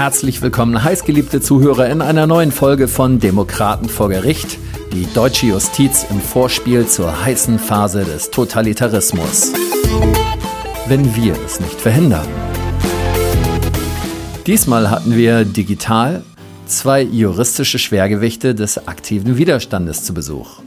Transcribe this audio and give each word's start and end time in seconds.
Herzlich 0.00 0.40
willkommen, 0.40 0.82
heißgeliebte 0.82 1.42
Zuhörer, 1.42 1.90
in 1.90 2.00
einer 2.00 2.26
neuen 2.26 2.52
Folge 2.52 2.88
von 2.88 3.20
Demokraten 3.20 3.86
vor 3.90 4.08
Gericht. 4.08 4.56
Die 4.94 5.06
deutsche 5.12 5.44
Justiz 5.44 6.06
im 6.08 6.22
Vorspiel 6.22 6.86
zur 6.86 7.22
heißen 7.22 7.58
Phase 7.58 8.06
des 8.06 8.30
Totalitarismus. 8.30 9.52
Wenn 10.88 11.14
wir 11.14 11.34
es 11.44 11.60
nicht 11.60 11.78
verhindern. 11.78 12.26
Diesmal 14.46 14.88
hatten 14.88 15.14
wir 15.14 15.44
digital 15.44 16.22
zwei 16.64 17.02
juristische 17.02 17.78
Schwergewichte 17.78 18.54
des 18.54 18.88
aktiven 18.88 19.36
Widerstandes 19.36 20.02
zu 20.04 20.14
Besuch. 20.14 20.62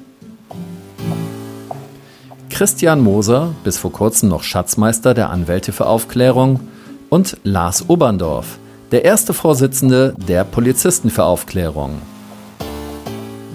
Christian 2.51 3.01
Moser, 3.01 3.55
bis 3.63 3.79
vor 3.79 3.91
kurzem 3.91 4.29
noch 4.29 4.43
Schatzmeister 4.43 5.15
der 5.15 5.31
Anwälte 5.31 5.71
für 5.71 5.87
Aufklärung, 5.87 6.59
und 7.09 7.37
Lars 7.43 7.89
Oberndorf, 7.89 8.59
der 8.93 9.03
erste 9.03 9.33
Vorsitzende 9.33 10.13
der 10.27 10.43
Polizisten 10.43 11.09
für 11.09 11.23
Aufklärung. 11.23 11.99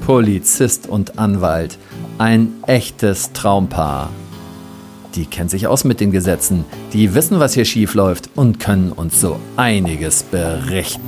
Polizist 0.04 0.88
und 0.88 1.16
Anwalt, 1.20 1.78
ein 2.18 2.54
echtes 2.66 3.32
Traumpaar. 3.34 4.10
Die 5.14 5.26
kennen 5.26 5.48
sich 5.48 5.68
aus 5.68 5.84
mit 5.84 6.00
den 6.00 6.10
Gesetzen, 6.10 6.64
die 6.92 7.14
wissen, 7.14 7.38
was 7.38 7.54
hier 7.54 7.64
schief 7.66 7.94
läuft 7.94 8.30
und 8.34 8.58
können 8.58 8.90
uns 8.90 9.20
so 9.20 9.38
einiges 9.56 10.24
berichten. 10.24 11.06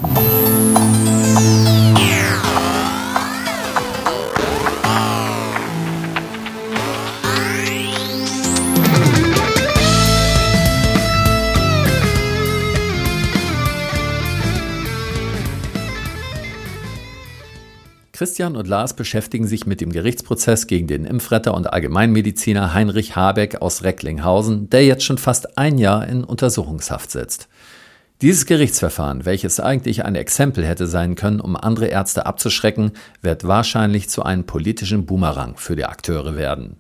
Christian 18.21 18.54
und 18.54 18.68
Lars 18.68 18.93
beschäftigen 18.93 19.46
sich 19.46 19.65
mit 19.65 19.80
dem 19.80 19.93
Gerichtsprozess 19.93 20.66
gegen 20.66 20.87
den 20.87 21.07
Impfretter 21.07 21.54
und 21.54 21.73
Allgemeinmediziner 21.73 22.74
Heinrich 22.74 23.16
Habeck 23.16 23.62
aus 23.62 23.82
Recklinghausen, 23.82 24.68
der 24.68 24.85
jetzt 24.85 25.04
schon 25.04 25.16
fast 25.16 25.57
ein 25.57 25.79
Jahr 25.79 26.07
in 26.07 26.23
Untersuchungshaft 26.23 27.10
sitzt. 27.10 27.49
Dieses 28.21 28.45
Gerichtsverfahren, 28.45 29.24
welches 29.24 29.59
eigentlich 29.59 30.04
ein 30.04 30.16
Exempel 30.16 30.66
hätte 30.66 30.87
sein 30.87 31.15
können, 31.15 31.40
um 31.40 31.57
andere 31.57 31.87
Ärzte 31.87 32.27
abzuschrecken, 32.27 32.93
wird 33.23 33.45
wahrscheinlich 33.46 34.10
zu 34.10 34.23
einem 34.23 34.45
politischen 34.45 35.07
Boomerang 35.07 35.57
für 35.57 35.74
die 35.74 35.87
Akteure 35.87 36.37
werden. 36.37 36.77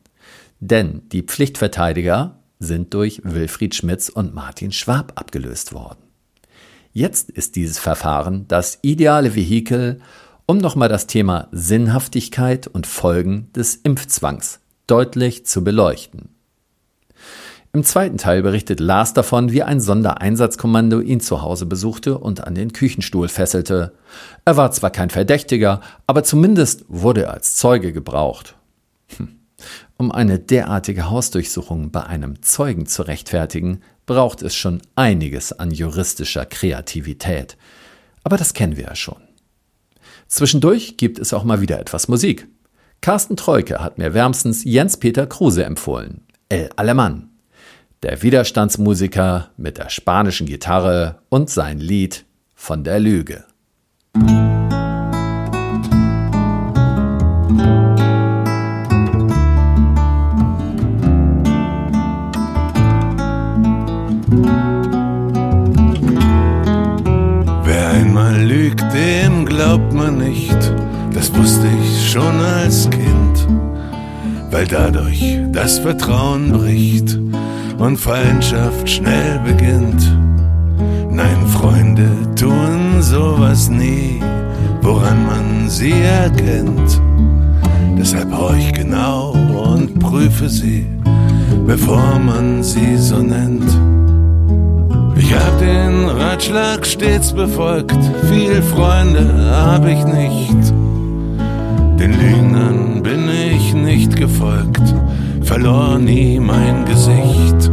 Denn 0.58 1.08
die 1.08 1.22
Pflichtverteidiger 1.22 2.38
sind 2.58 2.92
durch 2.92 3.22
Wilfried 3.24 3.74
Schmitz 3.74 4.10
und 4.10 4.34
Martin 4.34 4.72
Schwab 4.72 5.12
abgelöst 5.14 5.72
worden. 5.72 6.00
Jetzt 6.92 7.30
ist 7.30 7.56
dieses 7.56 7.78
Verfahren 7.78 8.44
das 8.46 8.78
ideale 8.82 9.34
Vehikel, 9.34 10.00
um 10.50 10.58
nochmal 10.58 10.88
das 10.88 11.06
Thema 11.06 11.46
Sinnhaftigkeit 11.52 12.66
und 12.66 12.84
Folgen 12.84 13.52
des 13.54 13.76
Impfzwangs 13.76 14.58
deutlich 14.88 15.46
zu 15.46 15.62
beleuchten. 15.62 16.30
Im 17.72 17.84
zweiten 17.84 18.18
Teil 18.18 18.42
berichtet 18.42 18.80
Lars 18.80 19.14
davon, 19.14 19.52
wie 19.52 19.62
ein 19.62 19.78
Sondereinsatzkommando 19.80 20.98
ihn 20.98 21.20
zu 21.20 21.42
Hause 21.42 21.66
besuchte 21.66 22.18
und 22.18 22.48
an 22.48 22.56
den 22.56 22.72
Küchenstuhl 22.72 23.28
fesselte. 23.28 23.92
Er 24.44 24.56
war 24.56 24.72
zwar 24.72 24.90
kein 24.90 25.10
Verdächtiger, 25.10 25.82
aber 26.08 26.24
zumindest 26.24 26.84
wurde 26.88 27.26
er 27.26 27.34
als 27.34 27.54
Zeuge 27.54 27.92
gebraucht. 27.92 28.56
Hm. 29.18 29.28
Um 29.98 30.10
eine 30.10 30.40
derartige 30.40 31.10
Hausdurchsuchung 31.10 31.92
bei 31.92 32.02
einem 32.02 32.42
Zeugen 32.42 32.86
zu 32.86 33.02
rechtfertigen, 33.02 33.82
braucht 34.04 34.42
es 34.42 34.56
schon 34.56 34.82
einiges 34.96 35.52
an 35.52 35.70
juristischer 35.70 36.44
Kreativität. 36.44 37.56
Aber 38.24 38.36
das 38.36 38.52
kennen 38.52 38.76
wir 38.76 38.86
ja 38.86 38.96
schon. 38.96 39.29
Zwischendurch 40.30 40.96
gibt 40.96 41.18
es 41.18 41.34
auch 41.34 41.42
mal 41.42 41.60
wieder 41.60 41.80
etwas 41.80 42.06
Musik. 42.06 42.46
Carsten 43.00 43.36
Treuke 43.36 43.80
hat 43.80 43.98
mir 43.98 44.14
wärmstens 44.14 44.62
Jens-Peter 44.64 45.26
Kruse 45.26 45.64
empfohlen. 45.64 46.22
El 46.48 46.70
Alemann. 46.76 47.30
Der 48.04 48.22
Widerstandsmusiker 48.22 49.50
mit 49.56 49.78
der 49.78 49.90
spanischen 49.90 50.46
Gitarre 50.46 51.18
und 51.30 51.50
sein 51.50 51.80
Lied 51.80 52.24
von 52.54 52.84
der 52.84 53.00
Lüge. 53.00 53.44
Nicht, 70.10 70.56
das 71.12 71.34
wusste 71.34 71.66
ich 71.82 72.10
schon 72.10 72.40
als 72.40 72.88
Kind, 72.90 73.46
weil 74.50 74.66
dadurch 74.66 75.38
das 75.52 75.78
Vertrauen 75.78 76.52
bricht 76.52 77.18
und 77.78 77.96
Feindschaft 77.96 78.88
schnell 78.88 79.38
beginnt. 79.44 80.16
Nein, 81.10 81.46
Freunde 81.48 82.08
tun 82.36 83.00
sowas 83.00 83.68
nie, 83.68 84.20
woran 84.82 85.26
man 85.26 85.68
sie 85.68 85.92
erkennt. 85.92 87.00
Deshalb 87.98 88.32
horch 88.32 88.72
genau 88.72 89.32
und 89.32 89.98
prüfe 89.98 90.48
sie, 90.48 90.86
bevor 91.66 92.18
man 92.18 92.62
sie 92.62 92.96
so 92.96 93.18
nennt. 93.18 93.99
Ich 95.22 95.34
hab 95.34 95.58
den 95.58 96.08
Ratschlag 96.08 96.86
stets 96.86 97.34
befolgt, 97.34 97.92
viel 98.30 98.62
Freunde 98.62 99.22
hab 99.54 99.86
ich 99.86 100.02
nicht. 100.06 100.70
Den 102.00 102.14
Lügnern 102.18 103.02
bin 103.02 103.28
ich 103.28 103.74
nicht 103.74 104.16
gefolgt, 104.16 104.94
verlor 105.42 105.98
nie 105.98 106.40
mein 106.40 106.86
Gesicht. 106.86 107.70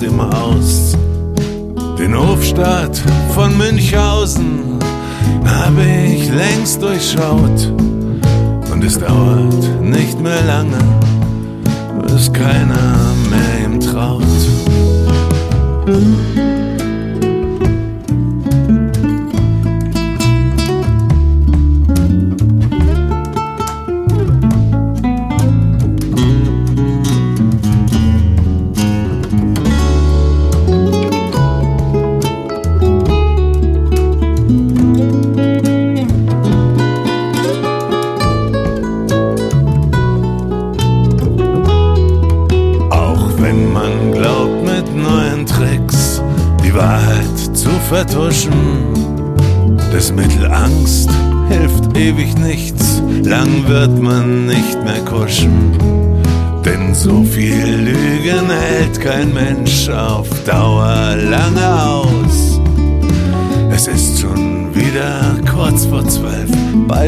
Dem 0.00 0.20
Haus. 0.22 0.96
Den 1.98 2.16
Hofstaat 2.16 3.02
von 3.34 3.56
Münchhausen 3.58 4.78
habe 5.44 5.82
ich 5.82 6.30
längst 6.30 6.80
durchschaut. 6.82 7.72
Und 8.72 8.84
es 8.84 8.98
dauert 8.98 9.82
nicht 9.82 10.18
mehr 10.20 10.42
lange, 10.46 10.78
bis 12.06 12.32
keiner 12.32 12.96
mehr 13.28 13.66
ihm 13.66 13.80
traut. 13.80 14.22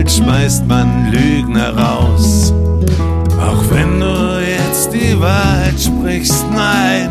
Bald 0.03 0.11
schmeißt 0.11 0.67
man 0.67 1.13
Lügner 1.13 1.77
raus. 1.77 2.53
Auch 3.41 3.63
wenn 3.71 4.01
du 4.01 4.41
jetzt 4.41 4.93
die 4.93 5.19
Wahrheit 5.21 5.79
sprichst, 5.79 6.45
nein, 6.53 7.11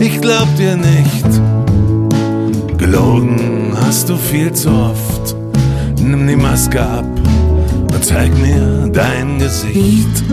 ich 0.00 0.20
glaub 0.20 0.48
dir 0.56 0.76
nicht. 0.76 1.26
Gelogen 2.78 3.72
hast 3.84 4.08
du 4.08 4.16
viel 4.16 4.52
zu 4.52 4.70
oft. 4.70 5.36
Nimm 6.00 6.26
die 6.26 6.36
Maske 6.36 6.80
ab 6.80 7.04
und 7.92 8.04
zeig 8.04 8.30
mir 8.38 8.88
dein 8.90 9.38
Gesicht. 9.38 10.24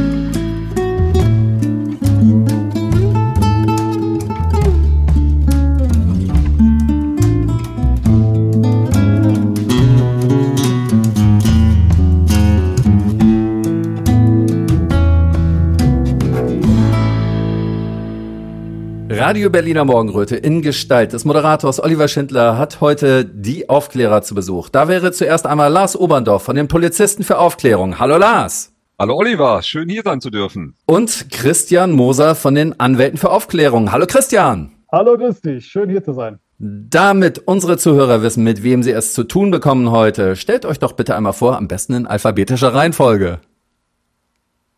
Radio 19.28 19.50
Berliner 19.50 19.84
Morgenröte 19.84 20.38
in 20.38 20.62
Gestalt 20.62 21.12
des 21.12 21.26
Moderators 21.26 21.84
Oliver 21.84 22.08
Schindler 22.08 22.58
hat 22.58 22.80
heute 22.80 23.26
die 23.26 23.68
Aufklärer 23.68 24.22
zu 24.22 24.36
Besuch. 24.36 24.70
Da 24.70 24.88
wäre 24.88 25.12
zuerst 25.12 25.46
einmal 25.46 25.70
Lars 25.70 25.98
Oberndorf 25.98 26.44
von 26.44 26.56
den 26.56 26.70
Polizisten 26.70 27.26
für 27.26 27.38
Aufklärung. 27.38 28.00
Hallo 28.00 28.16
Lars. 28.16 28.72
Hallo 28.98 29.18
Oliver, 29.18 29.62
schön 29.64 29.90
hier 29.90 30.04
sein 30.06 30.22
zu 30.22 30.30
dürfen. 30.30 30.76
Und 30.86 31.30
Christian 31.30 31.92
Moser 31.92 32.36
von 32.36 32.56
den 32.56 32.80
Anwälten 32.80 33.18
für 33.18 33.30
Aufklärung. 33.30 33.92
Hallo 33.92 34.06
Christian. 34.08 34.72
Hallo, 34.94 35.18
grüß 35.18 35.42
dich, 35.42 35.66
schön 35.66 35.90
hier 35.90 36.06
zu 36.06 36.14
sein. 36.14 36.40
Damit 36.58 37.40
unsere 37.40 37.78
Zuhörer 37.78 38.22
wissen, 38.22 38.46
mit 38.46 38.64
wem 38.64 38.82
sie 38.82 38.92
es 38.92 39.14
zu 39.14 39.26
tun 39.26 39.52
bekommen 39.52 39.92
heute, 39.92 40.38
stellt 40.38 40.66
euch 40.66 40.80
doch 40.80 40.94
bitte 40.94 41.18
einmal 41.18 41.34
vor, 41.34 41.58
am 41.58 41.68
besten 41.68 41.96
in 41.96 42.08
alphabetischer 42.08 42.74
Reihenfolge. 42.74 43.42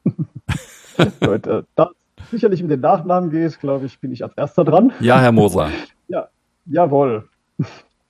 Gut, 0.03 1.45
äh, 1.45 1.61
da 1.75 1.91
sicherlich 2.31 2.61
mit 2.61 2.71
den 2.71 2.81
Nachnamen 2.81 3.29
geht, 3.29 3.59
glaube 3.59 3.85
ich, 3.85 3.99
bin 3.99 4.11
ich 4.11 4.23
als 4.23 4.33
erster 4.35 4.63
dran. 4.63 4.91
Ja, 4.99 5.19
Herr 5.19 5.31
Moser. 5.31 5.69
ja, 6.07 6.27
jawohl. 6.65 7.27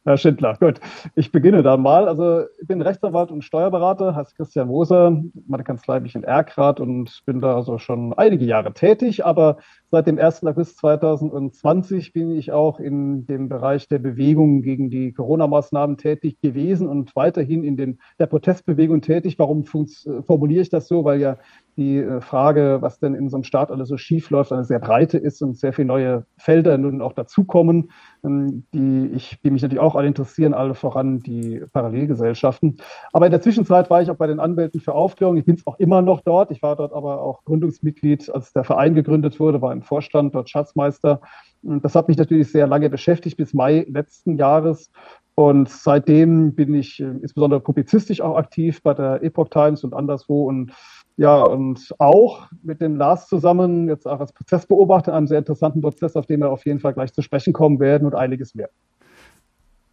Herr 0.05 0.17
Schindler, 0.17 0.55
gut. 0.59 0.79
Ich 1.15 1.31
beginne 1.31 1.61
da 1.61 1.75
mal. 1.77 2.07
Also 2.07 2.45
ich 2.59 2.67
bin 2.67 2.81
Rechtsanwalt 2.81 3.31
und 3.31 3.43
Steuerberater, 3.43 4.15
heißt 4.15 4.35
Christian 4.35 4.67
Moser. 4.67 5.21
Meine 5.45 5.63
Kanzlei 5.63 5.99
bin 5.99 6.07
ich 6.07 6.15
in 6.15 6.23
Erkrath 6.23 6.79
und 6.79 7.21
bin 7.25 7.41
da 7.41 7.55
also 7.55 7.77
schon 7.77 8.13
einige 8.13 8.45
Jahre 8.45 8.73
tätig. 8.73 9.25
Aber 9.25 9.57
seit 9.91 10.07
dem 10.07 10.19
1. 10.19 10.43
August 10.45 10.77
2020 10.77 12.13
bin 12.13 12.31
ich 12.31 12.51
auch 12.51 12.79
in 12.79 13.25
dem 13.25 13.49
Bereich 13.49 13.87
der 13.87 13.99
Bewegung 13.99 14.61
gegen 14.61 14.89
die 14.89 15.13
Corona-Maßnahmen 15.13 15.97
tätig 15.97 16.39
gewesen 16.41 16.87
und 16.87 17.15
weiterhin 17.15 17.63
in 17.63 17.75
den, 17.75 17.99
der 18.19 18.27
Protestbewegung 18.27 19.01
tätig. 19.01 19.39
Warum 19.39 19.65
formuliere 19.65 20.61
ich 20.61 20.69
das 20.69 20.87
so? 20.87 21.03
Weil 21.05 21.19
ja 21.19 21.37
die 21.79 21.97
äh, 21.97 22.21
Frage, 22.21 22.77
was 22.81 22.99
denn 22.99 23.15
in 23.15 23.29
so 23.29 23.37
einem 23.37 23.45
Staat 23.45 23.71
alles 23.71 23.87
so 23.87 23.97
schief 23.97 24.29
läuft, 24.29 24.51
eine 24.51 24.65
sehr 24.65 24.79
breite 24.79 25.17
ist 25.17 25.41
und 25.41 25.57
sehr 25.57 25.73
viele 25.73 25.87
neue 25.87 26.25
Felder 26.37 26.77
nun 26.77 27.01
auch 27.01 27.13
dazukommen, 27.13 27.91
ähm, 28.23 28.65
die, 28.73 29.09
ich, 29.15 29.39
die 29.41 29.49
mich 29.49 29.61
natürlich 29.61 29.81
auch 29.81 29.95
alle 29.95 30.07
interessieren, 30.07 30.53
alle 30.53 30.75
voran 30.75 31.19
die 31.19 31.63
Parallelgesellschaften. 31.71 32.77
Aber 33.13 33.25
in 33.25 33.31
der 33.31 33.41
Zwischenzeit 33.41 33.89
war 33.89 34.01
ich 34.01 34.11
auch 34.11 34.17
bei 34.17 34.27
den 34.27 34.39
Anwälten 34.41 34.81
für 34.81 34.93
Aufklärung. 34.93 35.37
Ich 35.37 35.45
bin 35.45 35.55
es 35.55 35.65
auch 35.65 35.79
immer 35.79 36.01
noch 36.01 36.21
dort. 36.21 36.51
Ich 36.51 36.61
war 36.61 36.75
dort 36.75 36.93
aber 36.93 37.21
auch 37.21 37.45
Gründungsmitglied, 37.45 38.29
als 38.29 38.51
der 38.51 38.65
Verein 38.65 38.93
gegründet 38.93 39.39
wurde, 39.39 39.61
war 39.61 39.71
im 39.79 39.83
Vorstand, 39.83 40.35
dort 40.35 40.49
Schatzmeister. 40.49 41.21
Das 41.61 41.95
hat 41.95 42.07
mich 42.07 42.17
natürlich 42.17 42.51
sehr 42.51 42.67
lange 42.67 42.89
beschäftigt, 42.89 43.37
bis 43.37 43.53
Mai 43.53 43.85
letzten 43.89 44.37
Jahres. 44.37 44.91
Und 45.35 45.69
seitdem 45.69 46.53
bin 46.53 46.73
ich 46.73 46.99
äh, 46.99 47.05
insbesondere 47.05 47.61
publizistisch 47.61 48.19
auch 48.19 48.35
aktiv 48.35 48.83
bei 48.83 48.93
der 48.93 49.23
Epoch 49.23 49.47
Times 49.47 49.85
und 49.85 49.93
anderswo 49.93 50.49
und 50.49 50.73
ja, 51.15 51.41
und 51.41 51.93
auch 51.97 52.47
mit 52.61 52.81
dem 52.81 52.95
Lars 52.95 53.27
zusammen, 53.27 53.89
jetzt 53.89 54.05
auch 54.05 54.19
als 54.19 54.31
Prozessbeobachter, 54.31 55.13
einem 55.13 55.27
sehr 55.27 55.39
interessanten 55.39 55.81
Prozess, 55.81 56.15
auf 56.15 56.25
den 56.25 56.39
wir 56.39 56.49
auf 56.49 56.65
jeden 56.65 56.79
Fall 56.79 56.93
gleich 56.93 57.13
zu 57.13 57.21
sprechen 57.21 57.51
kommen 57.51 57.79
werden 57.79 58.05
und 58.05 58.15
einiges 58.15 58.55
mehr. 58.55 58.69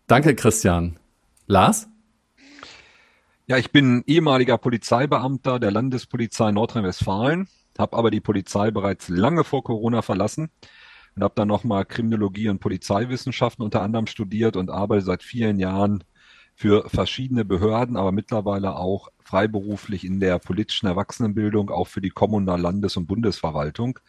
Danke, 0.07 0.37
Christian. 0.37 0.99
Lars? 1.47 1.89
Ja, 3.49 3.59
ich 3.59 3.71
bin 3.71 4.03
ehemaliger 4.09 4.59
Polizeibeamter 4.59 5.61
der 5.61 5.71
Landespolizei 5.71 6.51
Nordrhein-Westfalen, 6.51 7.47
habe 7.79 7.97
aber 7.97 8.11
die 8.11 8.21
Polizei 8.21 8.73
bereits 8.73 9.09
lange 9.09 9.45
vor 9.45 9.63
Corona 9.63 10.03
verlassen 10.03 10.51
und 11.15 11.23
habe 11.23 11.35
dann 11.37 11.47
nochmal 11.47 11.85
Kriminologie 11.85 12.49
und 12.49 12.59
Polizeiwissenschaften 12.59 13.65
unter 13.65 13.83
anderem 13.83 14.09
studiert 14.09 14.57
und 14.57 14.69
arbeite 14.69 15.05
seit 15.05 15.23
vielen 15.23 15.61
Jahren 15.61 16.03
für 16.57 16.89
verschiedene 16.89 17.45
Behörden, 17.45 17.97
aber 17.97 18.11
mittlerweile 18.11 18.75
auch 18.75 19.11
freiberuflich 19.23 20.05
in 20.05 20.19
der 20.19 20.41
politischen 20.41 20.89
Erwachsenenbildung, 20.89 21.71
auch 21.71 21.87
für 21.87 22.01
die 22.01 22.11
Kommunal-, 22.11 22.61
Landes- 22.61 22.97
und 22.97 23.07
Bundesverwaltung 23.07 24.01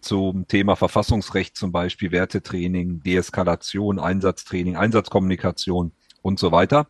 zum 0.00 0.48
Thema 0.48 0.76
Verfassungsrecht 0.76 1.56
zum 1.58 1.72
Beispiel, 1.72 2.10
Wertetraining, 2.10 3.02
Deeskalation, 3.02 3.98
Einsatztraining, 3.98 4.76
Einsatzkommunikation 4.76 5.92
und 6.22 6.38
so 6.38 6.52
weiter. 6.52 6.86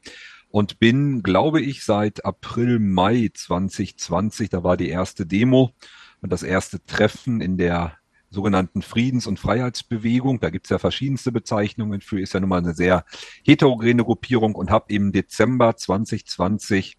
Und 0.51 0.79
bin, 0.79 1.23
glaube 1.23 1.61
ich, 1.61 1.85
seit 1.85 2.25
April, 2.25 2.79
Mai 2.79 3.31
2020, 3.33 4.49
da 4.49 4.65
war 4.65 4.77
die 4.77 4.89
erste 4.89 5.27
Demo 5.27 5.75
und 6.21 6.33
das 6.33 6.43
erste 6.43 6.85
Treffen 6.85 7.41
in 7.41 7.59
der 7.59 7.99
sogenannten 8.31 8.83
Friedens- 8.83 9.27
und 9.27 9.39
Freiheitsbewegung. 9.39 10.41
Da 10.41 10.51
gibt's 10.51 10.71
ja 10.71 10.79
verschiedenste 10.79 11.33
Bezeichnungen 11.33 12.01
für, 12.01 12.21
ist 12.21 12.35
ja 12.35 12.41
nun 12.41 12.51
mal 12.51 12.59
eine 12.59 12.75
sehr 12.75 13.05
heterogene 13.45 14.05
Gruppierung 14.05 14.55
und 14.55 14.71
habe 14.71 14.93
im 14.93 15.13
Dezember 15.13 15.77
2020 15.77 16.98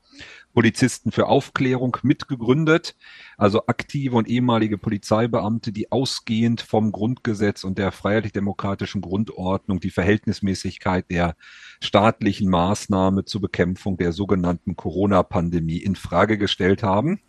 Polizisten 0.53 1.11
für 1.11 1.27
Aufklärung 1.27 1.97
mitgegründet, 2.01 2.95
also 3.37 3.67
aktive 3.67 4.15
und 4.15 4.27
ehemalige 4.27 4.77
Polizeibeamte, 4.77 5.71
die 5.71 5.91
ausgehend 5.91 6.61
vom 6.61 6.91
Grundgesetz 6.91 7.63
und 7.63 7.77
der 7.77 7.91
freiheitlich-demokratischen 7.91 9.01
Grundordnung 9.01 9.79
die 9.79 9.91
Verhältnismäßigkeit 9.91 11.09
der 11.11 11.35
staatlichen 11.81 12.49
Maßnahme 12.49 13.25
zur 13.25 13.41
Bekämpfung 13.41 13.97
der 13.97 14.11
sogenannten 14.11 14.75
Corona-Pandemie 14.75 15.77
in 15.77 15.95
Frage 15.95 16.37
gestellt 16.37 16.83
haben 16.83 17.21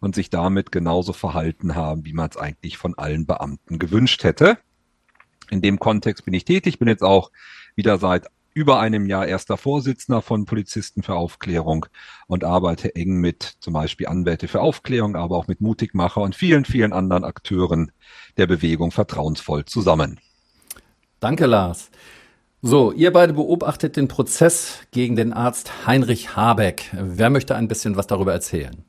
und 0.00 0.14
sich 0.14 0.30
damit 0.30 0.70
genauso 0.70 1.12
verhalten 1.12 1.74
haben, 1.74 2.04
wie 2.04 2.12
man 2.12 2.30
es 2.30 2.36
eigentlich 2.36 2.76
von 2.76 2.96
allen 2.96 3.26
Beamten 3.26 3.78
gewünscht 3.78 4.24
hätte. 4.24 4.58
In 5.50 5.62
dem 5.62 5.78
Kontext 5.78 6.24
bin 6.26 6.34
ich 6.34 6.44
tätig, 6.44 6.78
bin 6.78 6.88
jetzt 6.88 7.02
auch 7.02 7.32
wieder 7.74 7.98
seit 7.98 8.26
über 8.58 8.80
einem 8.80 9.06
Jahr 9.06 9.24
erster 9.28 9.56
Vorsitzender 9.56 10.20
von 10.20 10.44
Polizisten 10.44 11.04
für 11.04 11.14
Aufklärung 11.14 11.86
und 12.26 12.42
arbeite 12.42 12.92
eng 12.96 13.20
mit 13.20 13.54
zum 13.60 13.72
Beispiel 13.72 14.08
Anwälte 14.08 14.48
für 14.48 14.60
Aufklärung, 14.60 15.14
aber 15.14 15.36
auch 15.36 15.46
mit 15.46 15.60
Mutigmacher 15.60 16.20
und 16.22 16.34
vielen, 16.34 16.64
vielen 16.64 16.92
anderen 16.92 17.22
Akteuren 17.22 17.92
der 18.36 18.48
Bewegung 18.48 18.90
vertrauensvoll 18.90 19.64
zusammen. 19.64 20.18
Danke, 21.20 21.46
Lars. 21.46 21.92
So, 22.60 22.90
ihr 22.90 23.12
beide 23.12 23.32
beobachtet 23.32 23.96
den 23.96 24.08
Prozess 24.08 24.80
gegen 24.90 25.14
den 25.14 25.32
Arzt 25.32 25.86
Heinrich 25.86 26.34
Habeck. 26.34 26.90
Wer 26.92 27.30
möchte 27.30 27.54
ein 27.54 27.68
bisschen 27.68 27.94
was 27.94 28.08
darüber 28.08 28.32
erzählen? 28.32 28.84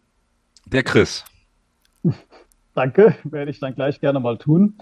Der 0.66 0.82
Chris. 0.82 1.26
Danke, 2.74 3.16
werde 3.24 3.52
ich 3.52 3.60
dann 3.60 3.76
gleich 3.76 4.02
gerne 4.02 4.20
mal 4.20 4.40
tun. 4.40 4.80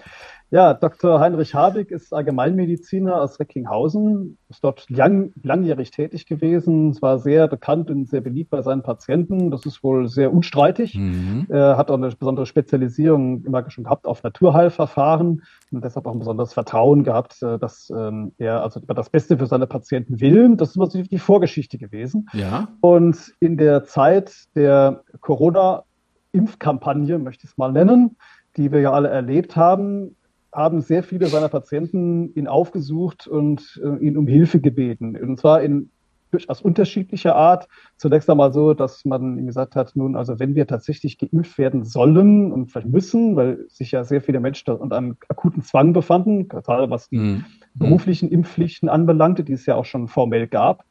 Ja, 0.50 0.74
Dr. 0.74 1.20
Heinrich 1.20 1.56
Habig 1.56 1.92
ist 1.92 2.14
Allgemeinmediziner 2.14 3.22
aus 3.22 3.38
Recklinghausen, 3.38 4.38
ist 4.48 4.64
dort 4.64 4.90
lang, 4.90 5.34
langjährig 5.44 5.92
tätig 5.92 6.26
gewesen, 6.26 6.92
Es 6.92 7.02
war 7.02 7.20
sehr 7.20 7.50
bekannt 7.50 7.92
und 7.92 8.08
sehr 8.08 8.22
beliebt 8.22 8.52
bei 8.52 8.62
seinen 8.62 8.82
Patienten. 8.82 9.52
Das 9.52 9.66
ist 9.66 9.84
wohl 9.84 10.08
sehr 10.08 10.32
unstreitig. 10.32 10.96
Mhm. 10.96 11.48
Er 11.50 11.76
hat 11.76 11.92
auch 11.92 11.96
eine 11.96 12.08
besondere 12.10 12.46
Spezialisierung 12.46 13.44
immer 13.44 13.70
schon 13.70 13.84
gehabt 13.84 14.08
auf 14.08 14.24
Naturheilverfahren 14.24 15.44
und 15.72 15.84
deshalb 15.84 16.08
auch 16.08 16.14
ein 16.14 16.20
besonderes 16.20 16.54
Vertrauen 16.54 17.04
gehabt, 17.04 17.44
äh, 17.44 17.60
dass 17.60 17.90
ähm, 17.90 18.32
er 18.38 18.64
also 18.64 18.80
das 18.80 19.10
Beste 19.10 19.38
für 19.38 19.48
seine 19.48 19.68
Patienten 19.68 20.22
will. 20.22 20.56
Das 20.56 20.70
ist 20.70 20.78
natürlich 20.78 21.10
die 21.10 21.20
Vorgeschichte 21.20 21.78
gewesen. 21.78 22.30
Ja. 22.32 22.70
Und 22.80 23.34
in 23.42 23.58
der 23.58 23.84
Zeit 23.84 24.34
der 24.56 25.04
Corona-Impfkampagne, 25.20 27.20
möchte 27.20 27.46
ich 27.46 27.52
es 27.52 27.58
mal 27.58 27.74
nennen, 27.74 28.16
die 28.56 28.72
wir 28.72 28.82
ja 28.82 28.92
alle 28.92 29.10
erlebt 29.10 29.56
haben, 29.56 30.17
haben 30.58 30.82
sehr 30.82 31.04
viele 31.04 31.28
seiner 31.28 31.50
Patienten 31.50 32.34
ihn 32.34 32.48
aufgesucht 32.48 33.28
und 33.28 33.80
äh, 33.84 34.04
ihn 34.04 34.18
um 34.18 34.28
Hilfe 34.28 34.60
gebeten. 34.60 35.16
Und 35.16 35.40
zwar 35.40 35.62
in 35.62 35.92
durchaus 36.32 36.62
unterschiedlicher 36.62 37.36
Art. 37.36 37.68
Zunächst 37.96 38.30
einmal 38.30 38.52
so, 38.52 38.74
dass 38.74 39.06
man 39.06 39.38
ihm 39.38 39.46
gesagt 39.46 39.76
hat, 39.76 39.96
nun, 39.96 40.16
also 40.16 40.40
wenn 40.40 40.56
wir 40.56 40.68
tatsächlich 40.68 41.18
geimpft 41.18 41.58
werden 41.58 41.86
sollen 41.86 42.52
und 42.52 42.72
vielleicht 42.72 42.88
müssen, 42.88 43.36
weil 43.36 43.66
sich 43.70 43.92
ja 43.92 44.04
sehr 44.04 44.22
viele 44.22 44.40
Menschen 44.40 44.74
unter 44.74 44.98
einem 44.98 45.18
akuten 45.30 45.62
Zwang 45.62 45.94
befanden, 45.94 46.48
gerade 46.48 46.90
was 46.90 47.08
die 47.08 47.18
mhm. 47.18 47.46
beruflichen 47.76 48.30
Impfpflichten 48.30 48.90
anbelangte, 48.90 49.44
die 49.44 49.54
es 49.54 49.66
ja 49.66 49.76
auch 49.76 49.86
schon 49.86 50.08
formell 50.08 50.48
gab, 50.48 50.84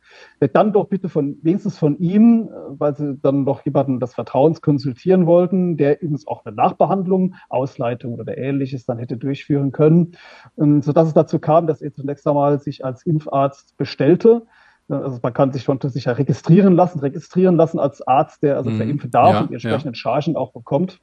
dann 0.52 0.72
doch 0.72 0.88
bitte 0.88 1.08
von 1.08 1.36
wenigstens 1.42 1.78
von 1.78 1.98
ihm, 1.98 2.50
weil 2.68 2.96
sie 2.96 3.16
dann 3.16 3.44
noch 3.44 3.64
jemanden 3.64 4.00
des 4.00 4.14
Vertrauens 4.14 4.60
konsultieren 4.60 5.26
wollten, 5.26 5.76
der 5.76 6.02
übrigens 6.02 6.26
auch 6.26 6.44
eine 6.44 6.54
Nachbehandlung, 6.54 7.34
Ausleitung 7.48 8.14
oder 8.14 8.36
ähnliches 8.36 8.84
dann 8.84 8.98
hätte 8.98 9.16
durchführen 9.16 9.72
können, 9.72 10.12
ähm, 10.58 10.82
sodass 10.82 11.08
es 11.08 11.14
dazu 11.14 11.38
kam, 11.38 11.66
dass 11.66 11.82
er 11.82 11.92
zunächst 11.92 12.26
einmal 12.26 12.60
sich 12.60 12.84
als 12.84 13.04
Impfarzt 13.04 13.76
bestellte. 13.76 14.46
Also 14.88 15.18
man 15.22 15.32
kann 15.32 15.52
sich 15.52 15.64
schon 15.64 15.80
sich 15.80 16.04
ja 16.04 16.12
registrieren 16.12 16.74
lassen, 16.74 17.00
registrieren 17.00 17.56
lassen 17.56 17.78
als 17.78 18.06
Arzt, 18.06 18.42
der 18.42 18.56
also 18.56 18.70
mhm. 18.70 18.76
verimpfen 18.76 19.10
darf 19.10 19.32
ja, 19.32 19.40
und 19.40 19.50
die 19.50 19.54
entsprechenden 19.54 19.94
ja. 19.94 19.98
Chargen 19.98 20.36
auch 20.36 20.52
bekommt. 20.52 21.00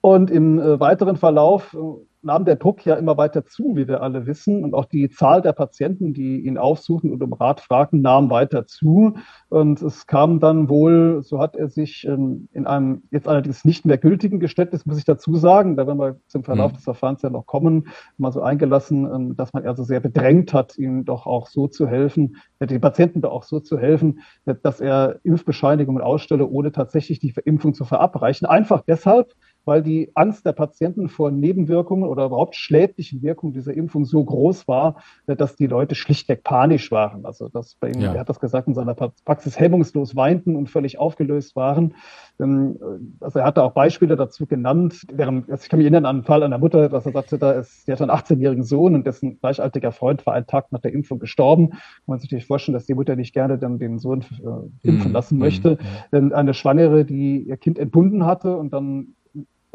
Und 0.00 0.30
im 0.30 0.58
äh, 0.58 0.78
weiteren 0.80 1.16
Verlauf 1.16 1.74
äh, 1.74 1.78
nahm 2.26 2.44
der 2.44 2.56
Druck 2.56 2.84
ja 2.84 2.94
immer 2.96 3.16
weiter 3.16 3.46
zu, 3.46 3.76
wie 3.76 3.88
wir 3.88 4.02
alle 4.02 4.26
wissen. 4.26 4.64
Und 4.64 4.74
auch 4.74 4.84
die 4.84 5.08
Zahl 5.08 5.42
der 5.42 5.52
Patienten, 5.52 6.12
die 6.12 6.40
ihn 6.40 6.58
aufsuchen 6.58 7.10
und 7.12 7.22
um 7.22 7.32
Rat 7.32 7.60
fragten, 7.60 8.02
nahm 8.02 8.30
weiter 8.30 8.66
zu. 8.66 9.16
Und 9.48 9.80
es 9.80 10.06
kam 10.06 10.40
dann 10.40 10.68
wohl, 10.68 11.22
so 11.22 11.38
hat 11.38 11.56
er 11.56 11.68
sich 11.68 12.04
in 12.04 12.66
einem 12.66 13.02
jetzt 13.10 13.28
allerdings 13.28 13.64
nicht 13.64 13.86
mehr 13.86 13.98
gültigen 13.98 14.40
Geständnis, 14.40 14.86
muss 14.86 14.98
ich 14.98 15.04
dazu 15.04 15.36
sagen, 15.36 15.76
da 15.76 15.86
werden 15.86 15.98
wir 15.98 16.20
zum 16.26 16.44
Verlauf 16.44 16.72
mhm. 16.72 16.76
des 16.76 16.84
Verfahrens 16.84 17.22
ja 17.22 17.30
noch 17.30 17.46
kommen, 17.46 17.88
mal 18.18 18.32
so 18.32 18.42
eingelassen, 18.42 19.04
ähm, 19.04 19.36
dass 19.36 19.52
man 19.52 19.66
also 19.66 19.84
sehr 19.84 20.00
bedrängt 20.00 20.52
hat, 20.52 20.76
ihm 20.76 21.04
doch 21.04 21.26
auch 21.26 21.46
so 21.48 21.68
zu 21.68 21.86
helfen, 21.86 22.36
äh, 22.58 22.66
den 22.66 22.80
Patienten 22.80 23.20
doch 23.20 23.32
auch 23.32 23.44
so 23.44 23.60
zu 23.60 23.78
helfen, 23.78 24.20
dass 24.62 24.80
er 24.80 25.20
Impfbescheinigungen 25.22 26.02
ausstelle, 26.02 26.46
ohne 26.46 26.72
tatsächlich 26.72 27.18
die 27.18 27.32
Verimpfung 27.32 27.74
zu 27.74 27.84
verabreichen. 27.84 28.46
Einfach 28.46 28.82
deshalb, 28.86 29.32
weil 29.66 29.82
die 29.82 30.10
Angst 30.14 30.46
der 30.46 30.52
Patienten 30.52 31.08
vor 31.08 31.30
Nebenwirkungen 31.30 32.04
oder 32.08 32.26
überhaupt 32.26 32.54
schädlichen 32.54 33.20
Wirkungen 33.22 33.52
dieser 33.52 33.74
Impfung 33.74 34.04
so 34.04 34.24
groß 34.24 34.66
war, 34.68 35.02
dass 35.26 35.56
die 35.56 35.66
Leute 35.66 35.94
schlichtweg 35.94 36.44
panisch 36.44 36.90
waren. 36.90 37.26
Also 37.26 37.48
das 37.48 37.74
bei 37.74 37.90
ihm, 37.90 38.00
ja. 38.00 38.14
er 38.14 38.20
hat 38.20 38.28
das 38.28 38.40
gesagt, 38.40 38.68
in 38.68 38.74
seiner 38.74 38.94
Praxis 38.94 39.58
hemmungslos 39.58 40.16
weinten 40.16 40.56
und 40.56 40.70
völlig 40.70 40.98
aufgelöst 40.98 41.56
waren. 41.56 41.94
Ähm, 42.40 42.78
also 43.20 43.40
er 43.40 43.44
hatte 43.44 43.62
auch 43.62 43.72
Beispiele 43.72 44.16
dazu 44.16 44.46
genannt. 44.46 45.02
Während, 45.12 45.50
also 45.50 45.62
ich 45.62 45.68
kann 45.68 45.78
mich 45.78 45.84
erinnern 45.84 46.06
an 46.06 46.16
einen 46.16 46.24
Fall 46.24 46.42
einer 46.42 46.58
Mutter, 46.58 46.88
dass 46.88 47.06
er 47.06 47.12
sagte, 47.12 47.38
da 47.38 47.52
ist, 47.52 47.88
die 47.88 47.92
hat 47.92 48.00
einen 48.00 48.10
18-jährigen 48.10 48.64
Sohn 48.64 48.94
und 48.94 49.06
dessen 49.06 49.38
gleichaltriger 49.40 49.92
Freund 49.92 50.24
war 50.26 50.34
einen 50.34 50.46
Tag 50.46 50.70
nach 50.70 50.80
der 50.80 50.92
Impfung 50.92 51.18
gestorben. 51.18 51.70
Man 52.06 52.16
kann 52.16 52.20
sich 52.20 52.30
natürlich 52.30 52.46
vorstellen, 52.46 52.74
dass 52.74 52.86
die 52.86 52.94
Mutter 52.94 53.16
nicht 53.16 53.34
gerne 53.34 53.58
dann 53.58 53.78
den 53.78 53.98
Sohn 53.98 54.20
äh, 54.20 54.88
impfen 54.88 55.08
mhm. 55.08 55.12
lassen 55.12 55.38
möchte. 55.38 55.78
Mhm. 56.12 56.32
Eine 56.32 56.54
Schwangere, 56.54 57.04
die 57.04 57.42
ihr 57.42 57.56
Kind 57.56 57.78
entbunden 57.78 58.26
hatte 58.26 58.56
und 58.56 58.72
dann 58.72 59.14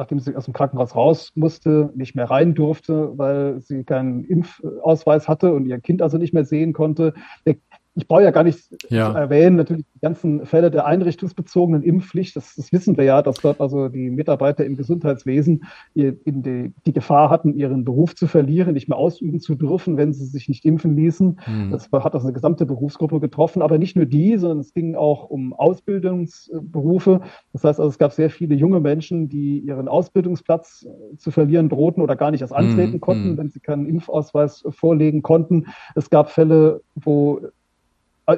nachdem 0.01 0.20
sie 0.20 0.36
aus 0.36 0.46
dem 0.46 0.53
Krankenhaus 0.53 0.96
raus 0.96 1.31
musste, 1.36 1.91
nicht 1.96 2.15
mehr 2.15 2.29
rein 2.29 2.55
durfte, 2.55 3.15
weil 3.17 3.62
sie 3.62 3.84
keinen 3.84 4.24
Impfausweis 4.25 5.27
hatte 5.27 5.53
und 5.53 5.67
ihr 5.67 5.79
Kind 5.79 6.01
also 6.01 6.17
nicht 6.17 6.34
mehr 6.34 6.43
sehen 6.43 6.74
konnte. 6.74 7.13
Der 7.46 7.58
ich 7.93 8.07
brauche 8.07 8.24
ja 8.24 8.31
gar 8.31 8.43
nicht 8.43 8.60
ja. 8.89 9.12
erwähnen, 9.12 9.57
natürlich 9.57 9.86
die 9.93 10.00
ganzen 10.00 10.45
Fälle 10.45 10.71
der 10.71 10.86
einrichtungsbezogenen 10.86 11.83
Impfpflicht, 11.83 12.36
das, 12.38 12.55
das, 12.55 12.71
wissen 12.71 12.95
wir 12.95 13.03
ja, 13.03 13.21
dass 13.21 13.36
dort 13.38 13.60
also 13.60 13.89
die 13.89 14.10
Mitarbeiter 14.10 14.65
im 14.65 14.77
Gesundheitswesen 14.77 15.63
die, 15.93 16.13
die, 16.25 16.93
Gefahr 16.93 17.29
hatten, 17.29 17.53
ihren 17.53 17.83
Beruf 17.83 18.15
zu 18.15 18.27
verlieren, 18.27 18.74
nicht 18.74 18.88
mehr 18.88 18.98
ausüben 18.98 19.41
zu 19.41 19.55
dürfen, 19.55 19.98
wenn 19.98 20.13
sie 20.13 20.25
sich 20.25 20.48
nicht 20.48 20.63
impfen 20.63 20.95
ließen. 20.95 21.39
Mhm. 21.45 21.71
Das 21.71 21.89
hat 21.91 22.13
also 22.13 22.27
eine 22.27 22.33
gesamte 22.33 22.65
Berufsgruppe 22.65 23.19
getroffen, 23.19 23.62
aber 23.62 23.77
nicht 23.77 23.98
nur 23.98 24.05
die, 24.05 24.38
sondern 24.38 24.60
es 24.60 24.74
ging 24.74 24.95
auch 24.95 25.29
um 25.29 25.53
Ausbildungsberufe. 25.53 27.21
Das 27.51 27.65
heißt 27.65 27.79
also, 27.79 27.89
es 27.89 27.98
gab 27.98 28.13
sehr 28.13 28.29
viele 28.29 28.55
junge 28.55 28.79
Menschen, 28.79 29.27
die 29.27 29.60
ihren 29.60 29.89
Ausbildungsplatz 29.89 30.88
zu 31.17 31.31
verlieren 31.31 31.67
drohten 31.67 32.01
oder 32.01 32.15
gar 32.15 32.31
nicht 32.31 32.41
erst 32.41 32.53
antreten 32.53 32.93
mhm. 32.93 33.01
konnten, 33.01 33.29
hm. 33.31 33.38
wenn 33.38 33.50
sie 33.50 33.60
keinen 33.60 33.86
Impfausweis 33.86 34.63
vorlegen 34.69 35.21
konnten. 35.21 35.65
Es 35.95 36.10
gab 36.10 36.29
Fälle, 36.29 36.81
wo 36.95 37.41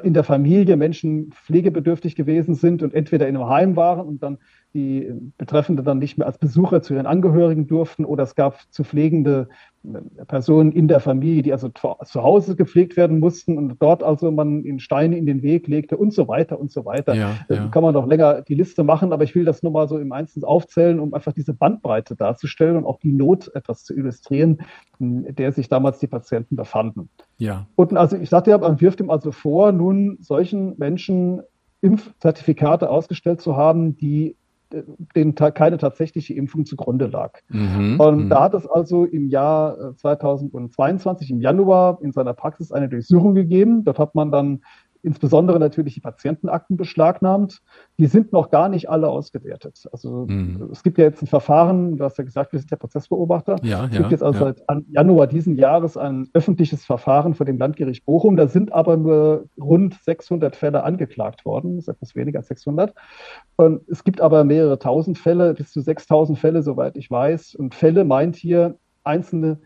in 0.02 0.14
der 0.14 0.24
Familie 0.24 0.76
Menschen 0.76 1.30
pflegebedürftig 1.30 2.16
gewesen 2.16 2.54
sind 2.54 2.82
und 2.82 2.94
entweder 2.94 3.28
in 3.28 3.36
einem 3.36 3.48
Heim 3.48 3.76
waren 3.76 4.06
und 4.06 4.22
dann 4.22 4.38
die 4.74 5.08
Betreffende 5.38 5.84
dann 5.84 5.98
nicht 5.98 6.18
mehr 6.18 6.26
als 6.26 6.38
Besucher 6.38 6.82
zu 6.82 6.94
ihren 6.94 7.06
Angehörigen 7.06 7.68
durften 7.68 8.04
oder 8.04 8.24
es 8.24 8.34
gab 8.34 8.58
zu 8.70 8.82
pflegende 8.82 9.48
äh, 9.84 10.24
Personen 10.24 10.72
in 10.72 10.88
der 10.88 10.98
Familie, 10.98 11.42
die 11.42 11.52
also 11.52 11.68
zu 11.68 12.22
Hause 12.22 12.56
gepflegt 12.56 12.96
werden 12.96 13.20
mussten 13.20 13.56
und 13.56 13.76
dort 13.80 14.02
also 14.02 14.32
man 14.32 14.64
in 14.64 14.80
Steine 14.80 15.16
in 15.16 15.26
den 15.26 15.42
Weg 15.42 15.68
legte 15.68 15.96
und 15.96 16.12
so 16.12 16.26
weiter 16.26 16.58
und 16.58 16.72
so 16.72 16.84
weiter. 16.84 17.14
Ja, 17.14 17.36
ja. 17.48 17.68
Kann 17.68 17.84
man 17.84 17.94
noch 17.94 18.06
länger 18.06 18.42
die 18.42 18.56
Liste 18.56 18.82
machen, 18.82 19.12
aber 19.12 19.22
ich 19.22 19.36
will 19.36 19.44
das 19.44 19.62
nur 19.62 19.70
mal 19.70 19.86
so 19.86 19.96
im 19.98 20.10
Einzelnen 20.10 20.44
aufzählen, 20.44 20.98
um 20.98 21.14
einfach 21.14 21.32
diese 21.32 21.54
Bandbreite 21.54 22.16
darzustellen 22.16 22.76
und 22.76 22.84
auch 22.84 22.98
die 22.98 23.12
Not 23.12 23.52
etwas 23.54 23.84
zu 23.84 23.94
illustrieren, 23.94 24.58
in 24.98 25.36
der 25.36 25.52
sich 25.52 25.68
damals 25.68 26.00
die 26.00 26.08
Patienten 26.08 26.56
befanden. 26.56 27.08
Ja. 27.38 27.66
Und 27.76 27.96
also 27.96 28.16
ich 28.16 28.28
sagte 28.28 28.50
ja, 28.50 28.58
man 28.58 28.80
wirft 28.80 28.98
ihm 28.98 29.10
also 29.10 29.30
vor, 29.30 29.70
nun 29.70 30.18
solchen 30.20 30.76
Menschen 30.78 31.42
Impfzertifikate 31.80 32.88
ausgestellt 32.88 33.40
zu 33.40 33.56
haben, 33.56 33.96
die 33.96 34.36
denen 35.14 35.34
keine 35.34 35.78
tatsächliche 35.78 36.34
Impfung 36.34 36.64
zugrunde 36.66 37.06
lag. 37.06 37.40
Mhm, 37.48 38.00
und 38.00 38.28
da 38.28 38.38
mhm. 38.38 38.42
hat 38.42 38.54
es 38.54 38.66
also 38.66 39.04
im 39.04 39.28
Jahr 39.28 39.94
2022, 39.96 41.30
äh, 41.30 41.32
im 41.32 41.40
Januar, 41.40 41.98
in 42.02 42.12
seiner 42.12 42.34
Praxis 42.34 42.72
eine 42.72 42.88
Durchsuchung 42.88 43.34
gegeben. 43.34 43.84
Dort 43.84 43.98
hat 43.98 44.14
man 44.14 44.30
dann 44.30 44.62
insbesondere 45.04 45.60
natürlich 45.60 45.94
die 45.94 46.00
Patientenakten 46.00 46.76
beschlagnahmt. 46.76 47.60
Die 47.98 48.06
sind 48.06 48.32
noch 48.32 48.50
gar 48.50 48.68
nicht 48.68 48.88
alle 48.88 49.08
ausgewertet. 49.08 49.86
Also 49.92 50.26
mhm. 50.28 50.70
es 50.72 50.82
gibt 50.82 50.98
ja 50.98 51.04
jetzt 51.04 51.22
ein 51.22 51.26
Verfahren, 51.26 51.98
du 51.98 52.04
hast 52.04 52.16
ja 52.18 52.24
gesagt, 52.24 52.52
wir 52.52 52.58
sind 52.58 52.70
ja 52.70 52.76
Prozessbeobachter. 52.76 53.56
Ja, 53.62 53.84
es 53.84 53.90
gibt 53.90 54.04
ja, 54.04 54.10
jetzt 54.10 54.22
also 54.22 54.46
ja. 54.46 54.54
seit 54.66 54.84
Januar 54.88 55.26
diesen 55.26 55.56
Jahres 55.56 55.96
ein 55.96 56.28
öffentliches 56.32 56.84
Verfahren 56.84 57.34
vor 57.34 57.44
dem 57.46 57.58
Landgericht 57.58 58.04
Bochum. 58.06 58.36
Da 58.36 58.48
sind 58.48 58.72
aber 58.72 58.96
nur 58.96 59.46
rund 59.60 59.94
600 60.02 60.56
Fälle 60.56 60.82
angeklagt 60.82 61.44
worden, 61.44 61.76
das 61.76 61.84
ist 61.84 61.94
etwas 61.94 62.14
weniger 62.16 62.38
als 62.38 62.48
600. 62.48 62.94
Und 63.56 63.82
es 63.88 64.04
gibt 64.04 64.20
aber 64.20 64.44
mehrere 64.44 64.78
tausend 64.78 65.18
Fälle, 65.18 65.54
bis 65.54 65.70
zu 65.70 65.80
6000 65.80 66.38
Fälle, 66.38 66.62
soweit 66.62 66.96
ich 66.96 67.10
weiß. 67.10 67.54
Und 67.54 67.74
Fälle 67.74 68.04
meint 68.04 68.36
hier 68.36 68.76
einzelne 69.04 69.58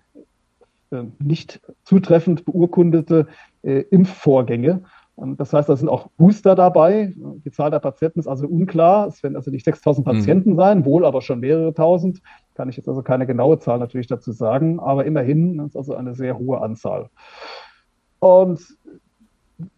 äh, 0.91 1.05
nicht 1.19 1.61
zutreffend 1.85 2.45
beurkundete 2.45 3.27
äh, 3.63 3.81
Impfvorgänge. 3.91 4.83
Und 5.19 5.41
das 5.41 5.53
heißt, 5.53 5.69
da 5.69 5.75
sind 5.75 5.89
auch 5.89 6.07
Booster 6.17 6.55
dabei. 6.55 7.13
Die 7.45 7.51
Zahl 7.51 7.73
der 7.73 7.81
Patienten 7.81 8.21
ist 8.21 8.29
also 8.29 8.47
unklar. 8.47 9.09
Es 9.09 9.21
werden 9.25 9.35
also 9.35 9.51
nicht 9.51 9.65
6000 9.65 10.07
mhm. 10.07 10.11
Patienten 10.13 10.51
mhm. 10.53 10.57
sein, 10.57 10.85
wohl 10.85 11.05
aber 11.05 11.23
schon 11.23 11.41
mehrere 11.41 11.75
tausend. 11.75 12.23
Kann 12.55 12.69
ich 12.69 12.77
jetzt 12.77 12.89
also 12.89 13.03
keine 13.03 13.27
genaue 13.27 13.59
Zahl 13.59 13.81
natürlich 13.81 14.07
dazu 14.07 14.31
sagen, 14.31 14.79
aber 14.79 15.07
immerhin 15.07 15.59
ist 15.67 15.77
also 15.77 15.97
eine 15.97 16.15
sehr 16.15 16.39
hohe 16.39 16.61
Anzahl. 16.61 17.11
Und 18.21 18.61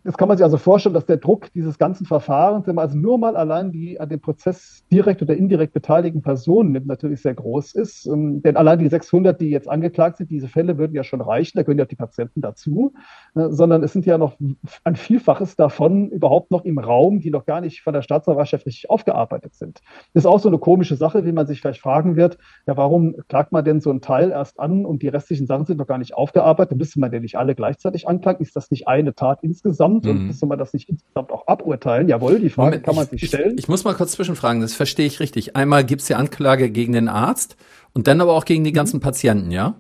Jetzt 0.03 0.17
kann 0.17 0.29
man 0.29 0.39
sich 0.39 0.45
also 0.45 0.57
vorstellen, 0.57 0.95
dass 0.95 1.05
der 1.05 1.19
Druck 1.19 1.53
dieses 1.53 1.77
ganzen 1.77 2.07
Verfahrens, 2.07 2.67
wenn 2.67 2.75
man 2.75 2.87
also 2.87 2.97
nur 2.97 3.19
mal 3.19 3.37
allein 3.37 3.71
die 3.71 4.01
an 4.01 4.09
dem 4.09 4.21
Prozess 4.21 4.83
direkt 4.91 5.21
oder 5.21 5.37
indirekt 5.37 5.75
beteiligten 5.75 6.23
Personen 6.23 6.73
nimmt, 6.73 6.87
natürlich 6.87 7.21
sehr 7.21 7.35
groß 7.35 7.75
ist. 7.75 8.07
Ähm, 8.07 8.41
denn 8.41 8.57
allein 8.57 8.79
die 8.79 8.89
600, 8.89 9.39
die 9.39 9.51
jetzt 9.51 9.69
angeklagt 9.69 10.17
sind, 10.17 10.31
diese 10.31 10.49
Fälle 10.49 10.79
würden 10.79 10.95
ja 10.95 11.05
schon 11.05 11.21
reichen, 11.21 11.59
da 11.59 11.65
gehören 11.65 11.77
ja 11.77 11.85
auch 11.85 11.89
die 11.89 11.97
Patienten 11.97 12.41
dazu, 12.41 12.95
äh, 13.35 13.49
sondern 13.51 13.83
es 13.83 13.93
sind 13.93 14.07
ja 14.07 14.17
noch 14.17 14.39
ein 14.85 14.97
Vielfaches 14.97 15.57
davon 15.57 16.09
überhaupt 16.09 16.51
noch 16.51 16.65
im 16.65 16.79
Raum, 16.79 17.21
die 17.21 17.31
noch 17.31 17.45
gar 17.45 17.61
nicht 17.61 17.83
von 17.83 17.93
der 17.93 18.01
Staatsanwaltschaft 18.01 18.65
richtig 18.65 18.89
aufgearbeitet 18.89 19.55
sind. 19.55 19.81
Das 20.15 20.25
ist 20.25 20.27
auch 20.27 20.41
so 20.41 20.49
eine 20.49 20.59
komische 20.59 20.97
Sache, 20.97 21.27
wie 21.27 21.33
man 21.33 21.47
sich 21.47 21.61
vielleicht 21.61 21.81
fragen 21.81 22.17
wird, 22.17 22.39
ja, 22.67 22.79
warum 22.79 23.17
klagt 23.29 23.53
man 23.53 23.67
denn 23.67 23.81
so 23.81 23.91
einen 23.91 24.01
Teil 24.01 24.31
erst 24.31 24.59
an 24.61 24.87
und 24.87 25.03
die 25.03 25.09
restlichen 25.09 25.47
Sachen 25.47 25.67
sind 25.67 25.77
noch 25.77 25.87
gar 25.87 25.99
nicht 25.99 26.15
aufgearbeitet? 26.15 26.79
Müsste 26.79 27.01
man 27.01 27.11
denn 27.11 27.21
nicht 27.21 27.37
alle 27.37 27.55
gleichzeitig 27.55 28.09
anklagen? 28.09 28.41
Ist 28.41 28.57
das 28.57 28.71
nicht 28.71 28.89
eine 28.89 29.15
Tat 29.15 29.41
insgesamt? 29.43 29.90
Insgesamt 29.95 30.05
mhm. 30.05 30.11
und 30.11 30.27
müsste 30.27 30.47
man 30.47 30.59
das 30.59 30.73
nicht 30.73 30.89
insgesamt 30.89 31.31
auch 31.31 31.47
aburteilen? 31.47 32.09
Jawohl, 32.09 32.41
die 32.41 32.51
Frage 32.51 32.71
Moment, 32.71 32.85
kann 32.85 32.97
man 32.97 33.07
sich 33.07 33.27
stellen. 33.27 33.55
Ich, 33.55 33.65
ich, 33.65 33.69
muss 33.69 33.85
mal 33.85 33.95
kurz 33.95 34.13
zwischenfragen, 34.13 34.61
das 34.61 34.75
verstehe 34.75 35.07
ich 35.07 35.21
richtig. 35.21 35.57
Einmal 35.57 35.85
gibt 35.85 36.03
es 36.03 36.07
die 36.07 36.15
Anklage 36.15 36.71
gegen 36.71 36.93
den 36.93 37.09
Arzt 37.09 37.57
und 37.93 38.07
dann 38.07 38.21
aber 38.21 38.33
auch 38.33 38.45
gegen 38.45 38.65
die 38.65 38.73
ganzen 38.73 39.01
Patienten, 39.01 39.51
ja? 39.51 39.75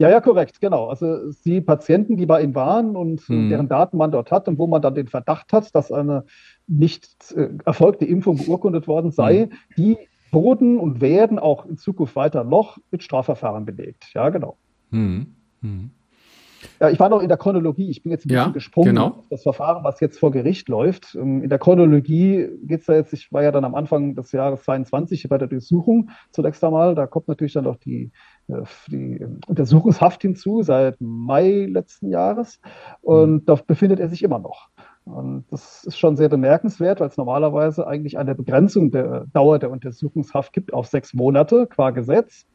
Ja, 0.00 0.08
ja, 0.08 0.20
korrekt, 0.20 0.60
genau. 0.60 0.86
Also 0.86 1.32
die 1.44 1.60
Patienten, 1.60 2.16
die 2.16 2.26
bei 2.26 2.42
ihm 2.42 2.54
waren 2.54 2.94
und 2.94 3.28
mhm. 3.28 3.48
deren 3.48 3.68
Daten 3.68 3.96
man 3.96 4.12
dort 4.12 4.30
hat 4.30 4.46
und 4.46 4.56
wo 4.58 4.68
man 4.68 4.80
dann 4.80 4.94
den 4.94 5.08
Verdacht 5.08 5.52
hat, 5.52 5.74
dass 5.74 5.90
eine 5.90 6.24
nicht 6.68 7.32
äh, 7.32 7.48
erfolgte 7.64 8.04
Impfung 8.04 8.36
beurkundet 8.36 8.86
worden 8.86 9.10
sei, 9.10 9.48
mhm. 9.50 9.56
die 9.76 9.96
wurden 10.30 10.78
und 10.78 11.00
werden 11.00 11.38
auch 11.38 11.66
in 11.66 11.78
Zukunft 11.78 12.14
weiter 12.14 12.44
noch 12.44 12.78
mit 12.90 13.02
Strafverfahren 13.02 13.64
belegt. 13.64 14.04
Ja, 14.14 14.28
genau. 14.28 14.56
Mhm. 14.90 15.34
Mhm. 15.62 15.90
Ja, 16.80 16.90
ich 16.90 17.00
war 17.00 17.08
noch 17.08 17.20
in 17.20 17.28
der 17.28 17.38
Chronologie. 17.38 17.90
Ich 17.90 18.02
bin 18.02 18.12
jetzt 18.12 18.24
ein 18.24 18.28
bisschen 18.28 18.46
ja, 18.46 18.52
gesprungen 18.52 18.94
genau. 18.94 19.06
auf 19.08 19.28
das 19.30 19.42
Verfahren, 19.42 19.82
was 19.84 20.00
jetzt 20.00 20.18
vor 20.18 20.30
Gericht 20.30 20.68
läuft. 20.68 21.14
Ähm, 21.14 21.42
in 21.42 21.48
der 21.48 21.58
Chronologie 21.58 22.48
geht 22.62 22.80
es 22.80 22.86
da 22.86 22.94
jetzt, 22.94 23.12
ich 23.12 23.32
war 23.32 23.42
ja 23.42 23.50
dann 23.50 23.64
am 23.64 23.74
Anfang 23.74 24.14
des 24.14 24.32
Jahres 24.32 24.62
22 24.62 25.28
bei 25.28 25.38
der 25.38 25.48
Durchsuchung 25.48 26.10
zunächst 26.30 26.62
einmal. 26.62 26.94
Da 26.94 27.06
kommt 27.06 27.28
natürlich 27.28 27.54
dann 27.54 27.64
noch 27.64 27.76
die, 27.76 28.12
äh, 28.48 28.62
die 28.88 29.26
Untersuchungshaft 29.46 30.22
hinzu 30.22 30.62
seit 30.62 31.00
Mai 31.00 31.66
letzten 31.70 32.10
Jahres. 32.10 32.60
Und 33.00 33.32
mhm. 33.32 33.44
da 33.44 33.56
befindet 33.56 33.98
er 33.98 34.08
sich 34.08 34.22
immer 34.22 34.38
noch. 34.38 34.68
Und 35.04 35.46
das 35.50 35.84
ist 35.84 35.98
schon 35.98 36.16
sehr 36.16 36.28
bemerkenswert, 36.28 37.00
weil 37.00 37.08
es 37.08 37.16
normalerweise 37.16 37.86
eigentlich 37.86 38.18
eine 38.18 38.34
Begrenzung 38.34 38.90
der 38.90 39.26
Dauer 39.32 39.58
der 39.58 39.70
Untersuchungshaft 39.70 40.52
gibt 40.52 40.72
auf 40.74 40.86
sechs 40.86 41.14
Monate 41.14 41.66
qua 41.66 41.90
Gesetz. 41.90 42.46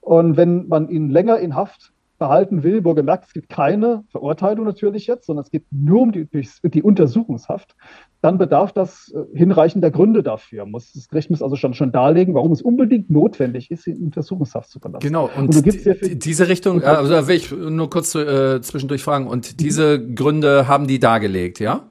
Und 0.00 0.36
wenn 0.36 0.68
man 0.68 0.88
ihn 0.88 1.10
länger 1.10 1.38
in 1.38 1.54
Haft 1.54 1.92
behalten 2.18 2.62
will, 2.62 2.84
wo 2.84 2.94
gemerkt, 2.94 3.26
es 3.26 3.32
gibt 3.32 3.48
keine 3.48 4.04
Verurteilung 4.10 4.64
natürlich 4.64 5.06
jetzt, 5.06 5.26
sondern 5.26 5.44
es 5.44 5.50
geht 5.50 5.64
nur 5.70 6.02
um 6.02 6.12
die, 6.12 6.28
die 6.64 6.82
Untersuchungshaft, 6.82 7.76
dann 8.20 8.38
bedarf 8.38 8.72
das 8.72 9.12
äh, 9.14 9.36
hinreichender 9.36 9.90
Gründe 9.90 10.22
dafür. 10.22 10.66
Muss, 10.66 10.92
das 10.92 11.08
Gericht 11.08 11.30
muss 11.30 11.42
also 11.42 11.56
schon, 11.56 11.74
schon 11.74 11.92
darlegen, 11.92 12.34
warum 12.34 12.52
es 12.52 12.60
unbedingt 12.60 13.10
notwendig 13.10 13.70
ist, 13.70 13.86
in 13.86 13.96
Untersuchungshaft 13.98 14.68
zu 14.68 14.80
belassen. 14.80 15.06
Genau, 15.06 15.30
und, 15.36 15.54
und 15.54 15.64
die, 15.64 16.18
diese 16.18 16.48
Richtung, 16.48 16.82
also 16.82 17.12
da 17.12 17.28
will 17.28 17.36
ich 17.36 17.50
nur 17.52 17.88
kurz 17.88 18.14
äh, 18.14 18.60
zwischendurch 18.60 19.02
fragen, 19.02 19.26
und 19.26 19.60
diese 19.60 20.04
Gründe 20.14 20.66
haben 20.66 20.86
die 20.86 20.98
dargelegt, 20.98 21.60
ja? 21.60 21.88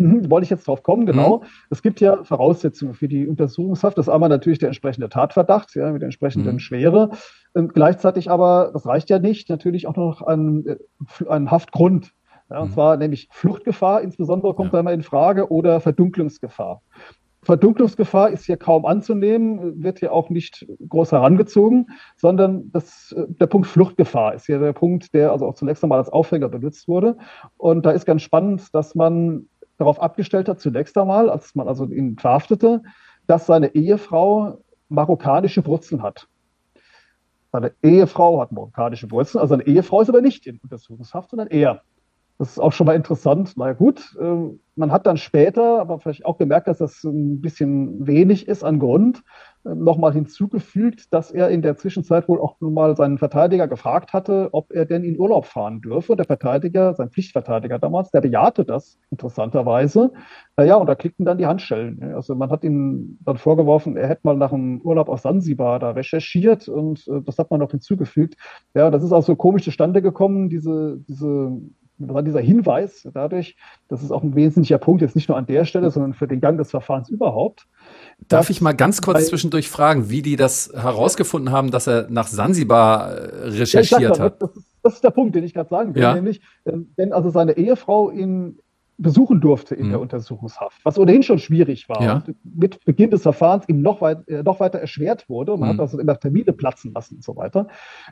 Mhm, 0.00 0.30
wollte 0.30 0.44
ich 0.44 0.50
jetzt 0.50 0.66
drauf 0.66 0.82
kommen, 0.82 1.04
genau. 1.04 1.38
Mhm. 1.38 1.46
Es 1.68 1.82
gibt 1.82 2.00
ja 2.00 2.24
Voraussetzungen 2.24 2.94
für 2.94 3.06
die 3.06 3.28
Untersuchungshaft. 3.28 3.98
Das 3.98 4.06
ist 4.06 4.12
einmal 4.12 4.30
natürlich 4.30 4.58
der 4.58 4.68
entsprechende 4.68 5.10
Tatverdacht, 5.10 5.74
ja, 5.74 5.92
mit 5.92 6.00
der 6.00 6.06
entsprechenden 6.06 6.54
mhm. 6.54 6.58
Schwere. 6.58 7.10
Ähm, 7.54 7.68
gleichzeitig 7.68 8.30
aber, 8.30 8.70
das 8.72 8.86
reicht 8.86 9.10
ja 9.10 9.18
nicht, 9.18 9.50
natürlich 9.50 9.86
auch 9.86 9.96
noch 9.96 10.22
ein, 10.22 10.64
äh, 10.66 10.76
ein 11.28 11.50
Haftgrund. 11.50 12.12
Ja, 12.48 12.60
und 12.60 12.68
mhm. 12.68 12.72
zwar 12.72 12.96
nämlich 12.96 13.28
Fluchtgefahr, 13.30 14.00
insbesondere 14.00 14.54
kommt 14.54 14.68
ja. 14.68 14.78
da 14.78 14.80
immer 14.80 14.92
in 14.94 15.02
Frage, 15.02 15.50
oder 15.50 15.80
Verdunklungsgefahr. 15.80 16.80
Verdunklungsgefahr 17.42 18.30
ist 18.30 18.44
hier 18.44 18.56
kaum 18.56 18.86
anzunehmen, 18.86 19.82
wird 19.82 19.98
hier 19.98 20.12
auch 20.12 20.30
nicht 20.30 20.66
groß 20.88 21.12
herangezogen, 21.12 21.88
sondern 22.16 22.70
das, 22.72 23.12
äh, 23.12 23.26
der 23.28 23.48
Punkt 23.48 23.66
Fluchtgefahr 23.66 24.34
ist 24.34 24.46
hier 24.46 24.60
der 24.60 24.72
Punkt, 24.72 25.12
der 25.12 25.32
also 25.32 25.46
auch 25.46 25.54
zunächst 25.54 25.84
einmal 25.84 25.98
als 25.98 26.08
Aufhänger 26.08 26.48
benutzt 26.48 26.88
wurde. 26.88 27.18
Und 27.58 27.84
da 27.84 27.90
ist 27.90 28.06
ganz 28.06 28.22
spannend, 28.22 28.74
dass 28.74 28.94
man 28.94 29.46
darauf 29.80 30.00
abgestellt 30.00 30.48
hat, 30.48 30.60
zunächst 30.60 30.96
einmal, 30.98 31.30
als 31.30 31.54
man 31.54 31.66
also 31.66 31.86
ihn 31.86 32.18
verhaftete, 32.18 32.82
dass 33.26 33.46
seine 33.46 33.74
Ehefrau 33.74 34.62
marokkanische 34.88 35.64
Wurzeln 35.64 36.02
hat. 36.02 36.28
Seine 37.50 37.72
Ehefrau 37.82 38.40
hat 38.40 38.52
marokkanische 38.52 39.10
Wurzeln, 39.10 39.40
also 39.40 39.54
seine 39.54 39.66
Ehefrau 39.66 40.02
ist 40.02 40.10
aber 40.10 40.20
nicht 40.20 40.46
in 40.46 40.58
Untersuchungshaft, 40.58 41.30
sondern 41.30 41.48
er. 41.48 41.82
Das 42.40 42.52
ist 42.52 42.58
auch 42.58 42.72
schon 42.72 42.86
mal 42.86 42.96
interessant. 42.96 43.52
Na 43.56 43.74
gut, 43.74 44.16
äh, 44.18 44.24
man 44.74 44.90
hat 44.90 45.06
dann 45.06 45.18
später 45.18 45.78
aber 45.78 46.00
vielleicht 46.00 46.24
auch 46.24 46.38
gemerkt, 46.38 46.68
dass 46.68 46.78
das 46.78 47.04
ein 47.04 47.42
bisschen 47.42 48.06
wenig 48.06 48.48
ist 48.48 48.64
an 48.64 48.78
Grund, 48.78 49.22
äh, 49.66 49.74
nochmal 49.74 50.14
hinzugefügt, 50.14 51.12
dass 51.12 51.32
er 51.32 51.50
in 51.50 51.60
der 51.60 51.76
Zwischenzeit 51.76 52.28
wohl 52.28 52.40
auch 52.40 52.58
mal 52.60 52.96
seinen 52.96 53.18
Verteidiger 53.18 53.68
gefragt 53.68 54.14
hatte, 54.14 54.48
ob 54.52 54.72
er 54.72 54.86
denn 54.86 55.04
in 55.04 55.20
Urlaub 55.20 55.44
fahren 55.44 55.82
dürfe. 55.82 56.16
Der 56.16 56.24
Verteidiger, 56.24 56.94
sein 56.94 57.10
Pflichtverteidiger 57.10 57.78
damals, 57.78 58.10
der 58.10 58.22
bejahte 58.22 58.64
das 58.64 58.98
interessanterweise. 59.10 60.10
Naja, 60.56 60.76
und 60.76 60.86
da 60.86 60.94
klickten 60.94 61.26
dann 61.26 61.36
die 61.36 61.46
Handschellen. 61.46 62.02
Also 62.14 62.34
man 62.34 62.48
hat 62.48 62.64
ihm 62.64 63.18
dann 63.20 63.36
vorgeworfen, 63.36 63.98
er 63.98 64.08
hätte 64.08 64.22
mal 64.24 64.38
nach 64.38 64.54
einem 64.54 64.80
Urlaub 64.80 65.10
aus 65.10 65.20
Sansibar 65.20 65.78
da 65.78 65.90
recherchiert 65.90 66.68
und 66.68 67.06
äh, 67.06 67.20
das 67.20 67.36
hat 67.36 67.50
man 67.50 67.60
noch 67.60 67.72
hinzugefügt. 67.72 68.36
Ja, 68.72 68.90
das 68.90 69.02
ist 69.02 69.12
auch 69.12 69.24
so 69.24 69.36
komisch 69.36 69.64
zustande 69.64 70.00
gekommen, 70.00 70.48
diese, 70.48 70.96
diese 71.06 71.60
war 72.08 72.22
dieser 72.22 72.40
Hinweis 72.40 73.06
dadurch, 73.12 73.56
das 73.88 74.02
ist 74.02 74.10
auch 74.10 74.22
ein 74.22 74.34
wesentlicher 74.34 74.78
Punkt, 74.78 75.02
jetzt 75.02 75.14
nicht 75.14 75.28
nur 75.28 75.36
an 75.36 75.46
der 75.46 75.64
Stelle, 75.64 75.90
sondern 75.90 76.14
für 76.14 76.26
den 76.26 76.40
Gang 76.40 76.58
des 76.58 76.70
Verfahrens 76.70 77.08
überhaupt. 77.08 77.66
Darf 78.28 78.50
ich 78.50 78.60
mal 78.60 78.72
ganz 78.72 79.02
kurz 79.02 79.26
zwischendurch 79.26 79.68
fragen, 79.68 80.10
wie 80.10 80.22
die 80.22 80.36
das 80.36 80.72
herausgefunden 80.74 81.52
haben, 81.52 81.70
dass 81.70 81.86
er 81.86 82.06
nach 82.10 82.26
Sansibar 82.26 83.12
äh, 83.12 83.48
recherchiert 83.48 84.18
ja, 84.18 84.24
hat? 84.24 84.42
Das 84.42 84.56
ist, 84.56 84.66
das 84.82 84.94
ist, 84.94 85.04
der 85.04 85.10
Punkt, 85.10 85.34
den 85.34 85.44
ich 85.44 85.54
gerade 85.54 85.68
sagen 85.68 85.94
will, 85.94 86.02
ja. 86.02 86.14
nämlich, 86.14 86.40
ähm, 86.64 86.92
wenn 86.96 87.12
also 87.12 87.30
seine 87.30 87.56
Ehefrau 87.56 88.10
ihn 88.10 88.58
besuchen 89.00 89.40
durfte 89.40 89.74
in 89.74 89.86
mhm. 89.86 89.90
der 89.90 90.00
Untersuchungshaft, 90.00 90.84
was 90.84 90.98
ohnehin 90.98 91.22
schon 91.22 91.38
schwierig 91.38 91.88
war 91.88 92.02
ja. 92.02 92.22
mit 92.44 92.84
Beginn 92.84 93.10
des 93.10 93.22
Verfahrens 93.22 93.68
ihm 93.68 93.82
noch, 93.82 94.00
weit, 94.00 94.28
äh, 94.28 94.42
noch 94.42 94.60
weiter 94.60 94.78
erschwert 94.78 95.28
wurde. 95.28 95.56
Man 95.56 95.70
mhm. 95.70 95.72
hat 95.74 95.80
also 95.80 95.98
immer 95.98 96.18
Termine 96.18 96.52
platzen 96.52 96.92
lassen 96.92 97.16
und 97.16 97.24
so 97.24 97.36
weiter. 97.36 97.68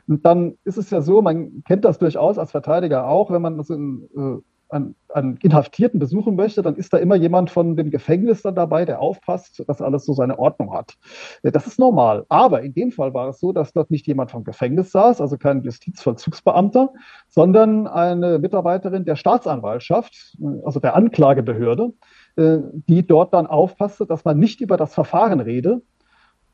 Und 0.07 0.25
dann 0.25 0.57
ist 0.63 0.77
es 0.77 0.89
ja 0.89 1.01
so, 1.01 1.21
man 1.21 1.63
kennt 1.63 1.85
das 1.85 1.99
durchaus 1.99 2.37
als 2.37 2.51
Verteidiger 2.51 3.07
auch, 3.07 3.31
wenn 3.31 3.41
man 3.41 3.57
also 3.57 3.73
in, 3.73 4.09
äh, 4.15 4.41
einen, 4.69 4.95
einen 5.13 5.37
Inhaftierten 5.37 5.99
besuchen 5.99 6.35
möchte, 6.35 6.61
dann 6.61 6.75
ist 6.75 6.93
da 6.93 6.97
immer 6.97 7.15
jemand 7.15 7.49
von 7.49 7.75
dem 7.75 7.89
Gefängnis 7.89 8.43
dann 8.43 8.55
dabei, 8.55 8.85
der 8.85 9.01
aufpasst, 9.01 9.63
dass 9.67 9.81
alles 9.81 10.05
so 10.05 10.13
seine 10.13 10.37
Ordnung 10.37 10.73
hat. 10.73 10.97
Äh, 11.43 11.51
das 11.51 11.67
ist 11.67 11.79
normal. 11.79 12.25
Aber 12.29 12.61
in 12.61 12.73
dem 12.73 12.91
Fall 12.91 13.13
war 13.13 13.29
es 13.29 13.39
so, 13.39 13.51
dass 13.51 13.73
dort 13.73 13.91
nicht 13.91 14.07
jemand 14.07 14.31
vom 14.31 14.43
Gefängnis 14.43 14.91
saß, 14.91 15.21
also 15.21 15.37
kein 15.37 15.63
Justizvollzugsbeamter, 15.63 16.93
sondern 17.27 17.87
eine 17.87 18.39
Mitarbeiterin 18.39 19.05
der 19.05 19.15
Staatsanwaltschaft, 19.15 20.37
äh, 20.39 20.65
also 20.65 20.79
der 20.79 20.95
Anklagebehörde, 20.95 21.93
äh, 22.35 22.59
die 22.87 23.05
dort 23.05 23.33
dann 23.33 23.47
aufpasste, 23.47 24.05
dass 24.05 24.23
man 24.23 24.37
nicht 24.37 24.61
über 24.61 24.77
das 24.77 24.93
Verfahren 24.93 25.39
rede, 25.39 25.81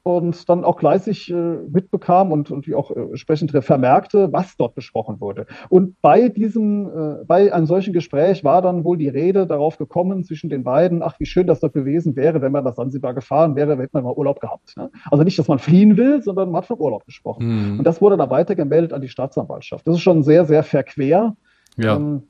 und 0.06 0.48
dann 0.50 0.64
auch 0.64 0.78
gleich 0.78 1.32
äh, 1.32 1.34
mitbekam 1.34 2.32
und, 2.32 2.52
und 2.52 2.68
die 2.68 2.76
auch 2.76 2.92
äh, 2.92 3.00
entsprechend 3.00 3.52
vermerkte, 3.52 4.32
was 4.32 4.56
dort 4.56 4.76
besprochen 4.76 5.20
wurde. 5.20 5.48
Und 5.70 6.00
bei 6.00 6.30
diesem, 6.30 6.86
äh, 6.86 7.26
bei 7.26 7.52
einem 7.52 7.66
solchen 7.66 7.92
Gespräch 7.92 8.44
war 8.44 8.62
dann 8.62 8.84
wohl 8.84 8.98
die 8.98 9.08
Rede 9.10 9.48
darauf 9.48 9.80
gekommen 9.80 10.24
zwischen 10.24 10.52
den 10.52 10.64
beiden, 10.64 11.02
ach, 11.02 11.20
wie 11.20 11.26
schön 11.26 11.48
das 11.48 11.60
doch 11.60 11.72
gewesen 11.72 12.16
wäre, 12.16 12.40
wenn 12.44 12.52
man 12.52 12.64
nach 12.64 12.76
Sansibar 12.76 13.16
gefahren 13.16 13.56
wäre, 13.56 13.76
hätte 13.78 13.90
man 13.94 14.04
mal 14.04 14.14
Urlaub 14.14 14.40
gehabt. 14.40 14.78
Ne? 14.78 14.92
Also 15.10 15.24
nicht, 15.24 15.40
dass 15.40 15.48
man 15.48 15.58
fliehen 15.58 15.98
will, 15.98 16.22
sondern 16.22 16.52
man 16.52 16.62
hat 16.62 16.68
von 16.68 16.80
Urlaub 16.80 17.04
gesprochen. 17.06 17.72
Mhm. 17.72 17.80
Und 17.80 17.88
das 17.88 18.00
wurde 18.00 18.16
dann 18.16 18.30
weitergemeldet 18.30 18.94
an 18.94 19.02
die 19.02 19.10
Staatsanwaltschaft. 19.10 19.88
Das 19.88 19.96
ist 19.96 20.02
schon 20.02 20.22
sehr, 20.22 20.46
sehr 20.46 20.62
verquer. 20.62 21.36
Ja. 21.78 21.96
Ähm, 21.96 22.22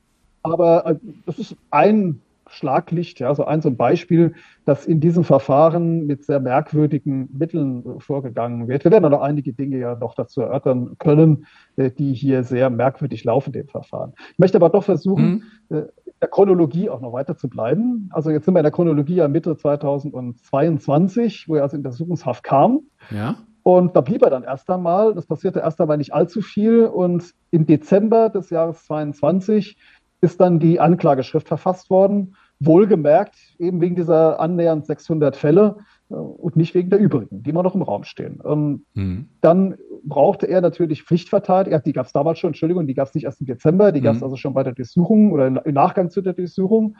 aber 0.42 0.86
äh, 0.86 0.94
das 1.26 1.38
ist 1.38 1.56
ein 1.70 2.22
Schlaglicht, 2.48 3.20
ja, 3.20 3.34
so 3.34 3.44
ein, 3.44 3.60
so 3.60 3.68
ein 3.68 3.76
Beispiel, 3.76 4.34
dass 4.64 4.86
in 4.86 5.00
diesem 5.00 5.24
Verfahren 5.24 6.06
mit 6.06 6.24
sehr 6.24 6.40
merkwürdigen 6.40 7.28
Mitteln 7.32 8.00
vorgegangen 8.00 8.68
wird. 8.68 8.84
Wir 8.84 8.90
werden 8.90 9.10
noch 9.10 9.20
einige 9.20 9.52
Dinge 9.52 9.78
ja 9.78 9.96
noch 9.96 10.14
dazu 10.14 10.40
erörtern 10.40 10.96
können, 10.98 11.46
äh, 11.76 11.90
die 11.90 12.12
hier 12.14 12.44
sehr 12.44 12.70
merkwürdig 12.70 13.24
laufen, 13.24 13.52
dem 13.52 13.68
Verfahren. 13.68 14.12
Ich 14.32 14.38
möchte 14.38 14.58
aber 14.58 14.70
doch 14.70 14.84
versuchen, 14.84 15.44
mhm. 15.68 15.76
Äh, 15.76 15.82
der 16.20 16.28
Chronologie 16.28 16.88
auch 16.88 17.00
noch 17.00 17.12
weiter 17.12 17.36
zu 17.36 17.48
bleiben. 17.48 18.08
Also 18.12 18.30
jetzt 18.30 18.46
sind 18.46 18.54
wir 18.54 18.60
in 18.60 18.64
der 18.64 18.72
Chronologie 18.72 19.16
ja 19.16 19.28
Mitte 19.28 19.56
2022, 19.56 21.48
wo 21.48 21.56
er 21.56 21.62
also 21.64 21.76
in 21.76 21.84
Untersuchungshaft 21.84 22.42
kam. 22.42 22.80
Ja. 23.10 23.36
Und 23.62 23.96
da 23.96 24.00
blieb 24.00 24.22
er 24.22 24.30
dann 24.30 24.44
erst 24.44 24.70
einmal. 24.70 25.12
Das 25.12 25.26
passierte 25.26 25.58
erst 25.58 25.80
einmal 25.80 25.98
nicht 25.98 26.14
allzu 26.14 26.40
viel. 26.40 26.84
Und 26.86 27.34
im 27.50 27.66
Dezember 27.66 28.28
des 28.30 28.50
Jahres 28.50 28.84
22 28.84 29.76
ist 30.20 30.40
dann 30.40 30.58
die 30.58 30.80
Anklageschrift 30.80 31.48
verfasst 31.48 31.90
worden. 31.90 32.36
Wohlgemerkt, 32.58 33.36
eben 33.58 33.82
wegen 33.82 33.96
dieser 33.96 34.40
annähernd 34.40 34.86
600 34.86 35.36
Fälle 35.36 35.76
äh, 36.10 36.14
und 36.14 36.56
nicht 36.56 36.74
wegen 36.74 36.88
der 36.88 36.98
übrigen, 36.98 37.42
die 37.42 37.50
immer 37.50 37.62
noch 37.62 37.74
im 37.74 37.82
Raum 37.82 38.04
stehen. 38.04 38.40
Ähm, 38.46 38.86
mhm. 38.94 39.28
Dann 39.42 39.76
brauchte 40.04 40.46
er 40.46 40.62
natürlich 40.62 41.02
Pflichtverteidiger, 41.02 41.80
die 41.80 41.92
gab 41.92 42.06
es 42.06 42.12
damals 42.12 42.38
schon, 42.38 42.48
Entschuldigung, 42.48 42.86
die 42.86 42.94
gab 42.94 43.08
es 43.08 43.14
nicht 43.14 43.24
erst 43.24 43.40
im 43.40 43.46
Dezember, 43.46 43.92
die 43.92 44.00
mhm. 44.00 44.04
gab 44.04 44.16
es 44.16 44.22
also 44.22 44.36
schon 44.36 44.54
bei 44.54 44.62
der 44.62 44.72
Durchsuchung 44.72 45.32
oder 45.32 45.46
im 45.48 45.74
Nachgang 45.74 46.08
zu 46.08 46.22
der 46.22 46.32
Durchsuchung. 46.32 46.96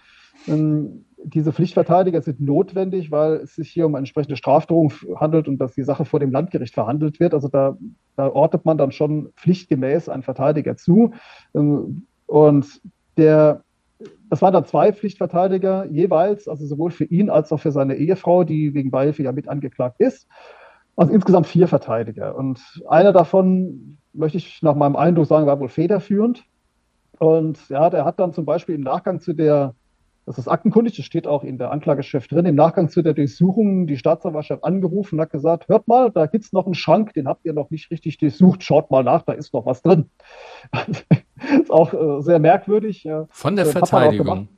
Ähm, 0.47 1.07
diese 1.25 1.53
Pflichtverteidiger 1.53 2.21
sind 2.23 2.41
notwendig, 2.41 3.11
weil 3.11 3.37
es 3.37 3.55
sich 3.55 3.71
hier 3.71 3.87
um 3.87 3.95
eine 3.95 4.01
entsprechende 4.01 4.37
Strafdrohung 4.37 4.93
handelt 5.17 5.49
und 5.49 5.59
dass 5.59 5.75
die 5.75 5.83
Sache 5.83 6.05
vor 6.05 6.21
dem 6.21 6.31
Landgericht 6.31 6.75
verhandelt 6.75 7.19
wird. 7.19 7.35
Also 7.35 7.49
da, 7.49 7.77
da 8.17 8.29
ortet 8.29 8.65
man 8.65 8.79
dann 8.79 8.93
schon 8.93 9.31
pflichtgemäß 9.37 10.09
einen 10.09 10.23
Verteidiger 10.23 10.77
zu. 10.77 11.13
Ähm, 11.55 12.07
und 12.27 12.81
der, 13.17 13.63
das 14.31 14.43
waren 14.43 14.53
dann 14.53 14.65
zwei 14.65 14.93
Pflichtverteidiger 14.93 15.87
jeweils, 15.87 16.49
also 16.49 16.67
sowohl 16.67 16.91
für 16.91 17.05
ihn 17.05 17.31
als 17.31 17.53
auch 17.53 17.61
für 17.61 17.73
seine 17.73 17.97
Ehefrau, 17.97 18.45
die 18.45 18.75
wegen 18.75 18.91
Beihilfe 18.91 19.23
ja 19.23 19.33
mit 19.33 19.49
angeklagt 19.49 20.01
ist. 20.01 20.29
Also 20.97 21.13
insgesamt 21.13 21.47
vier 21.47 21.69
Verteidiger. 21.69 22.37
Und 22.37 22.61
einer 22.89 23.13
davon, 23.13 23.99
möchte 24.13 24.39
ich 24.39 24.63
nach 24.63 24.75
meinem 24.75 24.97
Eindruck 24.97 25.27
sagen, 25.27 25.47
war 25.47 25.61
wohl 25.61 25.69
federführend. 25.69 26.45
Und 27.19 27.69
ja, 27.69 27.91
der 27.91 28.05
hat 28.05 28.19
dann 28.19 28.33
zum 28.33 28.45
Beispiel 28.45 28.75
im 28.75 28.83
Nachgang 28.83 29.21
zu 29.21 29.33
der 29.33 29.75
das 30.27 30.39
ist 30.39 30.49
aktenkundig, 30.49 30.97
das 30.97 31.07
steht 31.07 31.29
auch 31.29 31.45
in 31.45 31.57
der 31.57 31.71
Anklageschrift 31.71 32.33
drin. 32.33 32.47
Im 32.47 32.57
Nachgang 32.57 32.89
zu 32.89 33.01
der 33.01 33.15
Durchsuchung 33.15 33.87
die 33.87 33.97
Staatsanwaltschaft 33.97 34.65
angerufen 34.65 35.15
und 35.15 35.21
hat 35.21 35.31
gesagt, 35.31 35.69
hört 35.69 35.87
mal, 35.87 36.11
da 36.11 36.27
gibt 36.27 36.45
es 36.45 36.53
noch 36.53 36.67
einen 36.67 36.75
Schrank, 36.75 37.15
den 37.15 37.29
habt 37.29 37.45
ihr 37.45 37.53
noch 37.53 37.71
nicht 37.71 37.93
richtig 37.93 38.19
durchsucht, 38.19 38.65
schaut 38.65 38.91
mal 38.91 39.05
nach, 39.05 39.23
da 39.23 39.33
ist 39.33 39.55
noch 39.55 39.67
was 39.67 39.83
drin. 39.83 40.11
ist 41.61 41.71
auch 41.71 41.95
äh, 41.95 42.23
sehr 42.23 42.41
merkwürdig. 42.41 43.09
Von 43.29 43.55
der 43.55 43.67
Verteidigung. 43.67 44.49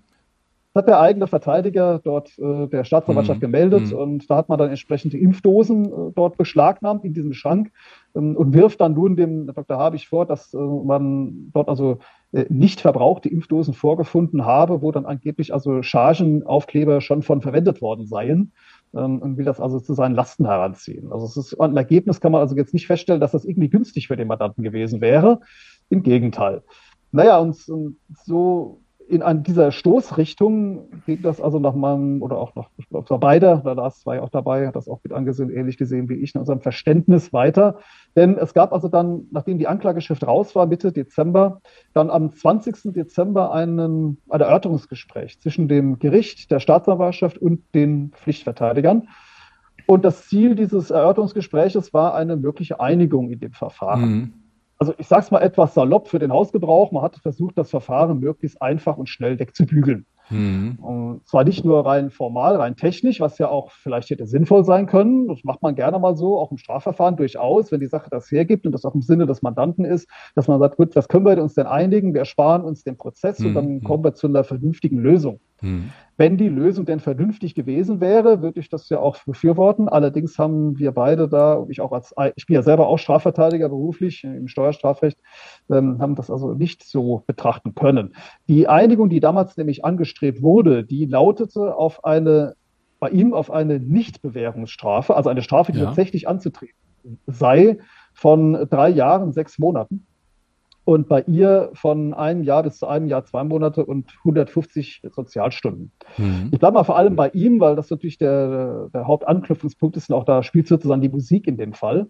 Hat 0.78 0.86
der 0.86 1.00
eigene 1.00 1.26
Verteidiger 1.26 2.00
dort 2.04 2.38
äh, 2.38 2.68
der 2.68 2.84
Staatsanwaltschaft 2.84 3.38
mhm. 3.38 3.46
gemeldet 3.46 3.90
mhm. 3.90 3.98
und 3.98 4.30
da 4.30 4.36
hat 4.36 4.48
man 4.48 4.60
dann 4.60 4.68
entsprechende 4.68 5.18
Impfdosen 5.18 5.86
äh, 5.86 6.12
dort 6.14 6.36
beschlagnahmt 6.36 7.04
in 7.04 7.14
diesem 7.14 7.32
Schrank 7.32 7.72
ähm, 8.14 8.36
und 8.36 8.54
wirft 8.54 8.80
dann 8.80 8.94
nun 8.94 9.16
dem 9.16 9.48
Dr. 9.48 9.76
Habich 9.76 10.06
vor, 10.06 10.24
dass 10.24 10.54
äh, 10.54 10.56
man 10.56 11.50
dort 11.52 11.68
also 11.68 11.98
äh, 12.30 12.44
nicht 12.48 12.80
verbrauchte 12.80 13.28
Impfdosen 13.28 13.74
vorgefunden 13.74 14.44
habe, 14.44 14.80
wo 14.80 14.92
dann 14.92 15.04
angeblich 15.04 15.52
also 15.52 15.82
Chargenaufkleber 15.82 17.00
schon 17.00 17.22
von 17.22 17.42
verwendet 17.42 17.82
worden 17.82 18.06
seien 18.06 18.52
ähm, 18.94 19.18
und 19.18 19.36
will 19.36 19.44
das 19.44 19.60
also 19.60 19.80
zu 19.80 19.94
seinen 19.94 20.14
Lasten 20.14 20.46
heranziehen. 20.46 21.10
Also 21.10 21.26
es 21.26 21.36
ist 21.36 21.60
ein 21.60 21.76
Ergebnis 21.76 22.20
kann 22.20 22.30
man 22.30 22.40
also 22.40 22.54
jetzt 22.54 22.72
nicht 22.72 22.86
feststellen, 22.86 23.20
dass 23.20 23.32
das 23.32 23.44
irgendwie 23.44 23.68
günstig 23.68 24.06
für 24.06 24.16
den 24.16 24.28
Mandanten 24.28 24.62
gewesen 24.62 25.00
wäre. 25.00 25.40
Im 25.90 26.04
Gegenteil. 26.04 26.62
Naja, 27.10 27.38
und, 27.38 27.68
und 27.68 27.96
so 28.24 28.80
in 29.08 29.22
an 29.22 29.42
dieser 29.42 29.72
Stoßrichtung 29.72 31.02
geht 31.06 31.24
das 31.24 31.40
also 31.40 31.58
nach 31.58 31.74
meinem, 31.74 32.20
oder 32.20 32.36
auch 32.36 32.54
noch, 32.54 32.68
ich 32.76 32.88
glaube, 32.88 33.18
beide, 33.18 33.62
da 33.64 33.72
Lars 33.72 34.04
war 34.04 34.16
ja 34.16 34.22
auch 34.22 34.28
dabei, 34.28 34.66
hat 34.66 34.76
das 34.76 34.88
auch 34.88 35.00
mit 35.02 35.12
angesehen, 35.12 35.50
ähnlich 35.50 35.78
gesehen 35.78 36.10
wie 36.10 36.14
ich, 36.14 36.34
in 36.34 36.40
unserem 36.40 36.60
Verständnis 36.60 37.32
weiter. 37.32 37.78
Denn 38.16 38.36
es 38.36 38.52
gab 38.52 38.72
also 38.72 38.88
dann, 38.88 39.26
nachdem 39.30 39.58
die 39.58 39.66
Anklageschrift 39.66 40.26
raus 40.26 40.54
war, 40.54 40.66
Mitte 40.66 40.92
Dezember, 40.92 41.62
dann 41.94 42.10
am 42.10 42.32
20. 42.32 42.92
Dezember 42.92 43.52
einen, 43.52 44.18
ein 44.28 44.40
Erörterungsgespräch 44.40 45.40
zwischen 45.40 45.68
dem 45.68 45.98
Gericht, 45.98 46.50
der 46.50 46.60
Staatsanwaltschaft 46.60 47.38
und 47.38 47.62
den 47.74 48.10
Pflichtverteidigern. 48.10 49.08
Und 49.86 50.04
das 50.04 50.28
Ziel 50.28 50.54
dieses 50.54 50.90
Erörterungsgespräches 50.90 51.94
war 51.94 52.14
eine 52.14 52.36
mögliche 52.36 52.78
Einigung 52.78 53.30
in 53.30 53.40
dem 53.40 53.52
Verfahren. 53.52 54.10
Mhm 54.10 54.47
also 54.78 54.94
ich 54.98 55.08
sage 55.08 55.22
es 55.22 55.30
mal 55.30 55.40
etwas 55.40 55.74
salopp 55.74 56.08
für 56.08 56.18
den 56.18 56.32
Hausgebrauch, 56.32 56.92
man 56.92 57.02
hat 57.02 57.16
versucht, 57.16 57.58
das 57.58 57.70
Verfahren 57.70 58.20
möglichst 58.20 58.62
einfach 58.62 58.96
und 58.96 59.08
schnell 59.08 59.38
wegzubügeln. 59.38 60.06
Mhm. 60.30 60.78
Und 60.80 61.26
zwar 61.26 61.44
nicht 61.44 61.64
nur 61.64 61.84
rein 61.86 62.10
formal, 62.10 62.56
rein 62.56 62.76
technisch, 62.76 63.20
was 63.20 63.38
ja 63.38 63.48
auch 63.48 63.70
vielleicht 63.70 64.10
hätte 64.10 64.26
sinnvoll 64.26 64.64
sein 64.64 64.86
können. 64.86 65.28
Das 65.28 65.42
macht 65.42 65.62
man 65.62 65.74
gerne 65.74 65.98
mal 65.98 66.16
so, 66.16 66.38
auch 66.38 66.50
im 66.50 66.58
Strafverfahren 66.58 67.16
durchaus, 67.16 67.72
wenn 67.72 67.80
die 67.80 67.86
Sache 67.86 68.10
das 68.10 68.30
hergibt 68.30 68.66
und 68.66 68.72
das 68.72 68.84
auch 68.84 68.94
im 68.94 69.02
Sinne 69.02 69.26
des 69.26 69.42
Mandanten 69.42 69.84
ist, 69.84 70.08
dass 70.34 70.48
man 70.48 70.60
sagt, 70.60 70.76
gut, 70.76 70.94
was 70.94 71.08
können 71.08 71.24
wir 71.24 71.42
uns 71.42 71.54
denn 71.54 71.66
einigen? 71.66 72.12
Wir 72.12 72.20
ersparen 72.20 72.62
uns 72.62 72.84
den 72.84 72.96
Prozess 72.96 73.38
mhm. 73.38 73.46
und 73.46 73.54
dann 73.54 73.68
mhm. 73.76 73.84
kommen 73.84 74.04
wir 74.04 74.14
zu 74.14 74.26
einer 74.26 74.44
vernünftigen 74.44 74.98
Lösung. 74.98 75.40
Mhm. 75.62 75.90
Wenn 76.18 76.36
die 76.36 76.48
Lösung 76.48 76.84
denn 76.84 76.98
vernünftig 76.98 77.54
gewesen 77.54 78.00
wäre, 78.00 78.42
würde 78.42 78.58
ich 78.58 78.68
das 78.68 78.88
ja 78.88 78.98
auch 78.98 79.16
befürworten. 79.24 79.88
Allerdings 79.88 80.36
haben 80.36 80.76
wir 80.76 80.90
beide 80.90 81.28
da, 81.28 81.64
ich 81.68 81.80
auch 81.80 81.92
als, 81.92 82.12
ich 82.34 82.46
bin 82.46 82.54
ja 82.56 82.62
selber 82.62 82.88
auch 82.88 82.98
Strafverteidiger 82.98 83.68
beruflich 83.68 84.24
im 84.24 84.48
Steuerstrafrecht, 84.48 85.16
ähm, 85.70 86.00
haben 86.00 86.16
das 86.16 86.28
also 86.28 86.54
nicht 86.54 86.82
so 86.82 87.22
betrachten 87.28 87.76
können. 87.76 88.16
Die 88.48 88.66
Einigung, 88.66 89.10
die 89.10 89.20
damals 89.20 89.56
nämlich 89.56 89.84
angestrebt 89.84 90.42
wurde, 90.42 90.82
die 90.82 91.06
lautete 91.06 91.76
auf 91.76 92.04
eine, 92.04 92.56
bei 92.98 93.10
ihm 93.10 93.32
auf 93.32 93.52
eine 93.52 93.78
Nichtbewährungsstrafe, 93.78 95.14
also 95.14 95.30
eine 95.30 95.42
Strafe, 95.42 95.70
die 95.70 95.78
ja. 95.78 95.84
tatsächlich 95.84 96.26
anzutreten 96.26 96.74
sei, 97.28 97.78
von 98.12 98.66
drei 98.68 98.88
Jahren, 98.88 99.32
sechs 99.32 99.60
Monaten 99.60 100.04
und 100.88 101.06
bei 101.06 101.20
ihr 101.26 101.68
von 101.74 102.14
einem 102.14 102.42
Jahr 102.44 102.62
bis 102.62 102.78
zu 102.78 102.86
einem 102.86 103.08
Jahr 103.08 103.22
zwei 103.22 103.44
Monate 103.44 103.84
und 103.84 104.10
150 104.24 105.02
Sozialstunden. 105.10 105.92
Mhm. 106.16 106.48
Ich 106.50 106.58
bleibe 106.58 106.76
mal 106.76 106.84
vor 106.84 106.96
allem 106.96 107.14
bei 107.14 107.28
ihm, 107.28 107.60
weil 107.60 107.76
das 107.76 107.90
natürlich 107.90 108.16
der, 108.16 108.88
der 108.94 109.06
Hauptanknüpfungspunkt 109.06 109.98
ist 109.98 110.08
und 110.08 110.16
auch 110.16 110.24
da 110.24 110.42
spielt 110.42 110.66
sozusagen 110.66 111.02
die 111.02 111.10
Musik 111.10 111.46
in 111.46 111.58
dem 111.58 111.74
Fall. 111.74 112.06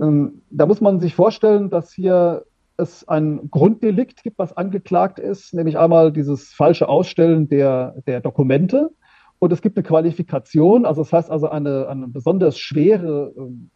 Ähm, 0.00 0.42
da 0.50 0.66
muss 0.66 0.80
man 0.80 1.00
sich 1.00 1.16
vorstellen, 1.16 1.68
dass 1.68 1.92
hier 1.92 2.44
es 2.76 3.08
ein 3.08 3.50
Grunddelikt 3.50 4.22
gibt, 4.22 4.38
was 4.38 4.56
angeklagt 4.56 5.18
ist, 5.18 5.52
nämlich 5.52 5.76
einmal 5.76 6.12
dieses 6.12 6.52
falsche 6.52 6.88
Ausstellen 6.88 7.48
der, 7.48 7.96
der 8.06 8.20
Dokumente. 8.20 8.90
Und 9.40 9.52
es 9.52 9.62
gibt 9.62 9.76
eine 9.76 9.84
Qualifikation, 9.84 10.86
also 10.86 11.02
das 11.02 11.12
heißt 11.12 11.28
also 11.28 11.48
eine, 11.48 11.88
eine 11.88 12.06
besonders 12.06 12.56
schwere 12.56 13.34
ähm, 13.36 13.70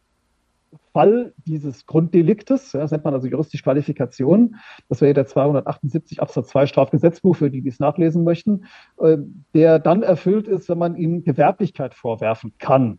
Fall 0.92 1.34
dieses 1.46 1.86
Grunddeliktes, 1.86 2.72
ja, 2.72 2.80
das 2.80 2.90
nennt 2.90 3.04
man 3.04 3.14
also 3.14 3.26
juristische 3.26 3.62
Qualifikation, 3.62 4.56
das 4.88 5.00
wäre 5.00 5.14
der 5.14 5.26
278 5.26 6.20
Absatz 6.20 6.48
2 6.48 6.66
Strafgesetzbuch, 6.66 7.36
für 7.36 7.50
die, 7.50 7.62
die 7.62 7.68
es 7.68 7.80
nachlesen 7.80 8.24
möchten, 8.24 8.64
äh, 8.98 9.18
der 9.54 9.78
dann 9.78 10.02
erfüllt 10.02 10.48
ist, 10.48 10.68
wenn 10.68 10.78
man 10.78 10.96
ihm 10.96 11.24
Gewerblichkeit 11.24 11.94
vorwerfen 11.94 12.54
kann 12.58 12.98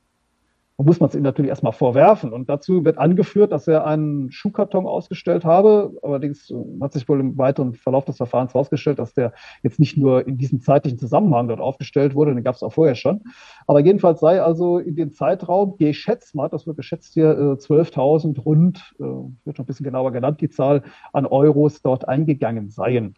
muss 0.84 1.00
man 1.00 1.10
es 1.10 1.16
ihm 1.16 1.24
natürlich 1.24 1.50
erstmal 1.50 1.74
vorwerfen. 1.74 2.34
Und 2.34 2.50
dazu 2.50 2.86
wird 2.86 2.98
angeführt, 2.98 3.52
dass 3.52 3.68
er 3.68 3.86
einen 3.86 4.32
Schuhkarton 4.32 4.86
ausgestellt 4.86 5.46
habe. 5.46 5.94
Allerdings 6.02 6.50
äh, 6.50 6.56
hat 6.82 6.94
sich 6.94 7.08
wohl 7.10 7.20
im 7.20 7.38
weiteren 7.38 7.74
Verlauf 7.74 8.06
des 8.06 8.18
Verfahrens 8.18 8.54
herausgestellt, 8.54 9.00
dass 9.00 9.14
der 9.14 9.34
jetzt 9.64 9.80
nicht 9.80 9.98
nur 9.98 10.28
in 10.28 10.38
diesem 10.38 10.62
zeitlichen 10.62 10.98
Zusammenhang 10.98 11.48
dort 11.48 11.60
aufgestellt 11.60 12.16
wurde, 12.16 12.34
den 12.34 12.44
gab 12.44 12.56
es 12.56 12.64
auch 12.64 12.74
vorher 12.74 12.96
schon. 12.96 13.22
Aber 13.68 13.80
jedenfalls 13.80 14.20
sei 14.20 14.42
also 14.42 14.80
in 14.80 14.96
dem 14.96 15.12
Zeitraum 15.12 15.78
geschätzt, 15.78 16.34
hat 16.38 16.54
das 16.54 16.66
wird 16.68 16.78
geschätzt 16.78 17.14
hier, 17.14 17.58
12.000 17.58 18.38
äh, 18.38 18.42
rund, 18.42 18.94
äh, 19.00 19.04
wird 19.04 19.58
schon 19.58 19.64
ein 19.64 19.66
bisschen 19.66 19.84
genauer 19.84 20.12
genannt, 20.12 20.42
die 20.42 20.50
Zahl 20.50 20.84
an 21.14 21.26
Euros 21.26 21.82
dort 21.82 22.08
eingegangen 22.08 22.70
seien. 22.70 23.16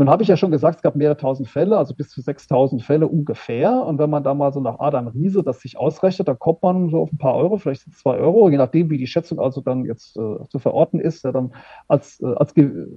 Nun 0.00 0.08
habe 0.08 0.22
ich 0.22 0.30
ja 0.30 0.38
schon 0.38 0.50
gesagt, 0.50 0.76
es 0.76 0.82
gab 0.82 0.96
mehrere 0.96 1.18
tausend 1.18 1.46
Fälle, 1.46 1.76
also 1.76 1.94
bis 1.94 2.08
zu 2.08 2.22
6000 2.22 2.82
Fälle 2.82 3.06
ungefähr. 3.06 3.84
Und 3.84 3.98
wenn 3.98 4.08
man 4.08 4.24
da 4.24 4.32
mal 4.32 4.50
so 4.50 4.58
nach 4.58 4.80
Adam 4.80 5.08
Riese 5.08 5.42
das 5.42 5.60
sich 5.60 5.76
ausrechnet, 5.76 6.26
da 6.26 6.32
kommt 6.32 6.62
man 6.62 6.88
so 6.88 7.02
auf 7.02 7.12
ein 7.12 7.18
paar 7.18 7.34
Euro, 7.34 7.58
vielleicht 7.58 7.82
zwei 7.94 8.16
Euro, 8.16 8.48
je 8.48 8.56
nachdem, 8.56 8.88
wie 8.88 8.96
die 8.96 9.06
Schätzung 9.06 9.38
also 9.38 9.60
dann 9.60 9.84
jetzt 9.84 10.16
äh, 10.16 10.48
zu 10.48 10.58
verorten 10.58 11.00
ist, 11.00 11.24
ja, 11.24 11.32
dann 11.32 11.52
als, 11.86 12.18
äh, 12.22 12.32
als, 12.34 12.54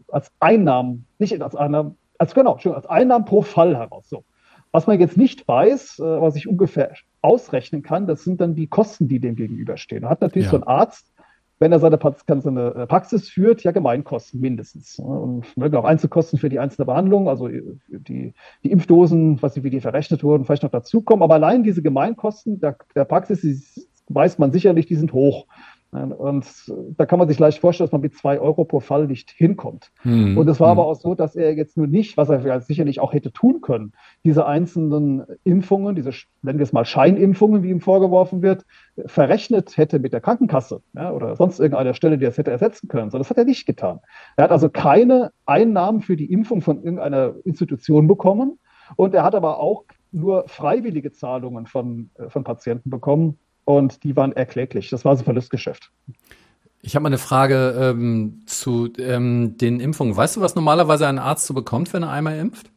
als 0.07 0.31
Einnahmen, 0.39 1.05
nicht 1.19 1.41
als 1.41 1.57
Einnahmen, 1.57 1.97
als 2.19 2.33
genau, 2.33 2.53
als 2.53 2.85
Einnahmen 2.85 3.25
pro 3.25 3.41
Fall 3.41 3.75
heraus. 3.75 4.07
So. 4.07 4.23
Was 4.71 4.87
man 4.87 4.97
jetzt 4.97 5.17
nicht 5.17 5.45
weiß, 5.45 5.99
äh, 5.99 6.03
was 6.03 6.37
ich 6.37 6.47
ungefähr 6.47 6.93
ausrechnen 7.21 7.81
kann, 7.81 8.07
das 8.07 8.23
sind 8.23 8.39
dann 8.39 8.55
die 8.55 8.67
Kosten, 8.67 9.09
die 9.09 9.19
dem 9.19 9.35
gegenüberstehen. 9.35 10.03
Man 10.03 10.09
hat 10.09 10.21
natürlich 10.21 10.45
ja. 10.45 10.51
so 10.51 10.57
ein 10.57 10.63
Arzt, 10.63 11.11
wenn 11.63 11.71
er 11.71 11.79
seine, 11.79 11.95
äh, 11.95 12.87
Praxis 12.87 13.29
führt, 13.29 13.63
ja 13.63 13.71
Gemeinkosten 13.71 14.41
mindestens. 14.41 14.99
Und 14.99 15.45
mögen 15.55 15.77
auch 15.77 15.85
Einzelkosten 15.85 16.37
für 16.37 16.49
die 16.49 16.59
einzelne 16.59 16.85
Behandlung, 16.85 17.29
also 17.29 17.47
äh, 17.47 17.63
die, 17.87 18.33
die 18.65 18.71
Impfdosen, 18.71 19.41
was 19.41 19.63
wie 19.63 19.69
die 19.69 19.79
verrechnet 19.79 20.25
wurden, 20.25 20.43
vielleicht 20.43 20.63
noch 20.63 20.71
dazukommen. 20.71 21.23
Aber 21.23 21.35
allein 21.35 21.63
diese 21.63 21.81
Gemeinkosten 21.81 22.59
der, 22.59 22.75
der 22.95 23.05
Praxis, 23.05 23.39
die 23.39 23.87
weiß 24.09 24.39
man 24.39 24.51
sicherlich, 24.51 24.87
die 24.87 24.97
sind 24.97 25.13
hoch. 25.13 25.45
Und 25.93 26.45
da 26.97 27.05
kann 27.05 27.19
man 27.19 27.27
sich 27.27 27.37
leicht 27.37 27.59
vorstellen, 27.59 27.85
dass 27.85 27.91
man 27.91 28.01
mit 28.01 28.15
zwei 28.15 28.39
Euro 28.39 28.65
pro 28.65 28.79
Fall 28.79 29.05
nicht 29.07 29.29
hinkommt. 29.29 29.91
Hm. 30.01 30.37
Und 30.37 30.47
es 30.47 30.59
war 30.59 30.71
hm. 30.71 30.79
aber 30.79 30.87
auch 30.87 30.95
so, 30.95 31.13
dass 31.13 31.35
er 31.35 31.53
jetzt 31.55 31.77
nur 31.77 31.85
nicht, 31.85 32.17
was 32.17 32.29
er 32.29 32.61
sicherlich 32.61 32.99
auch 32.99 33.13
hätte 33.13 33.31
tun 33.31 33.61
können, 33.61 33.93
diese 34.23 34.47
einzelnen 34.47 35.23
Impfungen, 35.43 35.95
diese, 35.95 36.09
nennen 36.41 36.57
wir 36.57 36.63
es 36.63 36.73
mal 36.73 36.85
Scheinimpfungen, 36.85 37.61
wie 37.61 37.69
ihm 37.69 37.79
vorgeworfen 37.79 38.41
wird, 38.41 38.65
verrechnet 39.05 39.77
hätte 39.77 39.99
mit 39.99 40.13
der 40.13 40.21
Krankenkasse 40.21 40.81
ja, 40.93 41.11
oder 41.11 41.35
sonst 41.35 41.59
irgendeiner 41.59 41.93
Stelle, 41.93 42.17
die 42.17 42.25
das 42.25 42.37
hätte 42.37 42.51
ersetzen 42.51 42.87
können. 42.87 43.11
Sondern 43.11 43.23
das 43.23 43.29
hat 43.29 43.37
er 43.37 43.45
nicht 43.45 43.67
getan. 43.67 43.99
Er 44.35 44.45
hat 44.45 44.51
also 44.51 44.69
keine 44.69 45.31
Einnahmen 45.45 46.01
für 46.01 46.17
die 46.17 46.31
Impfung 46.31 46.61
von 46.61 46.77
irgendeiner 46.77 47.35
Institution 47.43 48.07
bekommen. 48.07 48.57
Und 48.95 49.13
er 49.13 49.23
hat 49.23 49.35
aber 49.35 49.59
auch 49.59 49.83
nur 50.11 50.45
freiwillige 50.47 51.11
Zahlungen 51.11 51.67
von, 51.67 52.09
äh, 52.15 52.29
von 52.29 52.43
Patienten 52.43 52.89
bekommen 52.89 53.37
und 53.65 54.03
die 54.03 54.15
waren 54.15 54.31
erkläglich. 54.33 54.89
Das 54.89 55.05
war 55.05 55.15
so 55.15 55.21
ein 55.21 55.25
Verlustgeschäft. 55.25 55.91
Ich 56.81 56.95
habe 56.95 57.03
mal 57.03 57.09
eine 57.09 57.17
Frage 57.17 57.75
ähm, 57.77 58.41
zu 58.45 58.91
ähm, 58.97 59.57
den 59.57 59.79
Impfungen. 59.79 60.17
Weißt 60.17 60.35
du, 60.35 60.41
was 60.41 60.55
normalerweise 60.55 61.07
ein 61.07 61.17
Arzt 61.17 61.45
so 61.45 61.53
bekommt, 61.53 61.93
wenn 61.93 62.03
er 62.03 62.11
einmal 62.11 62.37
impft? 62.37 62.73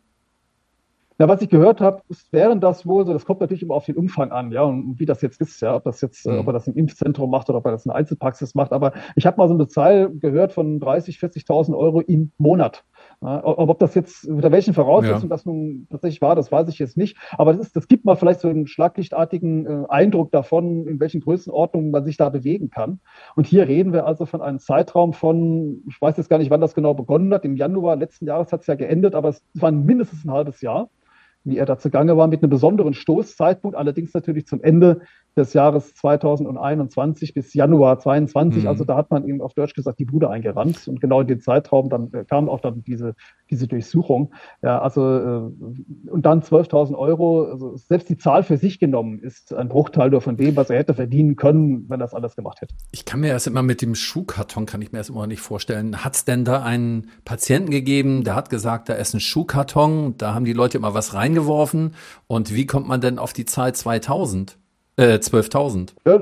Na, 1.18 1.28
was 1.28 1.40
ich 1.40 1.48
gehört 1.48 1.80
habe, 1.80 2.02
wären 2.30 2.60
das 2.60 2.86
wohl 2.86 3.06
so, 3.06 3.14
das 3.14 3.24
kommt 3.24 3.40
natürlich 3.40 3.62
immer 3.62 3.74
auf 3.74 3.86
den 3.86 3.96
Umfang 3.96 4.32
an, 4.32 4.52
ja, 4.52 4.62
und 4.62 5.00
wie 5.00 5.06
das 5.06 5.22
jetzt 5.22 5.40
ist, 5.40 5.62
ja, 5.62 5.74
ob 5.74 5.84
das 5.84 6.02
jetzt, 6.02 6.26
mhm. 6.26 6.40
ob 6.40 6.46
er 6.48 6.52
das 6.52 6.66
im 6.66 6.74
Impfzentrum 6.74 7.30
macht 7.30 7.48
oder 7.48 7.58
ob 7.58 7.64
er 7.64 7.72
das 7.72 7.86
in 7.86 7.88
der 7.88 7.96
Einzelpraxis 7.96 8.54
macht. 8.54 8.72
Aber 8.72 8.92
ich 9.14 9.24
habe 9.24 9.38
mal 9.38 9.48
so 9.48 9.54
eine 9.54 9.66
Zahl 9.66 10.10
gehört 10.10 10.52
von 10.52 10.78
30, 10.78 11.16
40.000 11.16 11.76
Euro 11.76 12.00
im 12.00 12.32
Monat. 12.36 12.84
Ja, 13.22 13.42
ob 13.44 13.78
das 13.78 13.94
jetzt, 13.94 14.28
unter 14.28 14.52
welchen 14.52 14.74
Voraussetzungen 14.74 15.22
ja. 15.22 15.28
das 15.28 15.46
nun 15.46 15.86
tatsächlich 15.90 16.20
war, 16.20 16.36
das 16.36 16.52
weiß 16.52 16.68
ich 16.68 16.78
jetzt 16.78 16.96
nicht. 16.98 17.16
Aber 17.38 17.52
das, 17.52 17.66
ist, 17.66 17.76
das 17.76 17.88
gibt 17.88 18.04
mal 18.04 18.14
vielleicht 18.14 18.40
so 18.40 18.48
einen 18.48 18.66
schlaglichtartigen 18.66 19.66
äh, 19.66 19.84
Eindruck 19.88 20.30
davon, 20.32 20.86
in 20.86 21.00
welchen 21.00 21.22
Größenordnungen 21.22 21.90
man 21.90 22.04
sich 22.04 22.18
da 22.18 22.28
bewegen 22.28 22.68
kann. 22.68 23.00
Und 23.34 23.46
hier 23.46 23.68
reden 23.68 23.92
wir 23.92 24.06
also 24.06 24.26
von 24.26 24.42
einem 24.42 24.58
Zeitraum 24.58 25.14
von, 25.14 25.82
ich 25.88 26.00
weiß 26.00 26.18
jetzt 26.18 26.28
gar 26.28 26.38
nicht, 26.38 26.50
wann 26.50 26.60
das 26.60 26.74
genau 26.74 26.92
begonnen 26.92 27.32
hat. 27.32 27.44
Im 27.44 27.56
Januar 27.56 27.96
letzten 27.96 28.26
Jahres 28.26 28.52
hat 28.52 28.60
es 28.60 28.66
ja 28.66 28.74
geendet, 28.74 29.14
aber 29.14 29.30
es 29.30 29.42
war 29.54 29.72
mindestens 29.72 30.24
ein 30.24 30.32
halbes 30.32 30.60
Jahr 30.60 30.90
wie 31.46 31.58
er 31.58 31.64
da 31.64 31.78
zugange 31.78 32.16
war, 32.16 32.26
mit 32.26 32.42
einem 32.42 32.50
besonderen 32.50 32.92
Stoßzeitpunkt, 32.92 33.76
allerdings 33.76 34.12
natürlich 34.12 34.46
zum 34.46 34.60
Ende 34.62 35.02
des 35.36 35.52
Jahres 35.52 35.94
2021 35.94 37.34
bis 37.34 37.52
Januar 37.54 37.98
22. 37.98 38.62
Mhm. 38.62 38.68
Also 38.68 38.84
da 38.84 38.96
hat 38.96 39.10
man 39.10 39.26
ihm 39.26 39.40
auf 39.40 39.54
Deutsch 39.54 39.74
gesagt 39.74 39.98
die 39.98 40.04
Bude 40.04 40.30
eingerannt 40.30 40.88
und 40.88 41.00
genau 41.00 41.20
in 41.20 41.26
den 41.26 41.40
Zeitraum 41.40 41.88
dann 41.88 42.12
äh, 42.12 42.24
kam 42.24 42.48
auch 42.48 42.60
dann 42.60 42.82
diese 42.82 43.14
diese 43.50 43.68
Durchsuchung. 43.68 44.32
Ja, 44.62 44.80
also 44.80 45.02
äh, 45.02 46.10
und 46.10 46.26
dann 46.26 46.42
12.000 46.42 46.94
Euro. 46.96 47.44
Also 47.44 47.76
selbst 47.76 48.08
die 48.08 48.16
Zahl 48.16 48.42
für 48.42 48.56
sich 48.56 48.78
genommen 48.78 49.20
ist 49.20 49.54
ein 49.54 49.68
Bruchteil 49.68 50.10
nur 50.10 50.20
von 50.20 50.36
dem, 50.36 50.56
was 50.56 50.70
er 50.70 50.78
hätte 50.78 50.94
verdienen 50.94 51.36
können, 51.36 51.88
wenn 51.88 52.00
er 52.00 52.04
das 52.04 52.14
alles 52.14 52.36
gemacht 52.36 52.60
hätte. 52.60 52.74
Ich 52.92 53.04
kann 53.04 53.20
mir 53.20 53.28
erst 53.28 53.46
immer 53.46 53.62
mit 53.62 53.82
dem 53.82 53.94
Schuhkarton 53.94 54.66
kann 54.66 54.82
ich 54.82 54.92
mir 54.92 54.98
erst 54.98 55.10
immer 55.10 55.26
nicht 55.26 55.40
vorstellen. 55.40 56.04
Hat 56.04 56.14
es 56.14 56.24
denn 56.24 56.44
da 56.44 56.62
einen 56.62 57.10
Patienten 57.24 57.70
gegeben, 57.70 58.24
der 58.24 58.34
hat 58.34 58.50
gesagt, 58.50 58.88
da 58.88 58.94
ist 58.94 59.14
ein 59.14 59.20
Schuhkarton, 59.20 60.16
da 60.18 60.34
haben 60.34 60.44
die 60.44 60.52
Leute 60.52 60.78
immer 60.78 60.94
was 60.94 61.14
reingeworfen 61.14 61.94
und 62.26 62.54
wie 62.54 62.66
kommt 62.66 62.88
man 62.88 63.00
denn 63.00 63.18
auf 63.18 63.32
die 63.32 63.44
Zahl 63.44 63.74
2000? 63.74 64.58
Äh, 64.98 65.18
12.000. 65.18 65.90
Ja, 66.06 66.20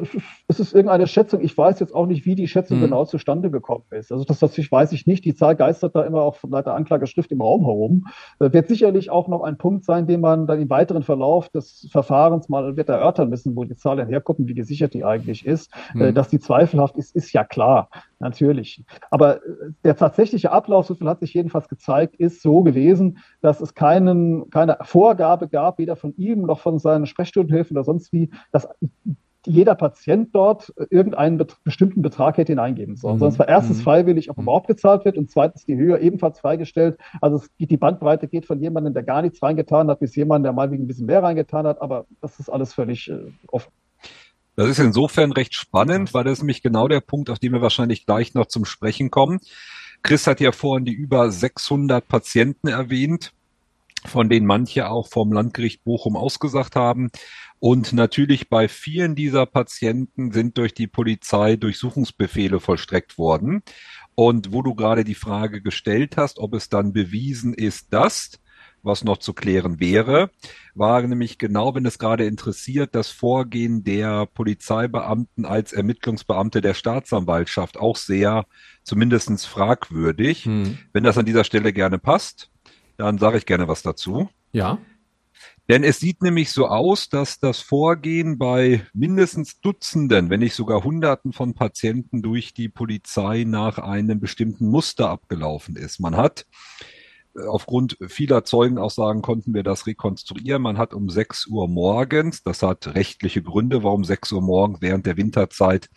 es 0.48 0.58
ist 0.58 0.74
irgendeine 0.74 1.06
Schätzung. 1.06 1.40
Ich 1.42 1.56
weiß 1.56 1.78
jetzt 1.78 1.94
auch 1.94 2.06
nicht, 2.06 2.26
wie 2.26 2.34
die 2.34 2.48
Schätzung 2.48 2.78
hm. 2.78 2.86
genau 2.86 3.04
zustande 3.04 3.48
gekommen 3.48 3.84
ist. 3.90 4.10
Also 4.10 4.24
das 4.24 4.40
natürlich 4.40 4.70
weiß 4.70 4.90
ich 4.90 5.06
nicht. 5.06 5.24
Die 5.24 5.34
Zahl 5.34 5.54
geistert 5.54 5.94
da 5.94 6.02
immer 6.02 6.22
auch 6.22 6.34
von 6.34 6.50
der 6.50 6.66
Anklageschrift 6.66 7.30
im 7.30 7.40
Raum 7.40 7.64
herum. 7.64 8.06
Das 8.40 8.52
wird 8.52 8.66
sicherlich 8.66 9.10
auch 9.10 9.28
noch 9.28 9.42
ein 9.42 9.58
Punkt 9.58 9.84
sein, 9.84 10.08
den 10.08 10.20
man 10.20 10.48
dann 10.48 10.60
im 10.60 10.70
weiteren 10.70 11.04
Verlauf 11.04 11.48
des 11.50 11.88
Verfahrens 11.92 12.48
mal 12.48 12.76
wird 12.76 12.88
erörtern 12.88 13.28
müssen, 13.28 13.54
wo 13.54 13.62
die 13.62 13.76
Zahl 13.76 13.96
dann 13.96 14.08
herkommt 14.08 14.40
wie 14.40 14.54
gesichert 14.54 14.92
die 14.92 15.04
eigentlich 15.04 15.46
ist. 15.46 15.70
Hm. 15.92 16.12
Dass 16.12 16.28
die 16.28 16.40
zweifelhaft 16.40 16.96
ist, 16.96 17.14
ist 17.14 17.32
ja 17.32 17.44
klar. 17.44 17.88
Natürlich. 18.24 18.82
Aber 19.10 19.36
äh, 19.36 19.40
der 19.84 19.96
tatsächliche 19.96 20.50
Ablauf, 20.50 20.86
so 20.86 20.94
viel 20.94 21.08
hat 21.08 21.20
sich 21.20 21.34
jedenfalls 21.34 21.68
gezeigt, 21.68 22.16
ist 22.16 22.40
so 22.40 22.62
gewesen, 22.62 23.18
dass 23.42 23.60
es 23.60 23.74
keinen, 23.74 24.48
keine 24.48 24.78
Vorgabe 24.80 25.46
gab, 25.46 25.78
weder 25.78 25.94
von 25.94 26.16
ihm 26.16 26.42
noch 26.42 26.58
von 26.58 26.78
seinen 26.78 27.04
Sprechstundenhilfen 27.04 27.76
oder 27.76 27.84
sonst 27.84 28.14
wie, 28.14 28.30
dass 28.50 28.66
jeder 29.46 29.74
Patient 29.74 30.34
dort 30.34 30.72
irgendeinen 30.88 31.36
bet 31.36 31.58
bestimmten 31.64 32.00
Betrag 32.00 32.38
hätte 32.38 32.52
hineingeben 32.52 32.96
sollen. 32.96 33.18
Mhm. 33.18 33.24
Es 33.24 33.38
war 33.38 33.46
erstens 33.46 33.80
mhm. 33.80 33.82
freiwillig, 33.82 34.30
ob 34.30 34.38
mhm. 34.38 34.44
überhaupt 34.44 34.68
gezahlt 34.68 35.04
wird 35.04 35.18
und 35.18 35.30
zweitens 35.30 35.66
die 35.66 35.76
Höhe 35.76 36.00
ebenfalls 36.00 36.40
freigestellt. 36.40 36.96
Also 37.20 37.36
es, 37.36 37.50
die 37.58 37.76
Bandbreite 37.76 38.26
geht 38.26 38.46
von 38.46 38.58
jemandem, 38.58 38.94
der 38.94 39.02
gar 39.02 39.20
nichts 39.20 39.42
reingetan 39.42 39.88
hat, 39.88 40.00
bis 40.00 40.16
jemand, 40.16 40.46
der 40.46 40.54
mal 40.54 40.72
ein 40.72 40.86
bisschen 40.86 41.04
mehr 41.04 41.22
reingetan 41.22 41.66
hat. 41.66 41.82
Aber 41.82 42.06
das 42.22 42.40
ist 42.40 42.48
alles 42.48 42.72
völlig 42.72 43.10
äh, 43.10 43.18
offen. 43.48 43.70
Das 44.56 44.68
ist 44.68 44.78
insofern 44.78 45.32
recht 45.32 45.54
spannend, 45.54 46.14
weil 46.14 46.24
das 46.24 46.34
ist 46.34 46.42
nämlich 46.42 46.62
genau 46.62 46.86
der 46.86 47.00
Punkt, 47.00 47.28
auf 47.30 47.38
den 47.38 47.52
wir 47.52 47.62
wahrscheinlich 47.62 48.06
gleich 48.06 48.34
noch 48.34 48.46
zum 48.46 48.64
Sprechen 48.64 49.10
kommen. 49.10 49.40
Chris 50.02 50.26
hat 50.26 50.40
ja 50.40 50.52
vorhin 50.52 50.84
die 50.84 50.92
über 50.92 51.30
600 51.30 52.06
Patienten 52.06 52.68
erwähnt, 52.68 53.32
von 54.04 54.28
denen 54.28 54.46
manche 54.46 54.88
auch 54.88 55.08
vom 55.08 55.32
Landgericht 55.32 55.82
Bochum 55.82 56.16
ausgesagt 56.16 56.76
haben. 56.76 57.10
Und 57.58 57.92
natürlich 57.94 58.48
bei 58.48 58.68
vielen 58.68 59.14
dieser 59.14 59.46
Patienten 59.46 60.30
sind 60.30 60.58
durch 60.58 60.74
die 60.74 60.86
Polizei 60.86 61.56
Durchsuchungsbefehle 61.56 62.60
vollstreckt 62.60 63.16
worden. 63.18 63.62
Und 64.14 64.52
wo 64.52 64.62
du 64.62 64.74
gerade 64.74 65.04
die 65.04 65.14
Frage 65.14 65.62
gestellt 65.62 66.16
hast, 66.16 66.38
ob 66.38 66.54
es 66.54 66.68
dann 66.68 66.92
bewiesen 66.92 67.54
ist, 67.54 67.92
dass 67.92 68.38
was 68.84 69.04
noch 69.04 69.18
zu 69.18 69.32
klären 69.32 69.80
wäre, 69.80 70.30
war 70.74 71.02
nämlich 71.02 71.38
genau, 71.38 71.74
wenn 71.74 71.86
es 71.86 71.98
gerade 71.98 72.26
interessiert, 72.26 72.94
das 72.94 73.08
Vorgehen 73.08 73.84
der 73.84 74.26
Polizeibeamten 74.26 75.44
als 75.44 75.72
Ermittlungsbeamte 75.72 76.60
der 76.60 76.74
Staatsanwaltschaft 76.74 77.78
auch 77.78 77.96
sehr 77.96 78.46
zumindestens 78.82 79.44
fragwürdig. 79.44 80.44
Hm. 80.44 80.78
Wenn 80.92 81.04
das 81.04 81.18
an 81.18 81.26
dieser 81.26 81.44
Stelle 81.44 81.72
gerne 81.72 81.98
passt, 81.98 82.50
dann 82.96 83.18
sage 83.18 83.38
ich 83.38 83.46
gerne 83.46 83.68
was 83.68 83.82
dazu. 83.82 84.28
Ja. 84.52 84.78
Denn 85.68 85.82
es 85.82 85.98
sieht 85.98 86.22
nämlich 86.22 86.52
so 86.52 86.66
aus, 86.66 87.08
dass 87.08 87.38
das 87.38 87.60
Vorgehen 87.60 88.36
bei 88.36 88.86
mindestens 88.92 89.60
Dutzenden, 89.60 90.28
wenn 90.28 90.40
nicht 90.40 90.54
sogar 90.54 90.84
Hunderten 90.84 91.32
von 91.32 91.54
Patienten 91.54 92.20
durch 92.20 92.52
die 92.52 92.68
Polizei 92.68 93.44
nach 93.44 93.78
einem 93.78 94.20
bestimmten 94.20 94.68
Muster 94.68 95.08
abgelaufen 95.08 95.76
ist. 95.76 96.00
Man 96.00 96.16
hat 96.16 96.46
aufgrund 97.48 97.96
vieler 98.06 98.44
Zeugenaussagen 98.44 99.22
konnten 99.22 99.54
wir 99.54 99.62
das 99.62 99.86
rekonstruieren. 99.86 100.62
Man 100.62 100.78
hat 100.78 100.94
um 100.94 101.08
6 101.08 101.46
Uhr 101.46 101.68
morgens, 101.68 102.42
das 102.42 102.62
hat 102.62 102.94
rechtliche 102.94 103.42
Gründe, 103.42 103.82
warum 103.82 104.04
6 104.04 104.32
Uhr 104.32 104.42
morgens 104.42 104.80
während 104.80 105.06
der 105.06 105.16
Winterzeit 105.16 105.88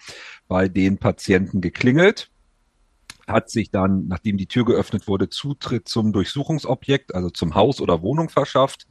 bei 0.48 0.68
den 0.68 0.98
Patienten 0.98 1.62
geklingelt 1.62 2.30
hat 3.28 3.50
sich 3.50 3.72
dann, 3.72 4.08
nachdem 4.08 4.38
die 4.38 4.48
Tür 4.48 4.64
geöffnet 4.64 5.08
wurde, 5.08 5.30
Zutritt 5.30 5.90
zum 5.90 6.14
Durchsuchungsobjekt, 6.14 7.14
also 7.14 7.30
zum 7.30 7.56
Haus 7.56 7.82
oder 7.82 8.02
Wohnung 8.02 8.30
verschafft 8.30 8.88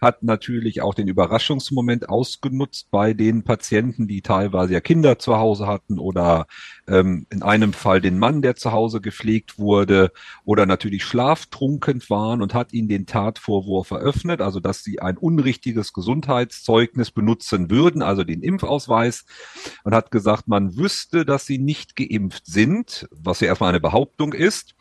hat 0.00 0.22
natürlich 0.22 0.82
auch 0.82 0.94
den 0.94 1.08
Überraschungsmoment 1.08 2.08
ausgenutzt 2.08 2.90
bei 2.90 3.14
den 3.14 3.42
Patienten, 3.42 4.06
die 4.06 4.22
teilweise 4.22 4.74
ja 4.74 4.80
Kinder 4.80 5.18
zu 5.18 5.36
Hause 5.36 5.66
hatten 5.66 5.98
oder 5.98 6.46
ähm, 6.86 7.26
in 7.30 7.42
einem 7.42 7.72
Fall 7.72 8.00
den 8.00 8.18
Mann, 8.18 8.42
der 8.42 8.54
zu 8.54 8.72
Hause 8.72 9.00
gepflegt 9.00 9.58
wurde 9.58 10.12
oder 10.44 10.66
natürlich 10.66 11.04
schlaftrunken 11.04 12.02
waren 12.08 12.42
und 12.42 12.54
hat 12.54 12.72
ihnen 12.72 12.88
den 12.88 13.06
Tatvorwurf 13.06 13.90
eröffnet, 13.90 14.40
also 14.40 14.60
dass 14.60 14.84
sie 14.84 15.00
ein 15.00 15.16
unrichtiges 15.16 15.92
Gesundheitszeugnis 15.92 17.10
benutzen 17.10 17.70
würden, 17.70 18.02
also 18.02 18.24
den 18.24 18.42
Impfausweis 18.42 19.24
und 19.84 19.94
hat 19.94 20.10
gesagt, 20.10 20.46
man 20.46 20.76
wüsste, 20.76 21.24
dass 21.24 21.46
sie 21.46 21.58
nicht 21.58 21.96
geimpft 21.96 22.46
sind, 22.46 23.08
was 23.10 23.40
ja 23.40 23.48
erstmal 23.48 23.70
eine 23.70 23.80
Behauptung 23.80 24.32
ist 24.32 24.74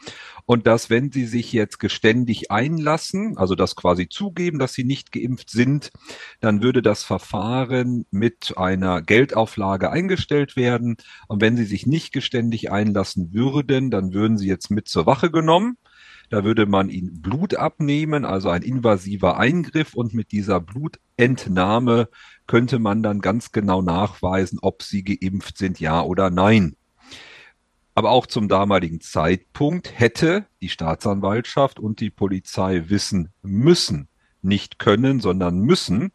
und 0.48 0.66
dass, 0.66 0.90
wenn 0.90 1.12
sie 1.12 1.26
sich 1.26 1.52
jetzt 1.52 1.78
geständig 1.78 2.52
einlassen, 2.52 3.38
also 3.38 3.54
das 3.54 3.76
quasi 3.76 4.08
zugeben, 4.08 4.60
dass 4.60 4.74
sie 4.74 4.86
nicht 4.86 5.12
geimpft 5.12 5.50
sind, 5.50 5.92
dann 6.40 6.64
würde 6.64 6.82
das 6.82 7.04
Verfahren 7.04 8.06
mit 8.12 8.54
einer 8.56 9.02
Geldauflage 9.02 9.92
eingestellt 9.92 10.56
werden. 10.56 10.96
Und 11.28 11.42
wenn 11.42 11.58
sie 11.58 11.66
sich 11.66 11.86
nicht 11.86 12.14
geständig 12.14 12.72
einlassen 12.72 13.34
würden, 13.34 13.92
dann 13.92 14.14
würden 14.14 14.38
sie 14.38 14.48
jetzt 14.48 14.72
mit 14.72 14.88
zur 14.88 15.06
Wache 15.06 15.30
genommen. 15.32 15.78
Da 16.30 16.46
würde 16.46 16.66
man 16.66 16.90
ihnen 16.90 17.22
Blut 17.22 17.56
abnehmen, 17.56 18.24
also 18.24 18.50
ein 18.50 18.62
invasiver 18.62 19.38
Eingriff 19.38 19.96
und 19.96 20.14
mit 20.14 20.32
dieser 20.32 20.62
Blutentnahme 20.62 22.08
könnte 22.48 22.80
man 22.80 23.04
dann 23.04 23.20
ganz 23.20 23.52
genau 23.52 23.82
nachweisen, 23.82 24.60
ob 24.62 24.82
sie 24.82 25.04
geimpft 25.04 25.58
sind, 25.58 25.82
ja 25.82 26.02
oder 26.02 26.30
nein. 26.30 26.78
Aber 27.98 28.12
auch 28.12 28.28
zum 28.28 28.48
damaligen 28.48 29.02
Zeitpunkt 29.02 30.00
hätte 30.00 30.46
die 30.62 30.70
Staatsanwaltschaft 30.70 31.80
und 31.80 32.00
die 32.00 32.12
Polizei 32.12 32.84
wissen 32.90 33.34
müssen, 33.42 34.08
nicht 34.44 34.78
können, 34.78 35.20
sondern 35.20 35.58
müssen, 35.58 36.12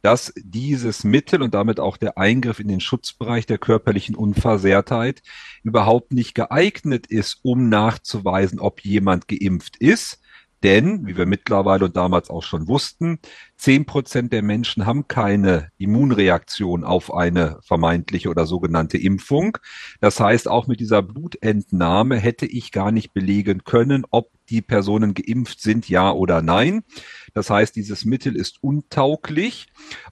dass 0.00 0.32
dieses 0.38 1.04
Mittel 1.04 1.42
und 1.42 1.52
damit 1.52 1.80
auch 1.80 1.98
der 1.98 2.16
Eingriff 2.16 2.60
in 2.60 2.68
den 2.68 2.80
Schutzbereich 2.80 3.44
der 3.44 3.58
körperlichen 3.58 4.14
Unversehrtheit 4.14 5.20
überhaupt 5.62 6.14
nicht 6.14 6.34
geeignet 6.34 7.06
ist, 7.08 7.40
um 7.42 7.68
nachzuweisen, 7.68 8.58
ob 8.58 8.80
jemand 8.80 9.28
geimpft 9.28 9.76
ist. 9.76 10.22
Denn, 10.62 11.06
wie 11.06 11.16
wir 11.16 11.26
mittlerweile 11.26 11.84
und 11.84 11.96
damals 11.96 12.30
auch 12.30 12.42
schon 12.42 12.66
wussten, 12.66 13.18
zehn 13.56 13.86
Prozent 13.86 14.32
der 14.32 14.42
Menschen 14.42 14.86
haben 14.86 15.06
keine 15.06 15.70
Immunreaktion 15.78 16.84
auf 16.84 17.14
eine 17.14 17.58
vermeintliche 17.62 18.28
oder 18.28 18.46
sogenannte 18.46 18.98
Impfung. 18.98 19.58
Das 20.00 20.18
heißt, 20.18 20.48
auch 20.48 20.66
mit 20.66 20.80
dieser 20.80 21.02
Blutentnahme 21.02 22.16
hätte 22.16 22.46
ich 22.46 22.72
gar 22.72 22.90
nicht 22.90 23.12
belegen 23.12 23.62
können, 23.64 24.04
ob 24.10 24.30
die 24.48 24.62
Personen 24.62 25.14
geimpft 25.14 25.60
sind, 25.60 25.88
ja 25.88 26.10
oder 26.10 26.42
nein. 26.42 26.82
Das 27.34 27.50
heißt, 27.50 27.76
dieses 27.76 28.04
Mittel 28.04 28.34
ist 28.34 28.62
untauglich. 28.62 29.66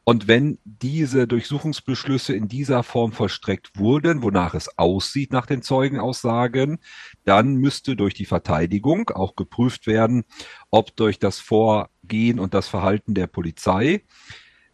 Und 0.04 0.28
wenn 0.28 0.58
diese 0.64 1.26
Durchsuchungsbeschlüsse 1.26 2.34
in 2.34 2.48
dieser 2.48 2.82
Form 2.82 3.12
vollstreckt 3.12 3.78
wurden, 3.78 4.22
wonach 4.22 4.54
es 4.54 4.78
aussieht 4.78 5.32
nach 5.32 5.46
den 5.46 5.62
Zeugenaussagen, 5.62 6.78
dann 7.26 7.56
müsste 7.56 7.96
durch 7.96 8.14
die 8.14 8.24
Verteidigung 8.24 9.10
auch 9.10 9.36
geprüft 9.36 9.86
werden, 9.86 10.24
ob 10.70 10.96
durch 10.96 11.18
das 11.18 11.38
Vorgehen 11.38 12.38
und 12.38 12.54
das 12.54 12.68
Verhalten 12.68 13.14
der 13.14 13.26
Polizei 13.26 14.02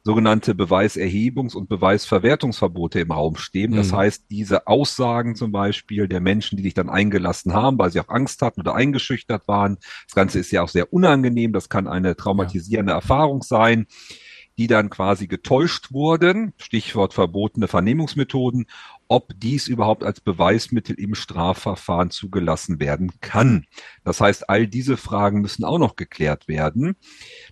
sogenannte 0.05 0.53
Beweiserhebungs- 0.53 1.55
und 1.55 1.69
Beweisverwertungsverbote 1.69 3.01
im 3.01 3.13
Raum 3.13 3.37
stehen. 3.37 3.73
Das 3.73 3.93
mhm. 3.93 3.97
heißt, 3.97 4.25
diese 4.31 4.67
Aussagen 4.67 5.37
zum 5.37 5.53
Beispiel 5.53 6.09
der 6.09 6.21
Menschen, 6.21 6.57
die 6.57 6.65
sich 6.65 6.75
dann 6.75 6.91
eingelassen 6.91 7.53
haben, 7.53 7.79
weil 7.79 7.93
sie 7.93 8.01
auch 8.01 8.09
Angst 8.09 8.43
hatten 8.43 8.61
oder 8.61 8.75
eingeschüchtert 8.75 9.47
waren. 9.47 9.79
Das 10.07 10.15
Ganze 10.15 10.41
ist 10.41 10.51
ja 10.51 10.63
auch 10.63 10.69
sehr 10.69 10.93
unangenehm. 10.93 11.53
Das 11.53 11.69
kann 11.69 11.87
eine 11.87 12.17
traumatisierende 12.17 12.93
ja. 12.93 12.97
Erfahrung 12.97 13.43
sein 13.43 13.87
die 14.59 14.67
dann 14.67 14.91
quasi 14.91 15.27
getäuscht 15.27 15.93
wurden, 15.93 16.53
Stichwort 16.59 17.15
verbotene 17.15 17.69
Vernehmungsmethoden, 17.69 18.67
ob 19.09 19.33
dies 19.37 19.69
überhaupt 19.69 20.05
als 20.05 20.21
Beweismittel 20.21 20.99
im 20.99 21.15
Strafverfahren 21.15 22.11
zugelassen 22.11 22.81
werden 22.81 23.13
kann. 23.21 23.67
Das 24.05 24.21
heißt, 24.21 24.49
all 24.49 24.67
diese 24.67 24.97
Fragen 24.97 25.41
müssen 25.41 25.65
auch 25.65 25.79
noch 25.79 25.97
geklärt 25.97 26.49
werden. 26.49 26.97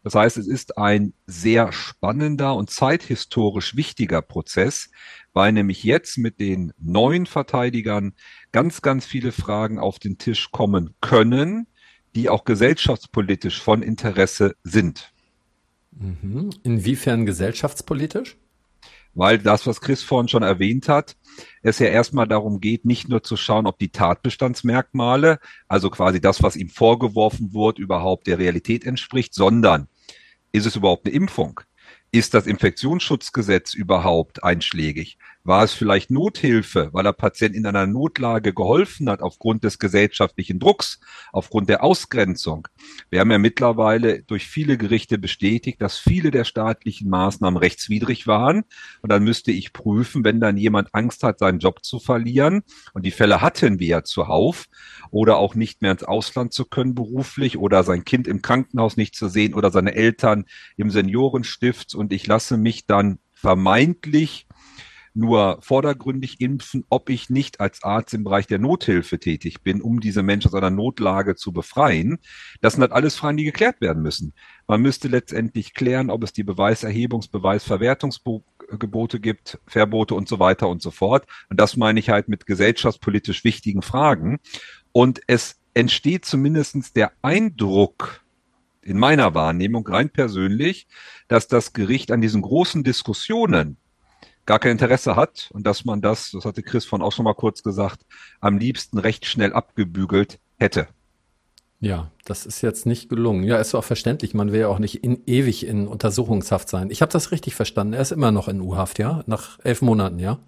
Das 0.02 0.14
heißt, 0.14 0.36
es 0.36 0.46
ist 0.46 0.78
ein 0.78 1.12
sehr 1.26 1.72
spannender 1.72 2.54
und 2.54 2.70
zeithistorisch 2.70 3.76
wichtiger 3.76 4.22
Prozess, 4.22 4.90
weil 5.32 5.52
nämlich 5.52 5.84
jetzt 5.84 6.18
mit 6.18 6.40
den 6.40 6.72
neuen 6.78 7.26
Verteidigern 7.26 8.14
ganz, 8.52 8.82
ganz 8.82 9.06
viele 9.06 9.32
Fragen 9.32 9.78
auf 9.78 9.98
den 9.98 10.18
Tisch 10.18 10.50
kommen 10.50 10.94
können, 11.00 11.66
die 12.14 12.28
auch 12.28 12.44
gesellschaftspolitisch 12.44 13.60
von 13.60 13.82
Interesse 13.82 14.56
sind. 14.64 15.12
Mhm. 15.92 16.50
Inwiefern 16.62 17.26
gesellschaftspolitisch? 17.26 18.36
Weil 19.14 19.38
das, 19.38 19.66
was 19.66 19.80
Chris 19.80 20.02
vorhin 20.02 20.28
schon 20.28 20.44
erwähnt 20.44 20.88
hat, 20.88 21.16
es 21.62 21.80
ja 21.80 21.88
erstmal 21.88 22.28
darum 22.28 22.60
geht, 22.60 22.84
nicht 22.84 23.08
nur 23.08 23.22
zu 23.22 23.36
schauen, 23.36 23.66
ob 23.66 23.78
die 23.78 23.88
Tatbestandsmerkmale, 23.90 25.40
also 25.66 25.90
quasi 25.90 26.20
das, 26.20 26.42
was 26.42 26.56
ihm 26.56 26.68
vorgeworfen 26.68 27.52
wurde, 27.52 27.82
überhaupt 27.82 28.28
der 28.28 28.38
Realität 28.38 28.84
entspricht, 28.84 29.34
sondern 29.34 29.88
ist 30.52 30.66
es 30.66 30.76
überhaupt 30.76 31.06
eine 31.06 31.14
Impfung? 31.14 31.60
Ist 32.12 32.34
das 32.34 32.46
Infektionsschutzgesetz 32.46 33.74
überhaupt 33.74 34.42
einschlägig? 34.42 35.18
War 35.42 35.64
es 35.64 35.72
vielleicht 35.72 36.10
Nothilfe, 36.10 36.90
weil 36.92 37.06
er 37.06 37.14
Patient 37.14 37.56
in 37.56 37.64
einer 37.64 37.86
Notlage 37.86 38.52
geholfen 38.52 39.08
hat 39.08 39.22
aufgrund 39.22 39.64
des 39.64 39.78
gesellschaftlichen 39.78 40.58
Drucks, 40.58 41.00
aufgrund 41.32 41.70
der 41.70 41.82
Ausgrenzung? 41.82 42.68
Wir 43.08 43.20
haben 43.20 43.30
ja 43.30 43.38
mittlerweile 43.38 44.22
durch 44.22 44.46
viele 44.46 44.76
Gerichte 44.76 45.16
bestätigt, 45.16 45.80
dass 45.80 45.98
viele 45.98 46.30
der 46.30 46.44
staatlichen 46.44 47.08
Maßnahmen 47.08 47.56
rechtswidrig 47.56 48.26
waren. 48.26 48.64
Und 49.00 49.10
dann 49.10 49.24
müsste 49.24 49.50
ich 49.50 49.72
prüfen, 49.72 50.24
wenn 50.24 50.40
dann 50.40 50.58
jemand 50.58 50.94
Angst 50.94 51.22
hat, 51.22 51.38
seinen 51.38 51.58
Job 51.58 51.84
zu 51.84 52.00
verlieren, 52.00 52.62
und 52.92 53.06
die 53.06 53.10
Fälle 53.10 53.40
hatten 53.40 53.78
wir 53.78 53.86
ja 53.86 54.04
zuhauf, 54.04 54.66
oder 55.10 55.38
auch 55.38 55.54
nicht 55.54 55.80
mehr 55.80 55.92
ins 55.92 56.04
Ausland 56.04 56.52
zu 56.52 56.66
können 56.66 56.94
beruflich, 56.94 57.56
oder 57.56 57.82
sein 57.82 58.04
Kind 58.04 58.28
im 58.28 58.42
Krankenhaus 58.42 58.98
nicht 58.98 59.14
zu 59.14 59.28
sehen, 59.28 59.54
oder 59.54 59.70
seine 59.70 59.94
Eltern 59.94 60.44
im 60.76 60.90
Seniorenstift, 60.90 61.94
und 61.94 62.12
ich 62.12 62.26
lasse 62.26 62.58
mich 62.58 62.86
dann 62.86 63.20
vermeintlich 63.32 64.46
nur 65.14 65.58
vordergründig 65.60 66.40
impfen, 66.40 66.84
ob 66.88 67.10
ich 67.10 67.30
nicht 67.30 67.60
als 67.60 67.82
Arzt 67.82 68.14
im 68.14 68.24
Bereich 68.24 68.46
der 68.46 68.58
Nothilfe 68.58 69.18
tätig 69.18 69.62
bin, 69.62 69.80
um 69.80 70.00
diese 70.00 70.22
Menschen 70.22 70.48
aus 70.48 70.54
einer 70.54 70.70
Notlage 70.70 71.34
zu 71.34 71.52
befreien. 71.52 72.18
Das 72.60 72.74
sind 72.74 72.82
halt 72.82 72.92
alles 72.92 73.16
Fragen, 73.16 73.36
die 73.36 73.44
geklärt 73.44 73.80
werden 73.80 74.02
müssen. 74.02 74.32
Man 74.66 74.82
müsste 74.82 75.08
letztendlich 75.08 75.74
klären, 75.74 76.10
ob 76.10 76.22
es 76.22 76.32
die 76.32 76.44
Beweiserhebungs-, 76.44 77.30
Beweisverwertungsgebote 77.30 79.20
gibt, 79.20 79.58
Verbote 79.66 80.14
und 80.14 80.28
so 80.28 80.38
weiter 80.38 80.68
und 80.68 80.82
so 80.82 80.90
fort. 80.90 81.26
Und 81.48 81.60
das 81.60 81.76
meine 81.76 81.98
ich 81.98 82.10
halt 82.10 82.28
mit 82.28 82.46
gesellschaftspolitisch 82.46 83.44
wichtigen 83.44 83.82
Fragen. 83.82 84.38
Und 84.92 85.20
es 85.26 85.58
entsteht 85.74 86.24
zumindestens 86.24 86.92
der 86.92 87.12
Eindruck, 87.22 88.24
in 88.82 88.98
meiner 88.98 89.34
Wahrnehmung 89.34 89.86
rein 89.86 90.10
persönlich, 90.10 90.86
dass 91.28 91.48
das 91.48 91.72
Gericht 91.72 92.10
an 92.10 92.20
diesen 92.20 92.42
großen 92.42 92.82
Diskussionen 92.82 93.76
gar 94.50 94.58
kein 94.58 94.72
Interesse 94.72 95.14
hat 95.14 95.48
und 95.52 95.64
dass 95.64 95.84
man 95.84 96.00
das, 96.00 96.32
das 96.32 96.44
hatte 96.44 96.64
Chris 96.64 96.84
von 96.84 97.02
auch 97.02 97.12
schon 97.12 97.24
mal 97.24 97.34
kurz 97.34 97.62
gesagt, 97.62 98.04
am 98.40 98.58
liebsten 98.58 98.98
recht 98.98 99.24
schnell 99.24 99.52
abgebügelt 99.52 100.40
hätte. 100.58 100.88
Ja, 101.78 102.10
das 102.24 102.46
ist 102.46 102.60
jetzt 102.60 102.84
nicht 102.84 103.08
gelungen. 103.08 103.44
Ja, 103.44 103.58
ist 103.58 103.76
auch 103.76 103.84
verständlich. 103.84 104.34
Man 104.34 104.50
will 104.50 104.58
ja 104.62 104.66
auch 104.66 104.80
nicht 104.80 105.04
in, 105.04 105.22
ewig 105.26 105.64
in 105.64 105.86
Untersuchungshaft 105.86 106.68
sein. 106.68 106.90
Ich 106.90 107.00
habe 107.00 107.12
das 107.12 107.30
richtig 107.30 107.54
verstanden. 107.54 107.92
Er 107.92 108.02
ist 108.02 108.10
immer 108.10 108.32
noch 108.32 108.48
in 108.48 108.60
U-Haft, 108.60 108.98
ja? 108.98 109.22
Nach 109.26 109.60
elf 109.62 109.82
Monaten, 109.82 110.18
ja? 110.18 110.40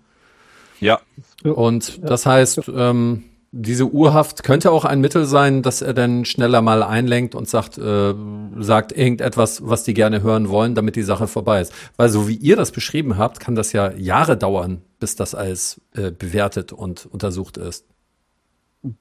Ja. 0.81 1.01
Und 1.45 2.01
das 2.03 2.27
heißt, 2.27 2.63
ähm, 2.75 3.23
diese 3.55 3.85
Urhaft 3.85 4.45
könnte 4.45 4.71
auch 4.71 4.87
ein 4.87 5.03
Mittel 5.03 5.27
sein, 5.27 5.63
dass 5.63 5.83
er 5.83 5.93
dann 5.93 6.25
schneller 6.25 6.63
mal 6.63 6.83
einlenkt 6.83 7.35
und 7.35 7.51
sagt, 7.51 7.77
äh, 7.77 8.15
sagt 8.59 8.93
irgendetwas, 8.93 9.61
was 9.69 9.85
die 9.85 9.93
gerne 9.93 10.23
hören 10.23 10.49
wollen, 10.49 10.75
damit 10.75 10.97
die 10.97 11.03
Sache 11.03 11.29
vorbei 11.29 11.61
ist. 11.61 11.73
Weil 11.99 12.09
so 12.09 12.29
wie 12.29 12.37
ihr 12.37 12.57
das 12.57 12.73
beschrieben 12.73 13.19
habt, 13.19 13.41
kann 13.41 13.55
das 13.55 13.73
ja 13.73 13.93
Jahre 13.93 14.39
dauern, 14.39 14.81
bis 14.99 15.17
das 15.17 15.35
alles 15.35 15.83
äh, 15.95 16.11
bewertet 16.11 16.73
und 16.73 17.05
untersucht 17.05 17.59
ist. 17.59 17.85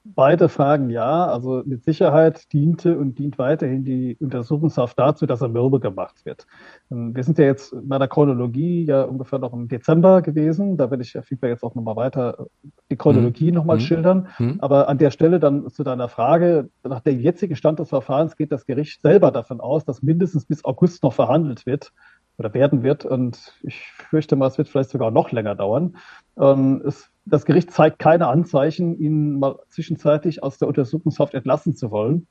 Beide 0.04 0.48
Fragen 0.48 0.90
ja. 0.90 1.26
Also 1.26 1.62
mit 1.64 1.82
Sicherheit 1.82 2.52
diente 2.52 2.96
und 2.96 3.18
dient 3.18 3.36
weiterhin 3.38 3.84
die 3.84 4.16
Untersuchungshaft 4.20 4.96
dazu, 4.96 5.26
dass 5.26 5.40
er 5.40 5.48
mürbe 5.48 5.80
gemacht 5.80 6.24
wird. 6.24 6.46
Ähm, 6.90 7.16
wir 7.16 7.24
sind 7.24 7.38
ja 7.38 7.46
jetzt 7.46 7.74
bei 7.82 7.98
der 7.98 8.06
Chronologie 8.06 8.84
ja 8.84 9.02
ungefähr 9.02 9.40
noch 9.40 9.52
im 9.52 9.66
Dezember 9.66 10.22
gewesen. 10.22 10.76
Da 10.76 10.90
werde 10.90 11.02
ich 11.02 11.18
auf 11.18 11.28
jeden 11.30 11.40
Fall 11.40 11.50
jetzt 11.50 11.64
auch 11.64 11.74
nochmal 11.74 11.96
weiter 11.96 12.38
äh, 12.38 12.68
die 12.92 12.96
Chronologie 12.96 13.48
mhm. 13.48 13.56
nochmal 13.56 13.76
mhm. 13.76 13.80
schildern. 13.80 14.28
Mhm. 14.38 14.58
Aber 14.60 14.88
an 14.88 14.98
der 14.98 15.10
Stelle 15.10 15.40
dann 15.40 15.68
zu 15.68 15.82
deiner 15.82 16.08
Frage, 16.08 16.70
nach 16.84 17.00
dem 17.00 17.18
jetzigen 17.18 17.56
Stand 17.56 17.80
des 17.80 17.88
Verfahrens 17.88 18.36
geht 18.36 18.52
das 18.52 18.66
Gericht 18.66 19.02
selber 19.02 19.32
davon 19.32 19.60
aus, 19.60 19.84
dass 19.84 20.02
mindestens 20.02 20.46
bis 20.46 20.64
August 20.64 21.02
noch 21.02 21.12
verhandelt 21.12 21.66
wird 21.66 21.92
oder 22.38 22.54
werden 22.54 22.82
wird. 22.82 23.04
Und 23.04 23.54
ich 23.62 23.80
fürchte 24.10 24.36
mal, 24.36 24.46
es 24.46 24.58
wird 24.58 24.68
vielleicht 24.68 24.90
sogar 24.90 25.10
noch 25.10 25.32
länger 25.32 25.54
dauern. 25.54 25.96
Ähm, 26.38 26.82
es 26.86 27.11
das 27.24 27.44
Gericht 27.44 27.70
zeigt 27.70 27.98
keine 27.98 28.28
Anzeichen, 28.28 28.98
ihn 28.98 29.38
mal 29.38 29.58
zwischenzeitlich 29.68 30.42
aus 30.42 30.58
der 30.58 30.68
Untersuchungshaft 30.68 31.34
entlassen 31.34 31.74
zu 31.74 31.90
wollen. 31.90 32.26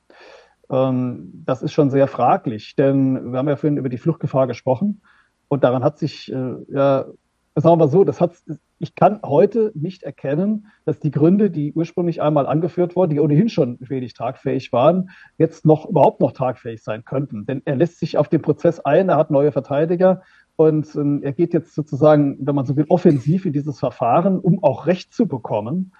Ähm, 0.70 1.42
das 1.44 1.62
ist 1.62 1.72
schon 1.72 1.90
sehr 1.90 2.06
fraglich, 2.06 2.76
denn 2.76 3.32
wir 3.32 3.38
haben 3.38 3.48
ja 3.48 3.56
vorhin 3.56 3.78
über 3.78 3.88
die 3.88 3.98
Fluchtgefahr 3.98 4.46
gesprochen 4.46 5.02
und 5.48 5.64
daran 5.64 5.84
hat 5.84 5.98
sich, 5.98 6.32
äh, 6.32 6.54
ja, 6.68 7.06
sagen 7.54 7.72
wir 7.72 7.76
mal 7.76 7.88
so, 7.88 8.04
das 8.04 8.20
hat, 8.20 8.32
ich 8.78 8.94
kann 8.94 9.20
heute 9.22 9.70
nicht 9.74 10.02
erkennen, 10.02 10.68
dass 10.86 10.98
die 10.98 11.10
Gründe, 11.10 11.50
die 11.50 11.72
ursprünglich 11.74 12.22
einmal 12.22 12.46
angeführt 12.46 12.96
wurden, 12.96 13.10
die 13.10 13.20
ohnehin 13.20 13.50
schon 13.50 13.76
wenig 13.80 14.14
tragfähig 14.14 14.72
waren, 14.72 15.10
jetzt 15.36 15.66
noch 15.66 15.86
überhaupt 15.86 16.20
noch 16.20 16.32
tragfähig 16.32 16.82
sein 16.82 17.04
könnten. 17.04 17.44
Denn 17.44 17.60
er 17.64 17.76
lässt 17.76 17.98
sich 17.98 18.16
auf 18.16 18.28
den 18.28 18.40
Prozess 18.40 18.80
ein, 18.80 19.10
er 19.10 19.18
hat 19.18 19.30
neue 19.30 19.52
Verteidiger, 19.52 20.22
und 20.62 20.94
ähm, 20.96 21.22
er 21.22 21.32
geht 21.32 21.54
jetzt 21.54 21.74
sozusagen, 21.74 22.36
wenn 22.40 22.54
man 22.54 22.66
so 22.66 22.76
will, 22.76 22.86
offensiv 22.88 23.46
in 23.46 23.52
dieses 23.52 23.78
Verfahren, 23.78 24.38
um 24.38 24.62
auch 24.62 24.86
Recht 24.86 25.14
zu 25.14 25.26
bekommen. 25.26 25.92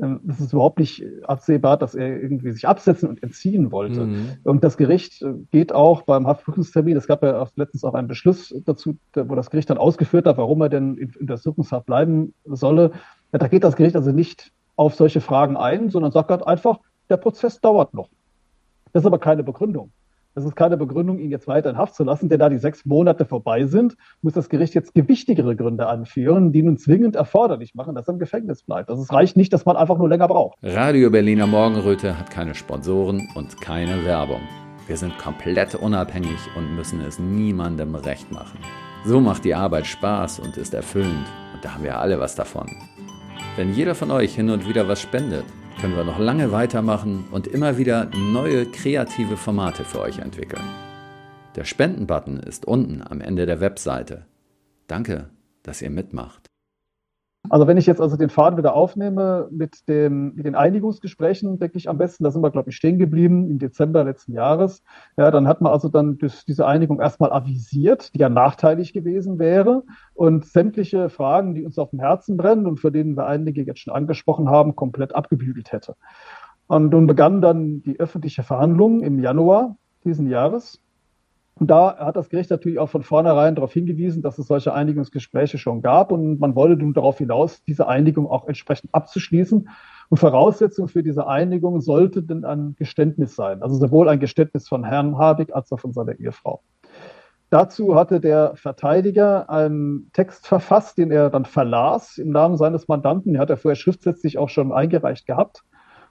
Ähm, 0.00 0.20
es 0.28 0.40
ist 0.40 0.52
überhaupt 0.52 0.78
nicht 0.78 1.04
absehbar, 1.24 1.76
dass 1.76 1.94
er 1.94 2.20
irgendwie 2.20 2.52
sich 2.52 2.66
absetzen 2.66 3.08
und 3.08 3.22
entziehen 3.22 3.72
wollte. 3.72 4.06
Mhm. 4.06 4.28
Und 4.44 4.64
das 4.64 4.76
Gericht 4.76 5.22
äh, 5.22 5.34
geht 5.50 5.72
auch 5.72 6.02
beim 6.02 6.26
Haftprüfungstermin, 6.26 6.96
es 6.96 7.06
gab 7.06 7.22
ja 7.22 7.46
letztens 7.56 7.84
auch 7.84 7.94
einen 7.94 8.08
Beschluss 8.08 8.54
dazu, 8.64 8.96
wo 9.14 9.34
das 9.34 9.50
Gericht 9.50 9.70
dann 9.70 9.78
ausgeführt 9.78 10.26
hat, 10.26 10.38
warum 10.38 10.60
er 10.62 10.68
denn 10.68 10.96
in 10.96 11.12
Untersuchungshaft 11.18 11.86
bleiben 11.86 12.34
solle. 12.44 12.92
Ja, 13.32 13.38
da 13.38 13.48
geht 13.48 13.64
das 13.64 13.76
Gericht 13.76 13.96
also 13.96 14.12
nicht 14.12 14.52
auf 14.76 14.94
solche 14.94 15.20
Fragen 15.20 15.56
ein, 15.56 15.90
sondern 15.90 16.12
sagt 16.12 16.30
halt 16.30 16.46
einfach, 16.46 16.80
der 17.10 17.18
Prozess 17.18 17.60
dauert 17.60 17.92
noch. 17.92 18.08
Das 18.92 19.02
ist 19.02 19.06
aber 19.06 19.18
keine 19.18 19.44
Begründung. 19.44 19.92
Das 20.34 20.44
ist 20.44 20.54
keine 20.54 20.76
Begründung, 20.76 21.18
ihn 21.18 21.30
jetzt 21.30 21.48
weiter 21.48 21.70
in 21.70 21.76
Haft 21.76 21.96
zu 21.96 22.04
lassen, 22.04 22.28
denn 22.28 22.38
da 22.38 22.48
die 22.48 22.58
sechs 22.58 22.84
Monate 22.86 23.24
vorbei 23.24 23.66
sind, 23.66 23.96
muss 24.22 24.32
das 24.32 24.48
Gericht 24.48 24.74
jetzt 24.74 24.94
gewichtigere 24.94 25.56
Gründe 25.56 25.88
anführen, 25.88 26.52
die 26.52 26.62
nun 26.62 26.78
zwingend 26.78 27.16
erforderlich 27.16 27.74
machen, 27.74 27.96
dass 27.96 28.08
er 28.08 28.14
im 28.14 28.20
Gefängnis 28.20 28.62
bleibt. 28.62 28.90
Also 28.90 29.02
es 29.02 29.12
reicht 29.12 29.36
nicht, 29.36 29.52
dass 29.52 29.64
man 29.64 29.76
einfach 29.76 29.98
nur 29.98 30.08
länger 30.08 30.28
braucht. 30.28 30.58
Radio 30.62 31.10
Berliner 31.10 31.48
Morgenröte 31.48 32.16
hat 32.16 32.30
keine 32.30 32.54
Sponsoren 32.54 33.28
und 33.34 33.60
keine 33.60 34.04
Werbung. 34.04 34.40
Wir 34.86 34.96
sind 34.96 35.18
komplett 35.18 35.74
unabhängig 35.74 36.38
und 36.56 36.76
müssen 36.76 37.00
es 37.00 37.18
niemandem 37.18 37.96
recht 37.96 38.30
machen. 38.30 38.58
So 39.04 39.20
macht 39.20 39.44
die 39.44 39.54
Arbeit 39.54 39.86
Spaß 39.86 40.38
und 40.38 40.56
ist 40.56 40.74
erfüllend 40.74 41.26
und 41.54 41.64
da 41.64 41.74
haben 41.74 41.84
wir 41.84 41.98
alle 41.98 42.20
was 42.20 42.36
davon. 42.36 42.68
Wenn 43.56 43.74
jeder 43.74 43.96
von 43.96 44.12
euch 44.12 44.34
hin 44.34 44.50
und 44.50 44.68
wieder 44.68 44.86
was 44.86 45.00
spendet, 45.00 45.44
können 45.80 45.96
wir 45.96 46.04
noch 46.04 46.18
lange 46.18 46.52
weitermachen 46.52 47.24
und 47.30 47.46
immer 47.46 47.78
wieder 47.78 48.10
neue 48.32 48.66
kreative 48.66 49.36
Formate 49.36 49.84
für 49.84 50.00
euch 50.00 50.18
entwickeln. 50.18 50.64
Der 51.56 51.64
Spenden-Button 51.64 52.38
ist 52.40 52.66
unten 52.66 53.02
am 53.02 53.20
Ende 53.20 53.46
der 53.46 53.60
Webseite. 53.60 54.26
Danke, 54.86 55.30
dass 55.62 55.82
ihr 55.82 55.90
mitmacht. 55.90 56.49
Also 57.48 57.66
wenn 57.66 57.78
ich 57.78 57.86
jetzt 57.86 58.00
also 58.00 58.16
den 58.16 58.28
Faden 58.28 58.58
wieder 58.58 58.74
aufnehme 58.74 59.48
mit, 59.50 59.88
dem, 59.88 60.34
mit 60.34 60.44
den 60.44 60.54
Einigungsgesprächen, 60.54 61.58
denke 61.58 61.78
ich 61.78 61.88
am 61.88 61.96
besten, 61.96 62.22
da 62.22 62.30
sind 62.30 62.42
wir, 62.42 62.50
glaube 62.50 62.68
ich, 62.68 62.76
stehen 62.76 62.98
geblieben 62.98 63.50
im 63.50 63.58
Dezember 63.58 64.04
letzten 64.04 64.34
Jahres. 64.34 64.82
Ja, 65.16 65.30
dann 65.30 65.48
hat 65.48 65.62
man 65.62 65.72
also 65.72 65.88
dann 65.88 66.18
diese 66.46 66.66
Einigung 66.66 67.00
erstmal 67.00 67.32
avisiert, 67.32 68.14
die 68.14 68.18
ja 68.18 68.28
nachteilig 68.28 68.92
gewesen 68.92 69.38
wäre 69.38 69.84
und 70.12 70.44
sämtliche 70.44 71.08
Fragen, 71.08 71.54
die 71.54 71.64
uns 71.64 71.78
auf 71.78 71.90
dem 71.90 72.00
Herzen 72.00 72.36
brennen 72.36 72.66
und 72.66 72.78
für 72.78 72.92
denen 72.92 73.16
wir 73.16 73.26
einige 73.26 73.62
jetzt 73.62 73.80
schon 73.80 73.94
angesprochen 73.94 74.50
haben, 74.50 74.76
komplett 74.76 75.14
abgebügelt 75.14 75.72
hätte. 75.72 75.96
Und 76.66 76.90
nun 76.90 77.06
begann 77.06 77.40
dann 77.40 77.82
die 77.82 77.98
öffentliche 77.98 78.42
Verhandlung 78.42 79.00
im 79.00 79.18
Januar 79.18 79.76
diesen 80.04 80.28
Jahres. 80.28 80.80
Und 81.60 81.66
da 81.70 81.98
hat 81.98 82.16
das 82.16 82.30
Gericht 82.30 82.50
natürlich 82.50 82.78
auch 82.78 82.88
von 82.88 83.02
vornherein 83.02 83.54
darauf 83.54 83.74
hingewiesen, 83.74 84.22
dass 84.22 84.38
es 84.38 84.46
solche 84.46 84.72
Einigungsgespräche 84.72 85.58
schon 85.58 85.82
gab 85.82 86.10
und 86.10 86.40
man 86.40 86.54
wollte 86.54 86.82
nun 86.82 86.94
darauf 86.94 87.18
hinaus, 87.18 87.62
diese 87.64 87.86
Einigung 87.86 88.26
auch 88.26 88.48
entsprechend 88.48 88.94
abzuschließen. 88.94 89.68
Und 90.08 90.16
Voraussetzung 90.16 90.88
für 90.88 91.02
diese 91.02 91.26
Einigung 91.26 91.82
sollte 91.82 92.22
denn 92.22 92.46
ein 92.46 92.76
Geständnis 92.78 93.36
sein, 93.36 93.62
also 93.62 93.76
sowohl 93.76 94.08
ein 94.08 94.20
Geständnis 94.20 94.68
von 94.68 94.84
Herrn 94.84 95.18
Habig 95.18 95.54
als 95.54 95.70
auch 95.70 95.80
von 95.80 95.92
seiner 95.92 96.18
Ehefrau. 96.18 96.62
Dazu 97.50 97.94
hatte 97.94 98.20
der 98.20 98.56
Verteidiger 98.56 99.50
einen 99.50 100.10
Text 100.14 100.46
verfasst, 100.46 100.96
den 100.96 101.10
er 101.10 101.28
dann 101.28 101.44
verlas 101.44 102.16
im 102.16 102.30
Namen 102.30 102.56
seines 102.56 102.88
Mandanten. 102.88 103.34
Den 103.34 103.40
hat 103.40 103.50
er 103.50 103.58
vorher 103.58 103.76
schriftsätzlich 103.76 104.38
auch 104.38 104.48
schon 104.48 104.72
eingereicht 104.72 105.26
gehabt. 105.26 105.62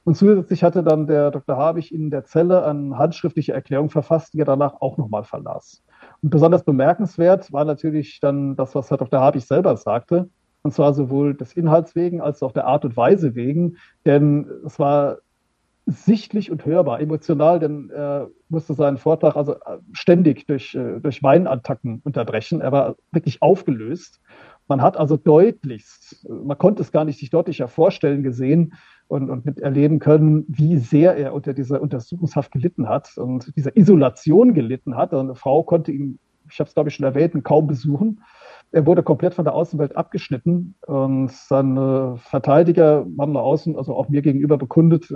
Und 0.09 0.15
zusätzlich 0.15 0.63
hatte 0.63 0.81
dann 0.81 1.05
der 1.05 1.29
Dr. 1.29 1.55
Habig 1.55 1.93
in 1.93 2.09
der 2.09 2.23
Zelle 2.23 2.65
eine 2.65 2.97
handschriftliche 2.97 3.53
Erklärung 3.53 3.91
verfasst, 3.91 4.33
die 4.33 4.39
er 4.39 4.45
danach 4.45 4.81
auch 4.81 4.97
nochmal 4.97 5.23
verlas. 5.23 5.83
Und 6.23 6.31
besonders 6.31 6.63
bemerkenswert 6.63 7.53
war 7.53 7.63
natürlich 7.63 8.19
dann 8.19 8.55
das, 8.55 8.73
was 8.73 8.89
Herr 8.89 8.97
Dr. 8.97 9.19
Habig 9.19 9.45
selber 9.45 9.77
sagte, 9.77 10.27
und 10.63 10.73
zwar 10.73 10.95
sowohl 10.95 11.35
des 11.35 11.53
Inhalts 11.53 11.95
wegen 11.95 12.21
als 12.21 12.41
auch 12.41 12.53
der 12.53 12.65
Art 12.65 12.85
und 12.85 12.97
Weise 12.97 13.35
wegen, 13.35 13.77
denn 14.07 14.49
es 14.65 14.79
war 14.79 15.17
sichtlich 15.85 16.49
und 16.49 16.65
hörbar, 16.65 17.01
emotional, 17.01 17.59
denn 17.59 17.91
er 17.91 18.31
musste 18.47 18.73
seinen 18.73 18.97
Vortrag 18.97 19.35
also 19.35 19.57
ständig 19.91 20.47
durch, 20.47 20.73
äh, 20.73 20.99
durch 21.01 21.21
Weinattacken 21.21 22.01
unterbrechen. 22.03 22.61
Er 22.61 22.71
war 22.71 22.95
wirklich 23.11 23.43
aufgelöst. 23.43 24.19
Man 24.67 24.81
hat 24.81 24.97
also 24.97 25.17
deutlichst, 25.17 26.27
man 26.27 26.57
konnte 26.57 26.81
es 26.81 26.91
gar 26.91 27.05
nicht 27.05 27.19
sich 27.19 27.29
deutlicher 27.29 27.67
vorstellen 27.67 28.23
gesehen, 28.23 28.73
und, 29.09 29.29
und 29.31 29.43
mit 29.43 29.59
erleben 29.59 29.99
können, 29.99 30.45
wie 30.47 30.77
sehr 30.77 31.17
er 31.17 31.33
unter 31.33 31.53
dieser 31.53 31.81
Untersuchungshaft 31.81 32.51
gelitten 32.51 32.87
hat 32.87 33.17
und 33.17 33.55
dieser 33.57 33.75
Isolation 33.75 34.53
gelitten 34.53 34.95
hat. 34.95 35.13
Eine 35.13 35.33
Frau 35.33 35.63
konnte 35.63 35.91
ihn, 35.91 36.19
ich 36.49 36.59
habe 36.59 36.67
es 36.67 36.75
glaube 36.75 36.89
ich 36.89 36.95
schon 36.95 37.05
erwähnt, 37.05 37.43
kaum 37.43 37.65
besuchen. 37.65 38.21
Er 38.71 38.85
wurde 38.85 39.01
komplett 39.01 39.33
von 39.33 39.45
der 39.45 39.55
Außenwelt 39.55 39.97
abgeschnitten 39.97 40.75
und 40.85 41.31
seine 41.31 42.17
Verteidiger 42.17 43.07
haben 43.17 43.31
nach 43.31 43.41
außen, 43.41 43.75
also 43.75 43.95
auch 43.95 44.09
mir 44.09 44.21
gegenüber 44.21 44.59
bekundet, 44.59 45.11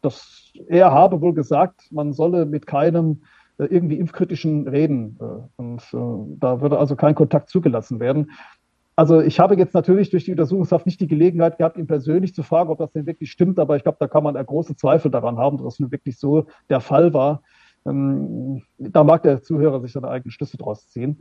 dass 0.00 0.52
er 0.66 0.92
habe 0.92 1.20
wohl 1.20 1.34
gesagt, 1.34 1.82
man 1.92 2.14
solle 2.14 2.46
mit 2.46 2.66
keinem 2.66 3.20
äh, 3.58 3.64
irgendwie 3.64 3.98
impfkritischen 3.98 4.68
reden. 4.68 5.18
Äh, 5.20 5.24
und 5.56 5.82
äh, 5.92 6.36
da 6.38 6.60
würde 6.60 6.78
also 6.78 6.96
kein 6.96 7.14
Kontakt 7.14 7.48
zugelassen 7.48 8.00
werden. 8.00 8.30
Also 8.96 9.20
ich 9.20 9.38
habe 9.38 9.56
jetzt 9.56 9.74
natürlich 9.74 10.08
durch 10.08 10.24
die 10.24 10.30
Untersuchungshaft 10.30 10.86
nicht 10.86 11.00
die 11.00 11.06
Gelegenheit 11.06 11.58
gehabt, 11.58 11.76
ihn 11.76 11.86
persönlich 11.86 12.34
zu 12.34 12.42
fragen, 12.42 12.70
ob 12.70 12.78
das 12.78 12.92
denn 12.92 13.06
wirklich 13.06 13.30
stimmt, 13.30 13.58
aber 13.58 13.76
ich 13.76 13.82
glaube, 13.82 13.98
da 14.00 14.08
kann 14.08 14.24
man 14.24 14.34
große 14.34 14.74
Zweifel 14.74 15.10
daran 15.10 15.36
haben, 15.36 15.58
dass 15.58 15.66
das 15.66 15.80
nun 15.80 15.92
wirklich 15.92 16.18
so 16.18 16.46
der 16.70 16.80
Fall 16.80 17.12
war. 17.12 17.42
Ähm, 17.86 18.62
da 18.78 19.04
mag 19.04 19.22
der 19.22 19.42
Zuhörer 19.42 19.80
sich 19.80 19.92
seine 19.92 20.08
eigenen 20.08 20.32
Schlüsse 20.32 20.56
draus 20.56 20.88
ziehen. 20.88 21.20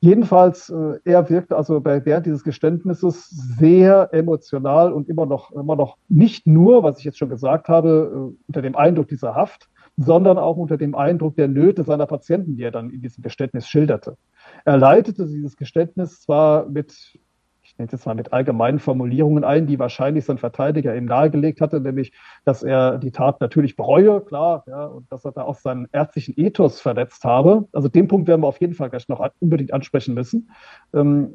Jedenfalls, 0.00 0.68
äh, 0.68 0.98
er 1.04 1.28
wirkte 1.30 1.56
also 1.56 1.82
während 1.84 2.26
dieses 2.26 2.44
Geständnisses 2.44 3.30
sehr 3.30 4.10
emotional 4.12 4.92
und 4.92 5.08
immer 5.08 5.24
noch, 5.24 5.50
immer 5.52 5.74
noch 5.74 5.96
nicht 6.08 6.46
nur, 6.46 6.82
was 6.82 6.98
ich 6.98 7.04
jetzt 7.04 7.18
schon 7.18 7.30
gesagt 7.30 7.68
habe, 7.68 8.34
äh, 8.34 8.42
unter 8.46 8.62
dem 8.62 8.76
Eindruck 8.76 9.08
dieser 9.08 9.34
Haft, 9.34 9.70
sondern 9.96 10.38
auch 10.38 10.56
unter 10.56 10.76
dem 10.76 10.94
Eindruck 10.94 11.36
der 11.36 11.48
Nöte 11.48 11.84
seiner 11.84 12.06
Patienten, 12.06 12.56
die 12.56 12.62
er 12.62 12.70
dann 12.70 12.90
in 12.90 13.00
diesem 13.00 13.22
Geständnis 13.22 13.66
schilderte. 13.66 14.16
Er 14.64 14.76
leitete 14.76 15.26
dieses 15.26 15.56
Geständnis 15.56 16.20
zwar 16.20 16.68
mit, 16.68 17.18
ich 17.62 17.78
nenne 17.78 17.86
es 17.86 17.92
jetzt 17.92 18.06
mal 18.06 18.14
mit 18.14 18.32
allgemeinen 18.32 18.78
Formulierungen 18.78 19.42
ein, 19.42 19.66
die 19.66 19.78
wahrscheinlich 19.78 20.24
sein 20.24 20.38
Verteidiger 20.38 20.94
ihm 20.94 21.06
nahegelegt 21.06 21.60
hatte, 21.60 21.80
nämlich, 21.80 22.12
dass 22.44 22.62
er 22.62 22.98
die 22.98 23.10
Tat 23.10 23.40
natürlich 23.40 23.74
bereue, 23.74 24.20
klar, 24.20 24.64
ja, 24.66 24.84
und 24.84 25.10
dass 25.10 25.24
er 25.24 25.32
da 25.32 25.42
auch 25.42 25.56
seinen 25.56 25.88
ärztlichen 25.92 26.34
Ethos 26.36 26.80
verletzt 26.80 27.24
habe. 27.24 27.66
Also 27.72 27.88
den 27.88 28.06
Punkt 28.06 28.28
werden 28.28 28.42
wir 28.42 28.48
auf 28.48 28.60
jeden 28.60 28.74
Fall 28.74 28.90
gleich 28.90 29.08
noch 29.08 29.26
unbedingt 29.40 29.72
ansprechen 29.72 30.14
müssen. 30.14 30.50
Ähm, 30.92 31.34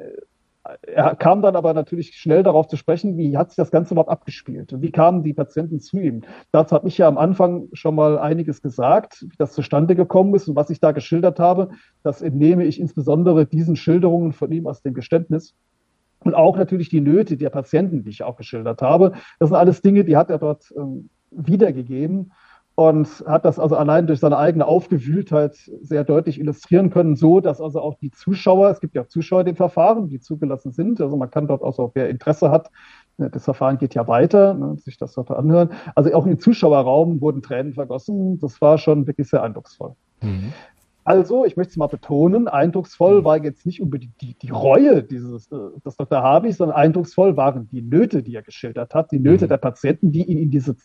er 0.83 1.15
kam 1.15 1.41
dann 1.41 1.55
aber 1.55 1.73
natürlich 1.73 2.15
schnell 2.15 2.43
darauf 2.43 2.67
zu 2.67 2.77
sprechen, 2.77 3.17
wie 3.17 3.35
hat 3.35 3.49
sich 3.49 3.55
das 3.55 3.71
Ganze 3.71 3.93
überhaupt 3.93 4.11
abgespielt 4.11 4.73
und 4.73 4.81
wie 4.81 4.91
kamen 4.91 5.23
die 5.23 5.33
Patienten 5.33 5.79
zu 5.79 5.97
ihm. 5.97 6.21
Dazu 6.51 6.75
habe 6.75 6.87
ich 6.87 6.97
ja 6.97 7.07
am 7.07 7.17
Anfang 7.17 7.69
schon 7.73 7.95
mal 7.95 8.19
einiges 8.19 8.61
gesagt, 8.61 9.25
wie 9.27 9.35
das 9.37 9.53
zustande 9.53 9.95
gekommen 9.95 10.35
ist 10.35 10.47
und 10.47 10.55
was 10.55 10.69
ich 10.69 10.79
da 10.79 10.91
geschildert 10.91 11.39
habe. 11.39 11.71
Das 12.03 12.21
entnehme 12.21 12.65
ich 12.65 12.79
insbesondere 12.79 13.47
diesen 13.47 13.75
Schilderungen 13.75 14.33
von 14.33 14.51
ihm 14.51 14.67
aus 14.67 14.81
dem 14.81 14.93
Geständnis. 14.93 15.55
Und 16.23 16.35
auch 16.35 16.55
natürlich 16.55 16.89
die 16.89 17.01
Nöte 17.01 17.37
der 17.37 17.49
Patienten, 17.49 18.03
die 18.03 18.11
ich 18.11 18.23
auch 18.23 18.37
geschildert 18.37 18.83
habe. 18.83 19.13
Das 19.39 19.49
sind 19.49 19.57
alles 19.57 19.81
Dinge, 19.81 20.03
die 20.03 20.17
hat 20.17 20.29
er 20.29 20.37
dort 20.37 20.71
ähm, 20.77 21.09
wiedergegeben 21.31 22.31
und 22.89 23.07
hat 23.27 23.45
das 23.45 23.59
also 23.59 23.75
allein 23.75 24.07
durch 24.07 24.19
seine 24.19 24.37
eigene 24.37 24.65
Aufgewühltheit 24.65 25.55
sehr 25.81 26.03
deutlich 26.03 26.39
illustrieren 26.39 26.89
können, 26.89 27.15
so 27.15 27.39
dass 27.39 27.61
also 27.61 27.81
auch 27.81 27.95
die 27.95 28.11
Zuschauer, 28.11 28.69
es 28.69 28.79
gibt 28.79 28.95
ja 28.95 29.03
auch 29.03 29.07
Zuschauer 29.07 29.43
dem 29.43 29.55
Verfahren, 29.55 30.09
die 30.09 30.19
zugelassen 30.19 30.71
sind, 30.71 31.01
also 31.01 31.17
man 31.17 31.31
kann 31.31 31.47
dort 31.47 31.61
auch, 31.61 31.91
wer 31.93 32.09
Interesse 32.09 32.51
hat, 32.51 32.71
ne, 33.17 33.29
das 33.29 33.45
Verfahren 33.45 33.77
geht 33.77 33.93
ja 33.93 34.07
weiter, 34.07 34.53
ne, 34.53 34.77
sich 34.77 34.97
das 34.97 35.13
dort 35.13 35.31
anhören. 35.31 35.69
Also 35.95 36.13
auch 36.13 36.25
im 36.25 36.39
Zuschauerraum 36.39 37.21
wurden 37.21 37.41
Tränen 37.41 37.73
vergossen. 37.73 38.39
Das 38.39 38.61
war 38.61 38.77
schon 38.77 39.07
wirklich 39.07 39.29
sehr 39.29 39.43
eindrucksvoll. 39.43 39.95
Mhm. 40.21 40.53
Also, 41.03 41.45
ich 41.45 41.57
möchte 41.57 41.71
es 41.71 41.77
mal 41.77 41.87
betonen, 41.87 42.47
eindrucksvoll 42.47 43.21
mhm. 43.21 43.25
war 43.25 43.43
jetzt 43.43 43.65
nicht 43.65 43.81
unbedingt 43.81 44.21
die, 44.21 44.35
die 44.35 44.51
Reue 44.51 45.01
dieses, 45.01 45.51
äh, 45.51 45.57
des 45.83 45.97
Dr. 45.97 46.21
Habich, 46.21 46.57
sondern 46.57 46.77
eindrucksvoll 46.77 47.35
waren 47.37 47.67
die 47.71 47.81
Nöte, 47.81 48.21
die 48.21 48.35
er 48.35 48.43
geschildert 48.43 48.93
hat, 48.93 49.11
die 49.11 49.19
Nöte 49.19 49.45
mhm. 49.45 49.49
der 49.49 49.57
Patienten, 49.57 50.11
die 50.11 50.23
ihn 50.23 50.37
in 50.37 50.51
diese 50.51 50.75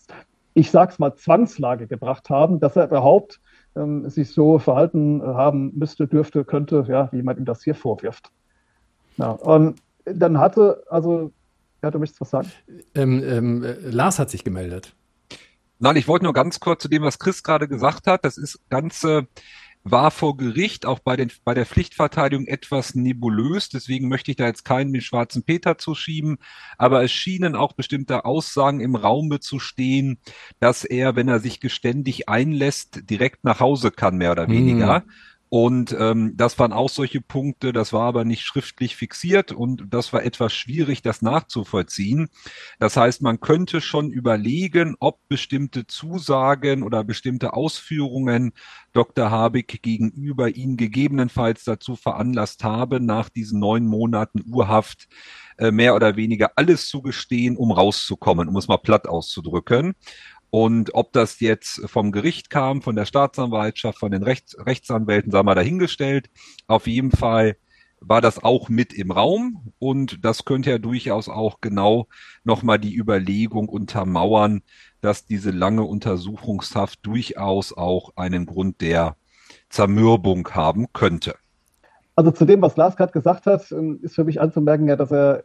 ich 0.57 0.71
sag's 0.71 0.99
mal, 0.99 1.15
Zwangslage 1.15 1.87
gebracht 1.87 2.31
haben, 2.31 2.61
dass 2.61 2.77
er 2.77 2.87
überhaupt 2.87 3.41
ähm, 3.77 4.09
sich 4.09 4.33
so 4.33 4.59
verhalten 4.59 5.23
haben 5.23 5.73
müsste, 5.77 6.09
dürfte, 6.09 6.47
könnte, 6.47 6.87
ja, 6.89 7.11
wie 7.13 7.23
man 7.23 7.37
ihm 7.37 7.45
das 7.45 7.63
hier 7.63 7.75
vorwirft. 7.75 8.31
Ja, 9.19 9.33
und 9.33 9.77
dann 10.07 10.39
hatte, 10.39 10.83
also, 10.89 11.31
ja, 11.83 11.91
du 11.91 11.99
möchtest 11.99 12.23
was 12.23 12.31
sagen? 12.31 12.51
Ähm, 12.95 13.23
ähm, 13.23 13.67
Lars 13.83 14.19
hat 14.19 14.31
sich 14.31 14.45
gemeldet. 14.45 14.95
Nein, 15.79 15.97
ich 15.97 16.09
wollte 16.09 16.25
nur 16.25 16.33
ganz 16.33 16.59
kurz 16.59 16.81
zu 16.81 16.89
dem, 16.89 17.03
was 17.03 17.19
Chris 17.19 17.43
gerade 17.43 17.69
gesagt 17.69 18.07
hat. 18.07 18.25
Das 18.25 18.39
ist 18.39 18.59
ganz 18.71 19.05
äh, 19.05 19.25
war 19.91 20.11
vor 20.11 20.37
Gericht 20.37 20.84
auch 20.84 20.99
bei, 20.99 21.16
den, 21.16 21.30
bei 21.45 21.55
der 21.55 21.64
Pflichtverteidigung 21.64 22.47
etwas 22.47 22.95
nebulös. 22.97 23.68
Deswegen 23.68 24.09
möchte 24.09 24.32
ich 24.32 24.37
da 24.37 24.47
jetzt 24.47 24.64
keinen 24.64 24.91
mit 24.91 25.05
schwarzen 25.05 25.45
Peter 25.45 25.78
zuschieben. 25.78 26.39
Aber 26.76 27.05
es 27.05 27.12
schienen 27.12 27.55
auch 27.55 27.72
bestimmte 27.72 28.24
Aussagen 28.24 28.80
im 28.80 28.97
Raume 28.97 29.39
zu 29.39 29.61
stehen, 29.61 30.18
dass 30.59 30.84
er, 30.84 31.14
wenn 31.14 31.28
er 31.28 31.39
sich 31.39 31.61
geständig 31.61 32.28
einlässt, 32.28 33.09
direkt 33.09 33.45
nach 33.45 33.61
Hause 33.61 33.93
kann, 33.93 34.16
mehr 34.16 34.32
oder 34.32 34.49
weniger. 34.49 35.01
Mhm. 35.01 35.11
Und 35.49 35.94
ähm, 35.99 36.32
das 36.36 36.59
waren 36.59 36.72
auch 36.72 36.88
solche 36.88 37.20
Punkte, 37.20 37.72
das 37.72 37.92
war 37.92 38.03
aber 38.03 38.24
nicht 38.24 38.42
schriftlich 38.42 38.97
fixiert 38.97 39.53
und 39.53 39.84
das 39.90 40.12
war 40.12 40.24
etwas 40.24 40.53
schwierig, 40.53 41.03
das 41.03 41.22
nachzuvollziehen. 41.22 42.28
Das 42.80 42.97
heißt, 42.97 43.22
man 43.22 43.38
könnte 43.38 43.80
schon 43.80 44.11
überlegen, 44.11 44.97
ob 44.99 45.20
bestimmte 45.28 45.86
Zusagen 45.86 46.82
oder 46.82 47.05
bestimmte 47.05 47.53
Ausführungen 47.53 48.53
Dr. 48.92 49.30
Habig 49.30 49.82
gegenüber 49.82 50.49
ihn 50.49 50.76
gegebenenfalls 50.76 51.62
dazu 51.64 51.94
veranlasst 51.94 52.64
haben, 52.64 53.07
nach 53.07 53.28
diesen 53.28 53.61
neun 53.61 53.86
Monaten 53.86 54.42
Urhaft 54.51 55.07
äh, 55.59 55.70
mehr 55.70 55.94
oder 55.94 56.16
weniger 56.16 56.53
alles 56.57 56.88
zu 56.88 57.03
gestehen, 57.03 57.57
um 57.57 57.70
rauszukommen, 57.70 58.49
um 58.49 58.57
es 58.57 58.68
mal 58.68 58.78
platt 58.78 59.07
auszudrücken. 59.07 59.94
Und 60.51 60.94
ob 60.94 61.12
das 61.12 61.40
jetzt 61.40 61.82
vom 61.88 62.12
Gericht 62.12 62.51
kam, 62.51 62.82
von 62.82 62.97
der 62.97 63.05
Staatsanwaltschaft, 63.05 63.99
von 63.99 64.12
den 64.12 64.22
Rechts 64.22 64.57
Rechtsanwälten, 64.59 65.32
sagen 65.32 65.47
wir 65.47 65.55
dahingestellt. 65.55 66.30
Auf 66.66 66.86
jeden 66.86 67.11
Fall 67.11 67.57
war 68.01 68.20
das 68.20 68.42
auch 68.42 68.68
mit 68.68 68.92
im 68.92 69.11
Raum 69.11 69.72
und 69.78 70.24
das 70.24 70.44
könnte 70.44 70.70
ja 70.70 70.78
durchaus 70.78 71.28
auch 71.28 71.61
genau 71.61 72.09
nochmal 72.44 72.78
die 72.78 72.94
Überlegung 72.94 73.68
untermauern, 73.68 74.62
dass 75.01 75.26
diese 75.26 75.51
lange 75.51 75.82
Untersuchungshaft 75.82 77.05
durchaus 77.05 77.72
auch 77.72 78.12
einen 78.16 78.47
Grund 78.47 78.80
der 78.80 79.16
Zermürbung 79.70 80.49
haben 80.51 80.92
könnte. 80.92 81.34
Also 82.14 82.30
zu 82.30 82.44
dem, 82.44 82.62
was 82.62 82.76
Lars 82.76 82.97
gerade 82.97 83.12
gesagt 83.12 83.47
hat, 83.47 83.70
ähm, 83.72 83.99
ist 84.03 84.14
für 84.14 84.24
mich 84.24 84.40
anzumerken, 84.40 84.88
ja, 84.88 84.97
dass 84.97 85.12
er 85.12 85.42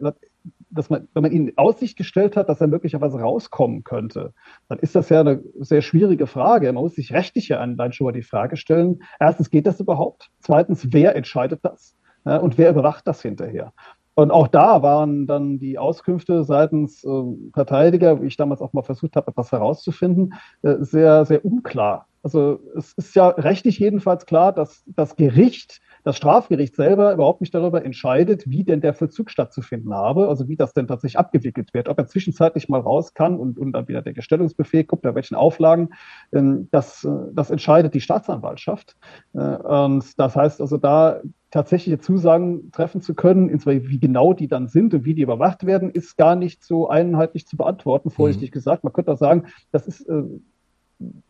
dass 0.71 0.89
man, 0.89 1.07
wenn 1.13 1.23
man 1.23 1.31
ihn 1.31 1.49
in 1.49 1.57
Aussicht 1.57 1.97
gestellt 1.97 2.35
hat, 2.35 2.49
dass 2.49 2.61
er 2.61 2.67
möglicherweise 2.67 3.19
rauskommen 3.19 3.83
könnte, 3.83 4.33
dann 4.69 4.79
ist 4.79 4.95
das 4.95 5.09
ja 5.09 5.19
eine 5.19 5.43
sehr 5.59 5.81
schwierige 5.81 6.27
Frage. 6.27 6.71
Man 6.71 6.83
muss 6.83 6.95
sich 6.95 7.13
rechtlich 7.13 7.49
ja 7.49 7.59
allein 7.59 7.93
schon 7.93 8.05
mal 8.05 8.11
die 8.11 8.21
Frage 8.21 8.57
stellen. 8.57 9.03
Erstens, 9.19 9.49
geht 9.49 9.67
das 9.67 9.79
überhaupt? 9.79 10.29
Zweitens, 10.39 10.91
wer 10.91 11.15
entscheidet 11.15 11.59
das? 11.63 11.95
Und 12.23 12.57
wer 12.57 12.69
überwacht 12.69 13.07
das 13.07 13.21
hinterher? 13.21 13.73
Und 14.13 14.31
auch 14.31 14.47
da 14.47 14.83
waren 14.83 15.25
dann 15.25 15.57
die 15.57 15.79
Auskünfte 15.79 16.43
seitens 16.43 17.03
äh, 17.03 17.23
Verteidiger, 17.53 18.21
wie 18.21 18.27
ich 18.27 18.37
damals 18.37 18.61
auch 18.61 18.73
mal 18.73 18.83
versucht 18.83 19.15
habe, 19.15 19.31
etwas 19.31 19.51
herauszufinden, 19.51 20.33
äh, 20.63 20.75
sehr, 20.79 21.25
sehr 21.25 21.45
unklar. 21.45 22.07
Also 22.21 22.59
es 22.75 22.93
ist 22.93 23.15
ja 23.15 23.29
rechtlich 23.29 23.79
jedenfalls 23.79 24.25
klar, 24.25 24.53
dass 24.53 24.83
das 24.85 25.15
Gericht 25.15 25.81
das 26.03 26.17
Strafgericht 26.17 26.75
selber 26.75 27.13
überhaupt 27.13 27.41
nicht 27.41 27.53
darüber 27.53 27.83
entscheidet, 27.85 28.49
wie 28.49 28.63
denn 28.63 28.81
der 28.81 28.93
Vollzug 28.93 29.29
stattzufinden 29.29 29.93
habe, 29.93 30.27
also 30.27 30.47
wie 30.47 30.55
das 30.55 30.73
denn 30.73 30.87
tatsächlich 30.87 31.19
abgewickelt 31.19 31.73
wird, 31.73 31.89
ob 31.89 31.97
er 31.97 32.07
zwischenzeitlich 32.07 32.69
mal 32.69 32.81
raus 32.81 33.13
kann 33.13 33.37
und, 33.37 33.59
und 33.59 33.73
dann 33.73 33.87
wieder 33.87 34.01
der 34.01 34.13
Gestellungsbefehl 34.13 34.83
guckt, 34.83 35.03
bei 35.03 35.15
welchen 35.15 35.35
Auflagen, 35.35 35.89
ähm, 36.33 36.67
das, 36.71 37.03
äh, 37.03 37.09
das 37.33 37.51
entscheidet 37.51 37.93
die 37.93 38.01
Staatsanwaltschaft. 38.01 38.95
Äh, 39.33 39.39
und 39.39 40.19
das 40.19 40.35
heißt 40.35 40.61
also 40.61 40.77
da 40.77 41.21
tatsächliche 41.51 41.99
Zusagen 41.99 42.71
treffen 42.71 43.01
zu 43.01 43.13
können, 43.13 43.49
insbesondere 43.49 43.89
wie 43.89 43.99
genau 43.99 44.33
die 44.33 44.47
dann 44.47 44.67
sind 44.67 44.93
und 44.93 45.03
wie 45.03 45.13
die 45.13 45.21
überwacht 45.21 45.65
werden, 45.65 45.89
ist 45.89 46.17
gar 46.17 46.35
nicht 46.35 46.63
so 46.63 46.89
einheitlich 46.89 47.45
zu 47.45 47.57
beantworten, 47.57 48.09
vorsichtig 48.09 48.51
mhm. 48.51 48.53
gesagt. 48.53 48.83
Man 48.83 48.93
könnte 48.93 49.11
auch 49.11 49.17
sagen, 49.17 49.47
das 49.71 49.85
ist 49.85 50.07
äh, 50.07 50.23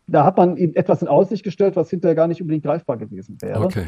da 0.06 0.24
hat 0.24 0.36
man 0.36 0.56
ihm 0.56 0.72
etwas 0.74 1.02
in 1.02 1.08
Aussicht 1.08 1.44
gestellt, 1.44 1.76
was 1.76 1.90
hinterher 1.90 2.14
gar 2.14 2.28
nicht 2.28 2.40
unbedingt 2.40 2.64
greifbar 2.64 2.96
gewesen 2.98 3.38
wäre. 3.40 3.64
Okay. 3.64 3.86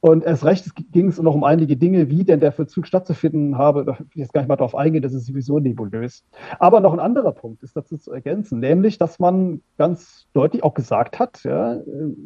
Und 0.00 0.24
erst 0.24 0.44
recht 0.44 0.70
ging 0.92 1.08
es 1.08 1.20
noch 1.20 1.34
um 1.34 1.42
einige 1.42 1.76
Dinge, 1.76 2.10
wie 2.10 2.22
denn 2.22 2.38
der 2.38 2.52
Vollzug 2.52 2.86
stattzufinden 2.86 3.58
habe. 3.58 3.84
Da 3.84 3.98
will 3.98 4.06
ich 4.10 4.16
jetzt 4.16 4.32
gar 4.32 4.42
nicht 4.42 4.48
mal 4.48 4.56
darauf 4.56 4.74
eingehen, 4.74 5.02
das 5.02 5.14
ist 5.14 5.26
sowieso 5.26 5.58
nebulös. 5.58 6.24
Aber 6.58 6.80
noch 6.80 6.92
ein 6.92 7.00
anderer 7.00 7.32
Punkt 7.32 7.62
ist 7.62 7.76
dazu 7.76 7.96
zu 7.96 8.12
ergänzen, 8.12 8.60
nämlich, 8.60 8.98
dass 8.98 9.18
man 9.18 9.62
ganz 9.78 10.26
deutlich 10.32 10.62
auch 10.62 10.74
gesagt 10.74 11.18
hat, 11.18 11.42
ja, 11.44 11.80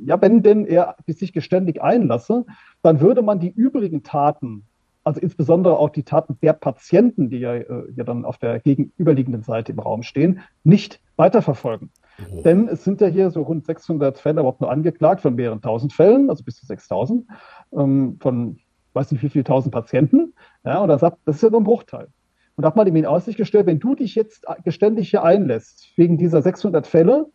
ja 0.04 0.20
wenn 0.20 0.42
denn 0.42 0.66
er 0.66 0.96
sich 1.06 1.32
geständig 1.32 1.80
einlasse, 1.80 2.44
dann 2.82 3.00
würde 3.00 3.22
man 3.22 3.40
die 3.40 3.50
übrigen 3.50 4.02
Taten 4.02 4.64
also 5.02 5.20
insbesondere 5.20 5.78
auch 5.78 5.90
die 5.90 6.02
Taten 6.02 6.38
der 6.42 6.52
Patienten, 6.52 7.30
die 7.30 7.38
ja, 7.38 7.54
äh, 7.54 7.84
ja 7.96 8.04
dann 8.04 8.24
auf 8.24 8.38
der 8.38 8.60
gegenüberliegenden 8.60 9.42
Seite 9.42 9.72
im 9.72 9.78
Raum 9.78 10.02
stehen, 10.02 10.40
nicht 10.62 11.00
weiterverfolgen. 11.16 11.90
Oh. 12.32 12.42
Denn 12.42 12.68
es 12.68 12.84
sind 12.84 13.00
ja 13.00 13.06
hier 13.06 13.30
so 13.30 13.42
rund 13.42 13.64
600 13.64 14.18
Fälle 14.18 14.40
überhaupt 14.40 14.60
nur 14.60 14.70
angeklagt 14.70 15.20
von 15.20 15.34
mehreren 15.34 15.60
tausend 15.60 15.92
Fällen, 15.92 16.30
also 16.30 16.44
bis 16.44 16.56
zu 16.56 16.66
6000, 16.66 17.26
ähm, 17.72 18.18
von 18.20 18.58
weiß 18.92 19.12
nicht 19.12 19.22
wie 19.22 19.28
viele 19.28 19.44
tausend 19.44 19.72
Patienten. 19.72 20.34
Ja, 20.64 20.80
und 20.80 20.90
er 20.90 20.98
sagt, 20.98 21.18
das 21.24 21.36
ist 21.36 21.42
ja 21.42 21.50
nur 21.50 21.60
ein 21.60 21.64
Bruchteil. 21.64 22.08
Und 22.56 22.62
da 22.62 22.68
hat 22.68 22.76
man 22.76 22.86
ihm 22.86 22.96
in 22.96 23.06
Aussicht 23.06 23.38
gestellt, 23.38 23.66
wenn 23.66 23.78
du 23.78 23.94
dich 23.94 24.14
jetzt 24.14 24.44
geständig 24.64 25.10
hier 25.10 25.22
einlässt, 25.22 25.92
wegen 25.96 26.18
dieser 26.18 26.42
600 26.42 26.86
Fälle, 26.86 27.26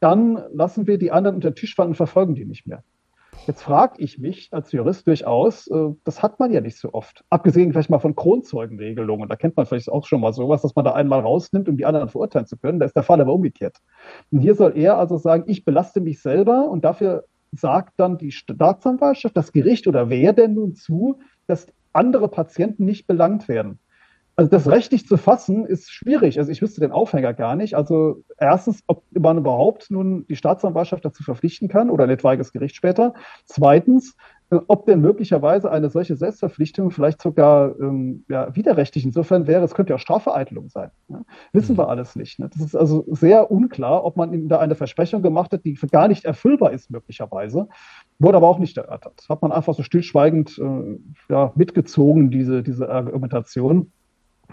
dann 0.00 0.42
lassen 0.52 0.86
wir 0.86 0.98
die 0.98 1.12
anderen 1.12 1.36
unter 1.36 1.50
den 1.50 1.56
Tisch 1.56 1.74
fallen 1.74 1.90
und 1.90 1.94
verfolgen 1.94 2.34
die 2.34 2.44
nicht 2.44 2.66
mehr. 2.66 2.82
Jetzt 3.46 3.62
frage 3.62 3.94
ich 3.98 4.18
mich 4.18 4.48
als 4.52 4.72
Jurist 4.72 5.06
durchaus, 5.06 5.68
äh, 5.68 5.90
das 6.02 6.22
hat 6.22 6.40
man 6.40 6.52
ja 6.52 6.60
nicht 6.60 6.78
so 6.78 6.92
oft. 6.92 7.24
Abgesehen 7.30 7.72
vielleicht 7.72 7.90
mal 7.90 8.00
von 8.00 8.16
Kronzeugenregelungen. 8.16 9.28
Da 9.28 9.36
kennt 9.36 9.56
man 9.56 9.66
vielleicht 9.66 9.88
auch 9.88 10.04
schon 10.04 10.20
mal 10.20 10.32
sowas, 10.32 10.62
dass 10.62 10.74
man 10.74 10.84
da 10.84 10.94
einmal 10.94 11.20
rausnimmt, 11.20 11.68
um 11.68 11.76
die 11.76 11.84
anderen 11.84 12.08
verurteilen 12.08 12.46
zu 12.46 12.56
können. 12.56 12.80
Da 12.80 12.86
ist 12.86 12.96
der 12.96 13.04
Fall 13.04 13.20
aber 13.20 13.32
umgekehrt. 13.32 13.76
Und 14.32 14.40
hier 14.40 14.56
soll 14.56 14.76
er 14.76 14.98
also 14.98 15.16
sagen, 15.16 15.44
ich 15.46 15.64
belaste 15.64 16.00
mich 16.00 16.20
selber 16.20 16.68
und 16.68 16.84
dafür 16.84 17.24
sagt 17.52 17.94
dann 17.98 18.18
die 18.18 18.32
Staatsanwaltschaft, 18.32 19.36
das 19.36 19.52
Gericht 19.52 19.86
oder 19.86 20.10
wer 20.10 20.32
denn 20.32 20.54
nun 20.54 20.74
zu, 20.74 21.20
dass 21.46 21.68
andere 21.92 22.28
Patienten 22.28 22.84
nicht 22.84 23.06
belangt 23.06 23.48
werden. 23.48 23.78
Also 24.38 24.50
das 24.50 24.68
rechtlich 24.68 25.06
zu 25.06 25.16
fassen 25.16 25.64
ist 25.64 25.90
schwierig. 25.90 26.38
Also 26.38 26.52
ich 26.52 26.60
wüsste 26.60 26.82
den 26.82 26.92
Aufhänger 26.92 27.32
gar 27.32 27.56
nicht. 27.56 27.74
Also 27.74 28.22
erstens, 28.36 28.82
ob 28.86 29.02
man 29.12 29.38
überhaupt 29.38 29.90
nun 29.90 30.26
die 30.26 30.36
Staatsanwaltschaft 30.36 31.06
dazu 31.06 31.22
verpflichten 31.22 31.68
kann 31.68 31.88
oder 31.88 32.04
ein 32.04 32.10
etwaiges 32.10 32.52
Gericht 32.52 32.76
später. 32.76 33.14
Zweitens, 33.46 34.14
äh, 34.50 34.58
ob 34.68 34.84
denn 34.84 35.00
möglicherweise 35.00 35.70
eine 35.70 35.88
solche 35.88 36.16
Selbstverpflichtung 36.16 36.90
vielleicht 36.90 37.22
sogar 37.22 37.80
ähm, 37.80 38.24
ja, 38.28 38.54
widerrechtlich 38.54 39.06
insofern 39.06 39.46
wäre, 39.46 39.64
es 39.64 39.74
könnte 39.74 39.90
ja 39.90 39.96
auch 39.96 40.00
Strafvereitelung 40.00 40.68
sein. 40.68 40.90
Ja? 41.08 41.22
Wissen 41.52 41.72
mhm. 41.72 41.78
wir 41.78 41.88
alles 41.88 42.14
nicht. 42.14 42.38
Ne? 42.38 42.50
Das 42.52 42.62
ist 42.62 42.76
also 42.76 43.06
sehr 43.08 43.50
unklar, 43.50 44.04
ob 44.04 44.18
man 44.18 44.34
ihm 44.34 44.48
da 44.48 44.58
eine 44.58 44.74
Versprechung 44.74 45.22
gemacht 45.22 45.50
hat, 45.52 45.64
die 45.64 45.74
gar 45.90 46.08
nicht 46.08 46.26
erfüllbar 46.26 46.72
ist 46.72 46.90
möglicherweise. 46.90 47.68
Wurde 48.18 48.36
aber 48.36 48.48
auch 48.48 48.58
nicht 48.58 48.76
erörtert. 48.76 49.24
Hat 49.30 49.40
man 49.40 49.50
einfach 49.50 49.74
so 49.74 49.82
stillschweigend 49.82 50.58
äh, 50.58 50.98
ja, 51.32 51.52
mitgezogen, 51.56 52.30
diese, 52.30 52.62
diese 52.62 52.88
Argumentation. 52.88 53.92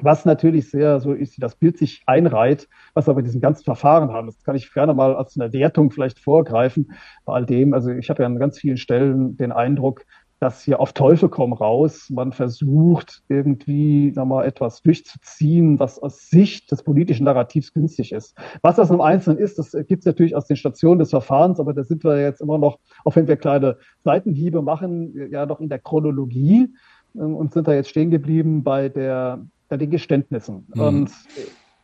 Was 0.01 0.25
natürlich 0.25 0.69
sehr 0.69 0.99
so 0.99 1.13
ist, 1.13 1.41
das 1.41 1.55
Bild 1.55 1.77
sich 1.77 2.03
einreiht, 2.05 2.67
was 2.93 3.09
aber 3.09 3.21
diesen 3.21 3.41
ganzen 3.41 3.63
Verfahren 3.63 4.11
haben. 4.11 4.27
Das 4.27 4.43
kann 4.43 4.55
ich 4.55 4.73
gerne 4.73 4.93
mal 4.93 5.15
als 5.15 5.39
eine 5.39 5.53
Wertung 5.53 5.91
vielleicht 5.91 6.19
vorgreifen 6.19 6.91
bei 7.25 7.33
all 7.33 7.45
dem. 7.45 7.73
Also 7.73 7.91
ich 7.91 8.09
habe 8.09 8.23
ja 8.23 8.27
an 8.27 8.39
ganz 8.39 8.59
vielen 8.59 8.77
Stellen 8.77 9.37
den 9.37 9.51
Eindruck, 9.51 10.05
dass 10.43 10.61
hier 10.61 10.81
auf 10.81 10.91
Teufel 10.91 11.29
komm 11.29 11.53
raus 11.53 12.09
man 12.09 12.33
versucht, 12.33 13.23
irgendwie 13.29 14.11
sag 14.13 14.27
mal, 14.27 14.43
etwas 14.43 14.81
durchzuziehen, 14.81 15.79
was 15.79 15.99
aus 15.99 16.29
Sicht 16.29 16.69
des 16.69 16.83
politischen 16.83 17.23
Narrativs 17.23 17.73
günstig 17.73 18.11
ist. 18.11 18.37
Was 18.61 18.75
das 18.75 18.89
im 18.89 18.99
Einzelnen 18.99 19.39
ist, 19.39 19.57
das 19.57 19.71
gibt 19.71 20.01
es 20.01 20.05
natürlich 20.05 20.35
aus 20.35 20.45
den 20.45 20.57
Stationen 20.57 20.99
des 20.99 21.11
Verfahrens, 21.11 21.61
aber 21.61 21.73
da 21.73 21.85
sind 21.85 22.03
wir 22.03 22.19
jetzt 22.19 22.41
immer 22.41 22.57
noch, 22.57 22.79
auch 23.05 23.15
wenn 23.15 23.29
wir 23.29 23.37
kleine 23.37 23.77
Seitenhiebe 24.03 24.61
machen, 24.61 25.13
ja 25.31 25.45
noch 25.45 25.61
in 25.61 25.69
der 25.69 25.79
Chronologie 25.79 26.73
ähm, 27.15 27.35
und 27.35 27.53
sind 27.53 27.69
da 27.69 27.73
jetzt 27.73 27.89
stehen 27.89 28.11
geblieben 28.11 28.63
bei 28.63 28.89
der 28.89 29.45
bei 29.73 29.77
den 29.77 29.89
Geständnissen. 29.89 30.67
Mhm. 30.75 30.81
Und 30.81 31.11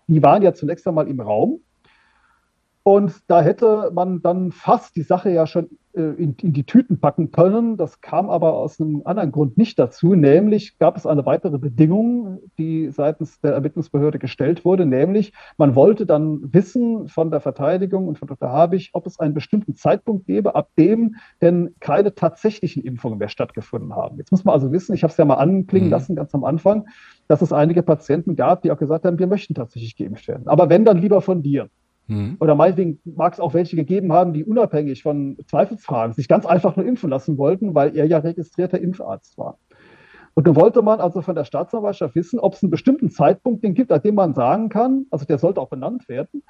die 0.05 0.21
waren 0.21 0.43
ja 0.43 0.53
zunächst 0.53 0.87
einmal 0.87 1.07
im 1.07 1.19
Raum. 1.19 1.61
Und 2.83 3.15
da 3.25 3.41
hätte 3.41 3.89
man 3.91 4.21
dann 4.21 4.51
fast 4.51 4.95
die 4.95 5.01
Sache 5.01 5.31
ja 5.31 5.47
schon 5.47 5.71
äh, 5.88 5.88
in, 6.01 6.35
in, 6.41 6.53
die 6.53 6.63
Tüten 6.63 6.99
packen 6.99 7.31
können. 7.31 7.77
Das 7.77 8.01
kam 8.01 8.29
aber 8.29 8.53
aus 8.53 8.79
einem 8.79 9.01
anderen 9.05 9.31
Grund 9.31 9.57
nicht 9.57 9.77
dazu. 9.77 10.15
Nämlich 10.15 10.77
gab 10.77 10.97
es 10.97 11.05
eine 11.05 11.25
weitere 11.25 11.57
Bedingung, 11.57 12.39
die 12.57 12.89
seitens 12.89 13.39
der 13.41 13.53
Ermittlungsbehörde 13.53 14.19
gestellt 14.19 14.65
wurde. 14.65 14.85
Nämlich, 14.85 15.33
man 15.57 15.75
wollte 15.75 16.05
dann 16.05 16.53
wissen 16.53 17.07
von 17.07 17.31
der 17.31 17.39
Verteidigung 17.39 18.07
und 18.07 18.17
von 18.17 18.27
Dr. 18.27 18.49
Habich, 18.49 18.91
ob 18.93 19.05
es 19.05 19.19
einen 19.19 19.33
bestimmten 19.33 19.75
Zeitpunkt 19.75 20.25
gäbe, 20.25 20.55
ab 20.55 20.69
dem 20.77 21.15
denn 21.41 21.75
keine 21.79 22.15
tatsächlichen 22.15 22.83
Impfungen 22.83 23.19
mehr 23.19 23.29
stattgefunden 23.29 23.95
haben. 23.95 24.17
Jetzt 24.17 24.31
muss 24.31 24.45
man 24.45 24.53
also 24.53 24.71
wissen, 24.71 24.93
ich 24.93 25.03
habe 25.03 25.11
es 25.11 25.17
ja 25.17 25.25
mal 25.25 25.35
anklingen 25.35 25.89
mhm. 25.89 25.93
lassen 25.93 26.15
ganz 26.15 26.33
am 26.33 26.43
Anfang, 26.43 26.87
dass 27.27 27.41
es 27.41 27.53
einige 27.53 27.83
Patienten 27.83 28.35
gab, 28.35 28.61
die 28.61 28.71
auch 28.71 28.79
gesagt 28.79 29.05
haben, 29.05 29.19
wir 29.19 29.27
möchten 29.27 29.53
tatsächlich 29.53 29.95
geimpft 29.95 30.27
werden. 30.27 30.47
Aber 30.47 30.69
wenn, 30.69 30.85
dann 30.85 30.97
lieber 30.97 31.21
von 31.21 31.43
dir. 31.43 31.69
Mhm. 32.09 32.37
Oder 32.39 32.55
meinetwegen 32.55 32.99
mag 33.05 33.33
es 33.33 33.39
auch 33.39 33.53
welche 33.53 33.75
gegeben 33.75 34.11
haben, 34.11 34.33
die 34.33 34.43
unabhängig 34.43 35.03
von 35.03 35.37
Zweifelsfragen 35.47 36.13
sich 36.13 36.27
ganz 36.27 36.45
einfach 36.45 36.75
nur 36.75 36.85
impfen 36.85 37.09
lassen 37.09 37.37
wollten, 37.37 37.75
weil 37.75 37.95
er 37.95 38.05
ja 38.05 38.17
registrierter 38.17 38.81
Impfarzt 38.81 39.37
war. 39.37 39.57
Und 40.33 40.45
nun 40.45 40.55
wollte 40.55 40.81
man 40.81 40.99
also 40.99 41.21
von 41.21 41.35
der 41.35 41.45
Staatsanwaltschaft 41.45 42.15
wissen, 42.15 42.39
ob 42.39 42.53
es 42.53 42.63
einen 42.63 42.71
bestimmten 42.71 43.09
Zeitpunkt 43.09 43.63
den 43.63 43.73
gibt, 43.73 43.91
an 43.91 44.01
dem 44.01 44.15
man 44.15 44.33
sagen 44.33 44.69
kann, 44.69 45.05
also 45.11 45.25
der 45.25 45.37
sollte 45.37 45.61
auch 45.61 45.69
benannt 45.69 46.09
werden, 46.09 46.43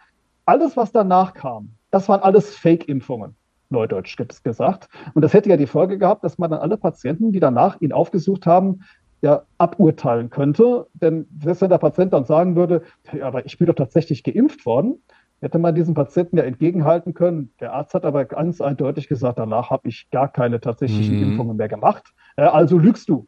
alles, 0.46 0.78
was 0.78 0.92
danach 0.92 1.34
kam, 1.34 1.72
das 1.92 2.10
waren 2.10 2.22
alles 2.22 2.56
Fake-Impfungen, 2.56 3.36
neudeutsch 3.70 4.18
gesagt. 4.44 4.90
Und 5.14 5.22
das 5.22 5.34
hätte 5.34 5.50
ja 5.50 5.58
die 5.58 5.68
Folge 5.68 5.98
gehabt, 5.98 6.24
dass 6.24 6.38
man 6.38 6.52
dann 6.52 6.60
alle 6.60 6.78
Patienten, 6.78 7.32
die 7.32 7.40
danach 7.40 7.80
ihn 7.82 7.92
aufgesucht 7.92 8.46
haben, 8.46 8.82
ja 9.22 9.44
aburteilen 9.58 10.30
könnte. 10.30 10.88
Denn 10.94 11.28
selbst 11.42 11.62
wenn 11.62 11.70
der 11.70 11.78
Patient 11.78 12.14
dann 12.14 12.26
sagen 12.26 12.56
würde, 12.56 12.84
ja, 13.12 13.28
aber 13.28 13.46
ich 13.46 13.58
bin 13.58 13.68
doch 13.68 13.76
tatsächlich 13.76 14.24
geimpft 14.24 14.66
worden, 14.66 15.04
hätte 15.42 15.60
man 15.60 15.76
diesem 15.76 15.94
Patienten 15.94 16.38
ja 16.38 16.44
entgegenhalten 16.44 17.14
können. 17.14 17.52
Der 17.60 17.74
Arzt 17.74 17.94
hat 17.94 18.06
aber 18.06 18.26
ganz 18.26 18.62
eindeutig 18.62 19.08
gesagt, 19.08 19.40
danach 19.40 19.70
habe 19.70 19.88
ich 19.88 20.10
gar 20.12 20.32
keine 20.32 20.60
tatsächlichen 20.60 21.18
mhm. 21.18 21.32
Impfungen 21.32 21.58
mehr 21.58 21.70
gemacht. 21.70 22.14
Äh, 22.36 22.44
also 22.44 22.78
lügst 22.78 23.10
du. 23.10 23.28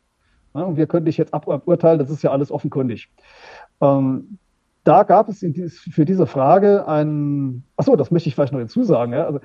Und 0.54 0.76
wir 0.76 0.88
können 0.88 1.06
dich 1.06 1.18
jetzt 1.18 1.34
aburteilen, 1.34 2.00
das 2.00 2.10
ist 2.10 2.24
ja 2.24 2.32
alles 2.32 2.52
offenkundig. 2.52 3.10
Ähm, 3.80 4.38
da 4.84 5.04
gab 5.04 5.30
es 5.30 5.46
für 5.92 6.06
diese 6.06 6.26
Frage 6.26 6.88
ein, 6.88 7.64
achso, 7.78 7.96
das 7.96 8.12
möchte 8.12 8.30
ich 8.30 8.36
vielleicht 8.36 8.52
noch 8.52 8.60
hinzusagen. 8.60 9.14
Ja, 9.14 9.26
also 9.26 9.40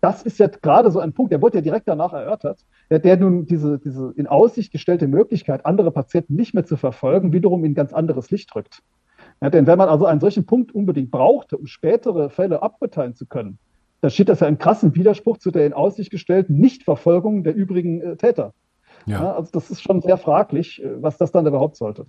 das 0.00 0.24
ist 0.24 0.38
ja 0.38 0.48
gerade 0.48 0.90
so 0.90 0.98
ein 0.98 1.12
Punkt, 1.12 1.32
der 1.32 1.40
wurde 1.40 1.58
ja 1.58 1.62
direkt 1.62 1.86
danach 1.86 2.12
erörtert, 2.12 2.66
der, 2.90 2.98
der 2.98 3.16
nun 3.16 3.46
diese, 3.46 3.78
diese 3.78 4.12
in 4.16 4.26
Aussicht 4.26 4.72
gestellte 4.72 5.06
Möglichkeit, 5.06 5.64
andere 5.64 5.92
Patienten 5.92 6.34
nicht 6.34 6.54
mehr 6.54 6.64
zu 6.66 6.76
verfolgen, 6.76 7.32
wiederum 7.32 7.64
in 7.64 7.74
ganz 7.74 7.92
anderes 7.92 8.30
Licht 8.30 8.54
rückt. 8.56 8.82
Ja, 9.42 9.50
denn 9.50 9.66
wenn 9.66 9.76
man 9.76 9.88
also 9.88 10.06
einen 10.06 10.20
solchen 10.20 10.46
Punkt 10.46 10.72
unbedingt 10.72 11.10
brauchte, 11.10 11.58
um 11.58 11.66
spätere 11.66 12.30
Fälle 12.30 12.62
aburteilen 12.62 13.16
zu 13.16 13.26
können, 13.26 13.58
dann 14.00 14.12
steht 14.12 14.28
das 14.28 14.38
ja 14.38 14.46
im 14.46 14.56
krassen 14.56 14.94
Widerspruch 14.94 15.38
zu 15.38 15.50
der 15.50 15.66
in 15.66 15.72
Aussicht 15.72 16.12
gestellten 16.12 16.54
Nichtverfolgung 16.58 17.42
der 17.42 17.54
übrigen 17.54 18.00
äh, 18.00 18.16
Täter. 18.16 18.54
Ja. 19.04 19.20
ja. 19.20 19.32
also 19.34 19.50
das 19.52 19.68
ist 19.70 19.82
schon 19.82 20.00
sehr 20.00 20.16
fraglich, 20.16 20.80
äh, 20.82 21.02
was 21.02 21.18
das 21.18 21.32
dann 21.32 21.44
überhaupt 21.44 21.74
sollte. 21.74 22.06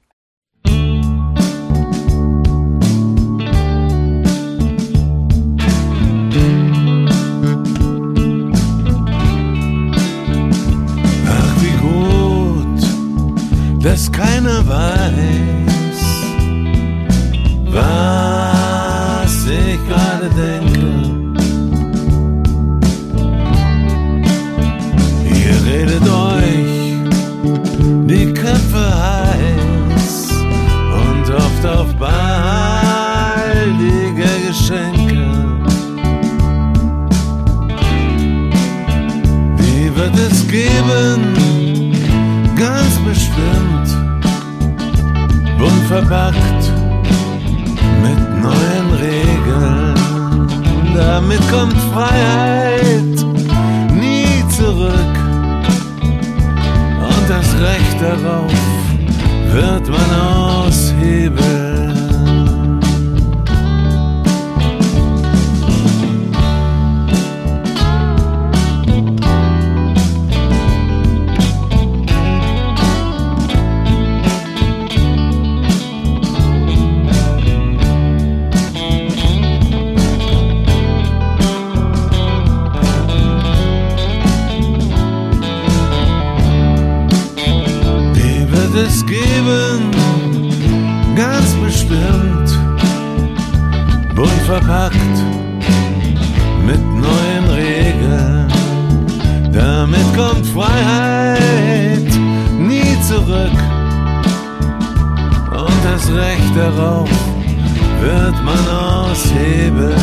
Geben, 40.54 41.94
ganz 42.56 42.94
bestimmt, 43.00 43.88
bunt 45.58 45.84
verpackt 45.88 46.64
neuen 48.44 48.90
Regeln. 49.00 49.96
Damit 50.96 51.42
kommt 51.50 51.78
Freiheit 51.94 53.16
nie 53.92 54.44
zurück. 54.50 55.16
Und 57.10 57.24
das 57.28 57.48
Recht 57.70 57.98
darauf 58.02 58.54
wird 59.54 59.90
man 59.90 60.10
aushebeln. 60.20 61.93
Verpackt 94.54 95.18
mit 96.66 96.80
neuen 96.80 97.46
Regeln. 97.56 98.48
Damit 99.52 100.08
kommt 100.16 100.46
Freiheit 100.48 102.12
nie 102.60 102.96
zurück. 103.08 103.60
Und 105.52 105.80
das 105.84 106.04
Recht 106.12 106.54
darauf 106.56 107.10
wird 108.02 108.38
man 108.44 108.64
aushebeln. 108.68 109.96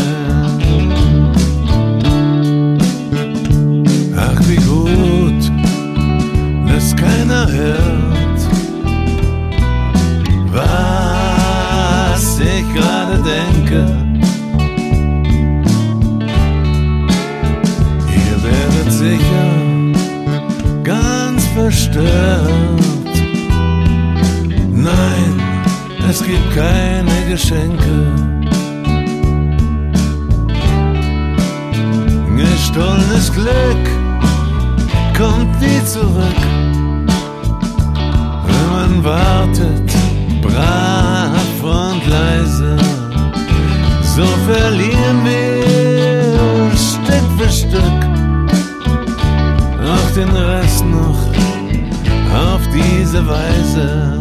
Ach, 4.16 4.40
wie 4.48 4.62
gut, 4.72 5.42
dass 6.66 6.96
keiner 6.96 7.46
hört, 7.46 7.99
was 10.60 12.38
ich 12.40 12.74
gerade 12.74 13.16
denke. 13.22 14.10
verstört. 21.54 22.80
Nein, 24.72 25.32
es 26.08 26.22
gibt 26.24 26.54
keine 26.54 27.16
Geschenke. 27.28 27.96
Gestohlenes 32.36 33.32
Glück 33.32 33.84
kommt 35.16 35.60
nie 35.60 35.84
zurück, 35.84 36.40
wenn 38.46 38.68
man 38.72 39.04
wartet, 39.04 39.99
brav 40.52 41.62
und 41.62 42.06
leise. 42.06 42.76
So 44.02 44.26
verlieren 44.50 45.24
wir 45.24 46.70
Stück 46.76 47.28
für 47.38 47.48
Stück 47.48 48.00
auch 49.84 50.14
den 50.14 50.30
Rest 50.30 50.84
noch 50.84 51.20
auf 52.32 52.62
diese 52.72 53.26
Weise. 53.26 54.19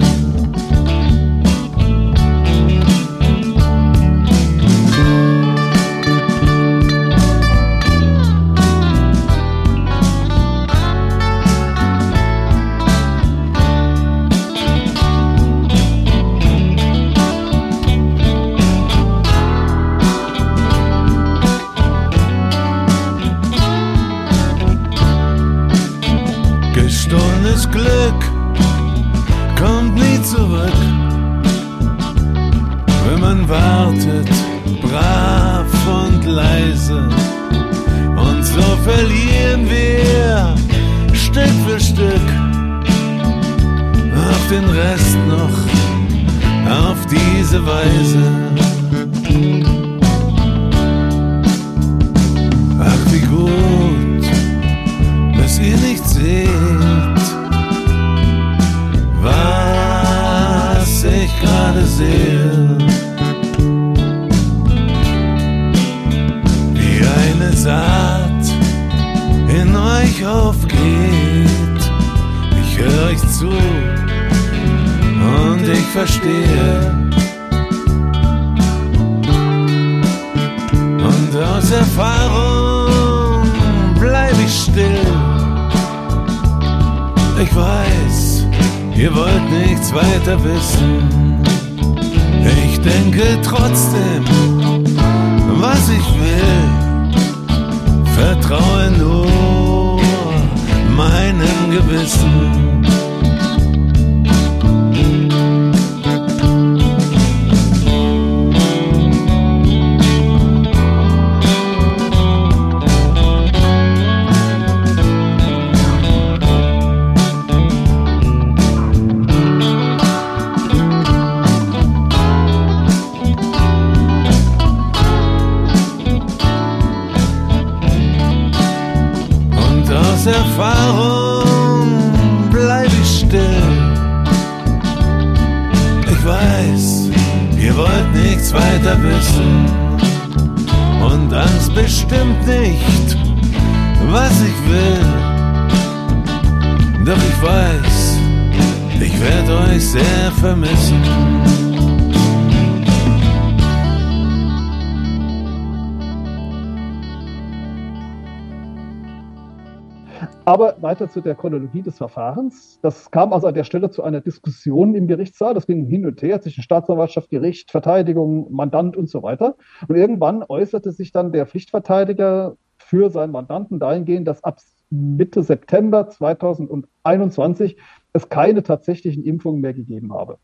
Weiter 161.00 161.10
zu 161.10 161.22
der 161.22 161.36
Chronologie 161.36 161.82
des 161.82 161.98
Verfahrens. 161.98 162.80
Das 162.82 163.10
kam 163.10 163.32
also 163.32 163.48
an 163.48 163.54
der 163.54 163.64
Stelle 163.64 163.90
zu 163.90 164.04
einer 164.04 164.20
Diskussion 164.20 164.96
im 164.96 165.08
Gerichtssaal. 165.08 165.54
Das 165.54 165.66
ging 165.66 165.86
hin 165.88 166.06
und 166.06 166.22
her 166.22 166.42
zwischen 166.42 166.62
Staatsanwaltschaft, 166.62 167.30
Gericht, 167.30 167.72
Verteidigung, 167.72 168.52
Mandant 168.52 168.98
und 168.98 169.10
so 169.10 169.24
weiter. 169.24 169.56
Und 169.88 169.96
irgendwann 169.96 170.44
äußerte 170.44 170.92
sich 170.92 171.14
dann 171.14 171.32
der 171.32 171.46
Pflichtverteidiger 171.46 172.58
für 172.78 173.10
seinen 173.10 173.32
Mandanten 173.32 173.80
dahingehend, 173.80 174.28
dass 174.28 174.44
ab 174.44 174.60
Mitte 174.90 175.42
September 175.42 176.10
2021 176.10 177.78
es 178.12 178.28
keine 178.28 178.64
tatsächlichen 178.64 179.24
Impfungen 179.24 179.62
mehr 179.62 179.74
gegeben 179.74 180.14
habe. 180.14 180.38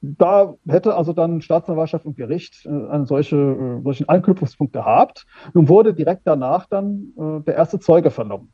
Da 0.00 0.54
hätte 0.66 0.94
also 0.94 1.12
dann 1.12 1.42
Staatsanwaltschaft 1.42 2.06
und 2.06 2.16
Gericht 2.16 2.64
äh, 2.64 2.68
einen 2.68 3.06
solche, 3.06 3.36
äh, 3.36 3.82
solchen 3.82 4.08
Anknüpfungspunkt 4.08 4.72
gehabt. 4.72 5.26
Nun 5.52 5.68
wurde 5.68 5.92
direkt 5.92 6.22
danach 6.24 6.66
dann 6.66 7.12
äh, 7.18 7.40
der 7.44 7.56
erste 7.56 7.80
Zeuge 7.80 8.10
vernommen. 8.10 8.52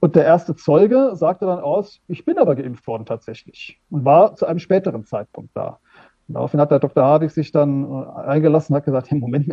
Und 0.00 0.14
der 0.14 0.24
erste 0.24 0.54
Zeuge 0.54 1.12
sagte 1.14 1.46
dann 1.46 1.60
aus, 1.60 2.00
ich 2.08 2.24
bin 2.24 2.38
aber 2.38 2.54
geimpft 2.54 2.86
worden 2.86 3.06
tatsächlich 3.06 3.80
und 3.90 4.04
war 4.04 4.36
zu 4.36 4.46
einem 4.46 4.58
späteren 4.58 5.04
Zeitpunkt 5.04 5.56
da. 5.56 5.78
Und 6.28 6.34
daraufhin 6.34 6.60
hat 6.60 6.70
der 6.70 6.80
Dr. 6.80 7.04
Hardig 7.04 7.30
sich 7.30 7.52
dann 7.52 7.84
äh, 7.84 8.20
eingelassen 8.26 8.72
und 8.72 8.78
hat 8.78 8.84
gesagt, 8.84 9.10
hey, 9.10 9.18
Moment, 9.18 9.48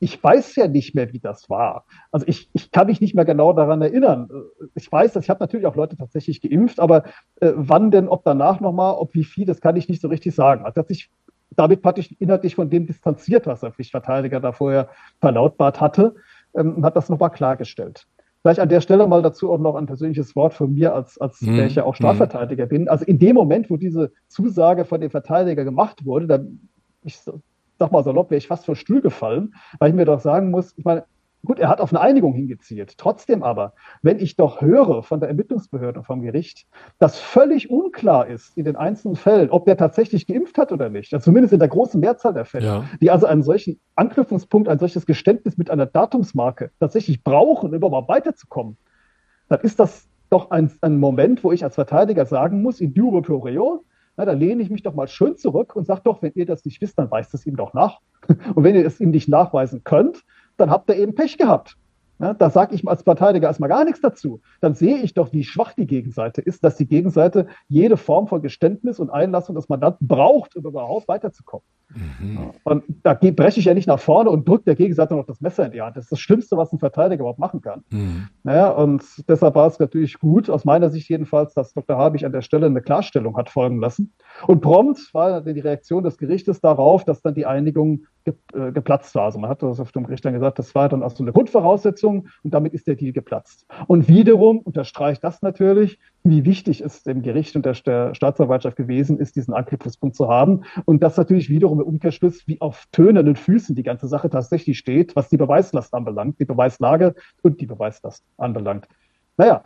ich 0.00 0.22
weiß 0.22 0.54
ja 0.56 0.68
nicht 0.68 0.94
mehr, 0.94 1.12
wie 1.12 1.18
das 1.18 1.50
war. 1.50 1.84
Also 2.12 2.26
ich, 2.28 2.48
ich 2.52 2.70
kann 2.70 2.86
mich 2.86 3.00
nicht 3.00 3.14
mehr 3.14 3.24
genau 3.24 3.52
daran 3.52 3.82
erinnern. 3.82 4.28
Ich 4.74 4.90
weiß, 4.90 5.12
dass 5.12 5.24
ich 5.24 5.30
habe 5.30 5.40
natürlich 5.40 5.66
auch 5.66 5.74
Leute 5.74 5.96
tatsächlich 5.96 6.40
geimpft, 6.40 6.80
aber 6.80 7.04
äh, 7.40 7.52
wann 7.54 7.90
denn, 7.90 8.08
ob 8.08 8.24
danach 8.24 8.60
nochmal, 8.60 8.94
ob 8.94 9.14
wie 9.14 9.24
viel, 9.24 9.46
das 9.46 9.60
kann 9.60 9.76
ich 9.76 9.88
nicht 9.88 10.00
so 10.00 10.08
richtig 10.08 10.34
sagen. 10.34 10.64
Also 10.64 10.80
hat 10.80 10.88
sich 10.88 11.10
damit 11.50 11.82
praktisch 11.82 12.14
inhaltlich 12.18 12.54
von 12.54 12.70
dem 12.70 12.86
distanziert, 12.86 13.46
was 13.46 13.60
der 13.60 13.72
Pflichtverteidiger 13.72 14.40
da 14.40 14.52
vorher 14.52 14.88
verlautbart 15.20 15.80
hatte, 15.80 16.14
ähm, 16.54 16.84
hat 16.84 16.96
das 16.96 17.08
nochmal 17.08 17.30
klargestellt. 17.30 18.06
Vielleicht 18.42 18.60
an 18.60 18.68
der 18.68 18.80
Stelle 18.80 19.06
mal 19.06 19.22
dazu 19.22 19.52
auch 19.52 19.58
noch 19.58 19.74
ein 19.74 19.86
persönliches 19.86 20.36
Wort 20.36 20.54
von 20.54 20.72
mir, 20.72 20.94
als, 20.94 21.18
als 21.18 21.40
mhm. 21.42 21.56
der 21.56 21.66
ich 21.66 21.74
ja 21.74 21.84
auch 21.84 21.94
Strafverteidiger 21.94 22.66
mhm. 22.66 22.68
bin. 22.68 22.88
Also 22.88 23.04
in 23.04 23.18
dem 23.18 23.34
Moment, 23.34 23.68
wo 23.70 23.76
diese 23.76 24.12
Zusage 24.28 24.84
von 24.84 25.00
dem 25.00 25.10
Verteidiger 25.10 25.64
gemacht 25.64 26.04
wurde, 26.04 26.26
da, 26.26 26.38
ich 27.02 27.18
sag 27.78 27.92
mal 27.92 28.04
salopp, 28.04 28.30
wäre 28.30 28.38
ich 28.38 28.46
fast 28.46 28.66
vor 28.66 28.76
Stuhl 28.76 29.00
gefallen, 29.00 29.54
weil 29.78 29.90
ich 29.90 29.96
mir 29.96 30.04
doch 30.04 30.20
sagen 30.20 30.50
muss, 30.50 30.72
ich 30.76 30.84
meine, 30.84 31.04
Gut, 31.44 31.60
er 31.60 31.68
hat 31.68 31.80
auf 31.80 31.92
eine 31.92 32.00
Einigung 32.00 32.34
hingezielt. 32.34 32.98
Trotzdem 32.98 33.42
aber, 33.42 33.74
wenn 34.02 34.18
ich 34.18 34.36
doch 34.36 34.60
höre 34.60 35.02
von 35.04 35.20
der 35.20 35.28
Ermittlungsbehörde, 35.28 36.02
vom 36.02 36.20
Gericht, 36.20 36.66
dass 36.98 37.18
völlig 37.18 37.70
unklar 37.70 38.26
ist 38.26 38.56
in 38.56 38.64
den 38.64 38.74
einzelnen 38.74 39.14
Fällen, 39.14 39.50
ob 39.50 39.64
der 39.64 39.76
tatsächlich 39.76 40.26
geimpft 40.26 40.58
hat 40.58 40.72
oder 40.72 40.88
nicht, 40.88 41.14
also 41.14 41.24
zumindest 41.24 41.52
in 41.52 41.60
der 41.60 41.68
großen 41.68 42.00
Mehrzahl 42.00 42.34
der 42.34 42.44
Fälle, 42.44 42.66
ja. 42.66 42.84
die 43.00 43.10
also 43.10 43.26
einen 43.26 43.44
solchen 43.44 43.80
Anknüpfungspunkt, 43.94 44.68
ein 44.68 44.80
solches 44.80 45.06
Geständnis 45.06 45.56
mit 45.56 45.70
einer 45.70 45.86
Datumsmarke 45.86 46.72
tatsächlich 46.80 47.22
brauchen, 47.22 47.70
um 47.70 47.74
überhaupt 47.74 48.08
weiterzukommen, 48.08 48.76
dann 49.48 49.60
ist 49.60 49.78
das 49.78 50.08
doch 50.30 50.50
ein, 50.50 50.70
ein 50.80 50.98
Moment, 50.98 51.44
wo 51.44 51.52
ich 51.52 51.64
als 51.64 51.76
Verteidiger 51.76 52.26
sagen 52.26 52.62
muss, 52.62 52.80
in 52.80 52.94
duro 52.94 53.22
pro 53.22 53.38
reo, 53.38 53.84
na, 54.18 54.24
da 54.24 54.32
lehne 54.32 54.62
ich 54.62 54.68
mich 54.68 54.82
doch 54.82 54.94
mal 54.94 55.06
schön 55.06 55.36
zurück 55.36 55.76
und 55.76 55.86
sage 55.86 56.00
doch, 56.02 56.22
wenn 56.22 56.32
ihr 56.34 56.44
das 56.44 56.64
nicht 56.64 56.80
wisst, 56.80 56.98
dann 56.98 57.08
weist 57.08 57.32
es 57.34 57.46
ihm 57.46 57.56
doch 57.56 57.72
nach. 57.72 58.00
Und 58.54 58.64
wenn 58.64 58.74
ihr 58.74 58.84
es 58.84 58.98
ihm 58.98 59.10
nicht 59.10 59.28
nachweisen 59.28 59.84
könnt, 59.84 60.24
dann 60.58 60.70
habt 60.70 60.90
ihr 60.90 60.96
eben 60.96 61.14
Pech 61.14 61.38
gehabt. 61.38 61.76
Ja, 62.20 62.34
da 62.34 62.50
sage 62.50 62.74
ich 62.74 62.86
als 62.86 63.02
Verteidiger 63.02 63.46
erstmal 63.46 63.68
gar 63.68 63.84
nichts 63.84 64.00
dazu. 64.00 64.40
Dann 64.60 64.74
sehe 64.74 64.98
ich 64.98 65.14
doch, 65.14 65.32
wie 65.32 65.44
schwach 65.44 65.74
die 65.74 65.86
Gegenseite 65.86 66.40
ist, 66.40 66.64
dass 66.64 66.76
die 66.76 66.88
Gegenseite 66.88 67.46
jede 67.68 67.96
Form 67.96 68.26
von 68.26 68.42
Geständnis 68.42 68.98
und 68.98 69.10
Einlassung 69.10 69.54
des 69.54 69.68
Mandanten 69.68 70.08
braucht, 70.08 70.56
um 70.56 70.64
überhaupt 70.64 71.06
weiterzukommen. 71.06 71.64
Mhm. 71.94 72.50
Und 72.64 72.84
da 73.02 73.14
breche 73.14 73.60
ich 73.60 73.66
ja 73.66 73.74
nicht 73.74 73.86
nach 73.86 74.00
vorne 74.00 74.30
und 74.30 74.46
drücke 74.48 74.64
der 74.64 74.74
Gegenseite 74.74 75.14
noch 75.14 75.26
das 75.26 75.40
Messer 75.40 75.66
in 75.66 75.72
die 75.72 75.80
Hand. 75.80 75.96
Das 75.96 76.04
ist 76.04 76.12
das 76.12 76.20
Schlimmste, 76.20 76.56
was 76.56 76.72
ein 76.72 76.80
Verteidiger 76.80 77.20
überhaupt 77.20 77.38
machen 77.38 77.60
kann. 77.60 77.84
Mhm. 77.90 78.28
Naja, 78.42 78.70
und 78.70 79.02
deshalb 79.28 79.54
war 79.54 79.68
es 79.68 79.78
natürlich 79.78 80.18
gut, 80.18 80.50
aus 80.50 80.64
meiner 80.64 80.90
Sicht 80.90 81.08
jedenfalls, 81.08 81.54
dass 81.54 81.72
Dr. 81.72 81.96
Habich 81.96 82.26
an 82.26 82.32
der 82.32 82.42
Stelle 82.42 82.66
eine 82.66 82.82
Klarstellung 82.82 83.36
hat 83.36 83.48
folgen 83.48 83.80
lassen. 83.80 84.12
Und 84.46 84.60
prompt 84.60 85.14
war 85.14 85.40
die 85.40 85.60
Reaktion 85.60 86.02
des 86.02 86.18
Gerichtes 86.18 86.60
darauf, 86.60 87.04
dass 87.04 87.22
dann 87.22 87.34
die 87.34 87.46
Einigung 87.46 88.06
äh, 88.54 88.72
geplatzt 88.72 89.14
war. 89.14 89.24
Also 89.24 89.38
man 89.38 89.50
hat 89.50 89.62
das 89.62 89.80
auf 89.80 89.92
dem 89.92 90.04
Gericht 90.04 90.24
dann 90.24 90.34
gesagt, 90.34 90.58
das 90.58 90.74
war 90.74 90.88
dann 90.88 91.02
auch 91.02 91.10
so 91.10 91.22
eine 91.22 91.32
Grundvoraussetzung 91.32 92.28
und 92.42 92.54
damit 92.54 92.74
ist 92.74 92.86
der 92.86 92.94
Deal 92.94 93.12
geplatzt. 93.12 93.66
Und 93.86 94.08
wiederum 94.08 94.58
unterstreicht 94.58 95.22
das 95.24 95.42
natürlich, 95.42 95.98
wie 96.24 96.44
wichtig 96.44 96.80
es 96.80 97.02
dem 97.02 97.22
Gericht 97.22 97.56
und 97.56 97.64
der, 97.64 97.74
Staatsanwaltschaft 97.74 98.76
gewesen 98.76 99.18
ist, 99.18 99.36
diesen 99.36 99.54
Anknüpfungspunkt 99.54 100.16
zu 100.16 100.28
haben. 100.28 100.64
Und 100.84 101.02
das 101.02 101.16
natürlich 101.16 101.48
wiederum 101.48 101.80
im 101.80 101.86
Umkehrschluss, 101.86 102.46
wie 102.46 102.60
auf 102.60 102.86
tönenden 102.92 103.36
Füßen 103.36 103.74
die 103.74 103.82
ganze 103.82 104.08
Sache 104.08 104.30
tatsächlich 104.30 104.78
steht, 104.78 105.16
was 105.16 105.28
die 105.28 105.36
Beweislast 105.36 105.94
anbelangt, 105.94 106.40
die 106.40 106.44
Beweislage 106.44 107.14
und 107.42 107.60
die 107.60 107.66
Beweislast 107.66 108.24
anbelangt. 108.36 108.86
Naja, 109.36 109.62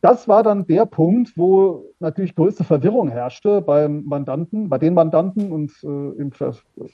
das 0.00 0.28
war 0.28 0.42
dann 0.42 0.66
der 0.66 0.86
Punkt, 0.86 1.32
wo 1.36 1.84
natürlich 2.00 2.34
größte 2.34 2.64
Verwirrung 2.64 3.08
herrschte 3.08 3.60
beim 3.60 4.04
Mandanten, 4.04 4.68
bei 4.68 4.78
den 4.78 4.94
Mandanten 4.94 5.50
und 5.50 5.72
äh, 5.82 5.86
im 5.86 6.30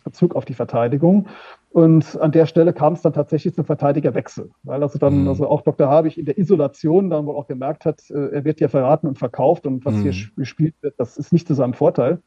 Bezug 0.04 0.34
auf 0.34 0.44
die 0.44 0.54
Verteidigung. 0.54 1.28
Und 1.70 2.18
an 2.20 2.32
der 2.32 2.46
Stelle 2.46 2.72
kam 2.72 2.92
es 2.92 3.02
dann 3.02 3.12
tatsächlich 3.12 3.54
zum 3.54 3.64
Verteidigerwechsel, 3.64 4.50
weil 4.62 4.82
also 4.82 4.98
dann 4.98 5.22
mhm. 5.22 5.28
also 5.28 5.48
auch 5.48 5.62
Dr. 5.62 5.88
Habich 5.88 6.18
in 6.18 6.24
der 6.24 6.38
Isolation 6.38 7.10
dann 7.10 7.26
wohl 7.26 7.36
auch 7.36 7.46
gemerkt 7.46 7.84
hat, 7.84 8.08
äh, 8.10 8.28
er 8.28 8.44
wird 8.44 8.58
hier 8.58 8.68
verraten 8.68 9.08
und 9.08 9.18
verkauft 9.18 9.66
und 9.66 9.84
was 9.84 9.94
mhm. 9.94 10.02
hier 10.02 10.14
gespielt 10.36 10.74
wird, 10.80 10.94
das 10.98 11.16
ist 11.16 11.32
nicht 11.32 11.48
zu 11.48 11.54
seinem 11.54 11.74
Vorteil. 11.74 12.20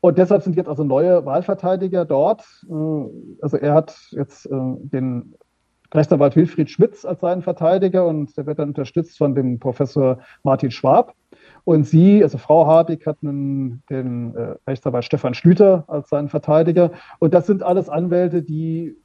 Und 0.00 0.18
deshalb 0.18 0.42
sind 0.42 0.56
jetzt 0.56 0.68
also 0.68 0.84
neue 0.84 1.24
Wahlverteidiger 1.24 2.04
dort. 2.04 2.44
Äh, 2.68 2.74
also 3.40 3.56
er 3.56 3.74
hat 3.74 3.96
jetzt 4.10 4.46
äh, 4.46 4.50
den 4.52 5.34
Rechtsanwalt 5.94 6.36
Wilfried 6.36 6.70
Schmitz 6.70 7.04
als 7.04 7.20
seinen 7.20 7.42
Verteidiger 7.42 8.06
und 8.06 8.36
der 8.36 8.46
wird 8.46 8.58
dann 8.58 8.70
unterstützt 8.70 9.16
von 9.16 9.34
dem 9.34 9.58
Professor 9.60 10.18
Martin 10.42 10.70
Schwab. 10.70 11.14
Und 11.64 11.84
sie, 11.84 12.22
also 12.22 12.36
Frau 12.38 12.66
Hartig, 12.66 13.06
hat 13.06 13.22
nun 13.22 13.82
den 13.88 14.34
äh, 14.34 14.56
Rechtsanwalt 14.66 15.04
Stefan 15.04 15.34
Schlüter 15.34 15.84
als 15.86 16.08
seinen 16.08 16.28
Verteidiger. 16.28 16.90
Und 17.20 17.32
das 17.32 17.46
sind 17.46 17.62
alles 17.62 17.88
Anwälte, 17.88 18.42
die 18.42 18.96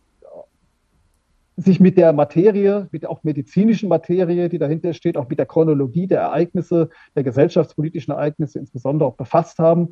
sich 1.56 1.80
mit 1.80 1.98
der 1.98 2.14
Materie, 2.14 2.88
mit 2.92 3.04
der 3.04 3.12
auch 3.12 3.24
medizinischen 3.24 3.90
Materie, 3.90 4.50
die 4.50 4.58
dahinter 4.58 4.94
steht, 4.94 5.18
auch 5.18 5.30
mit 5.30 5.40
der 5.40 5.46
Chronologie 5.46 6.08
der 6.08 6.22
Ereignisse, 6.22 6.90
der 7.16 7.24
gesellschaftspolitischen 7.24 8.14
Ereignisse 8.14 8.60
insbesondere 8.60 9.10
auch 9.10 9.16
befasst 9.16 9.60
haben 9.60 9.90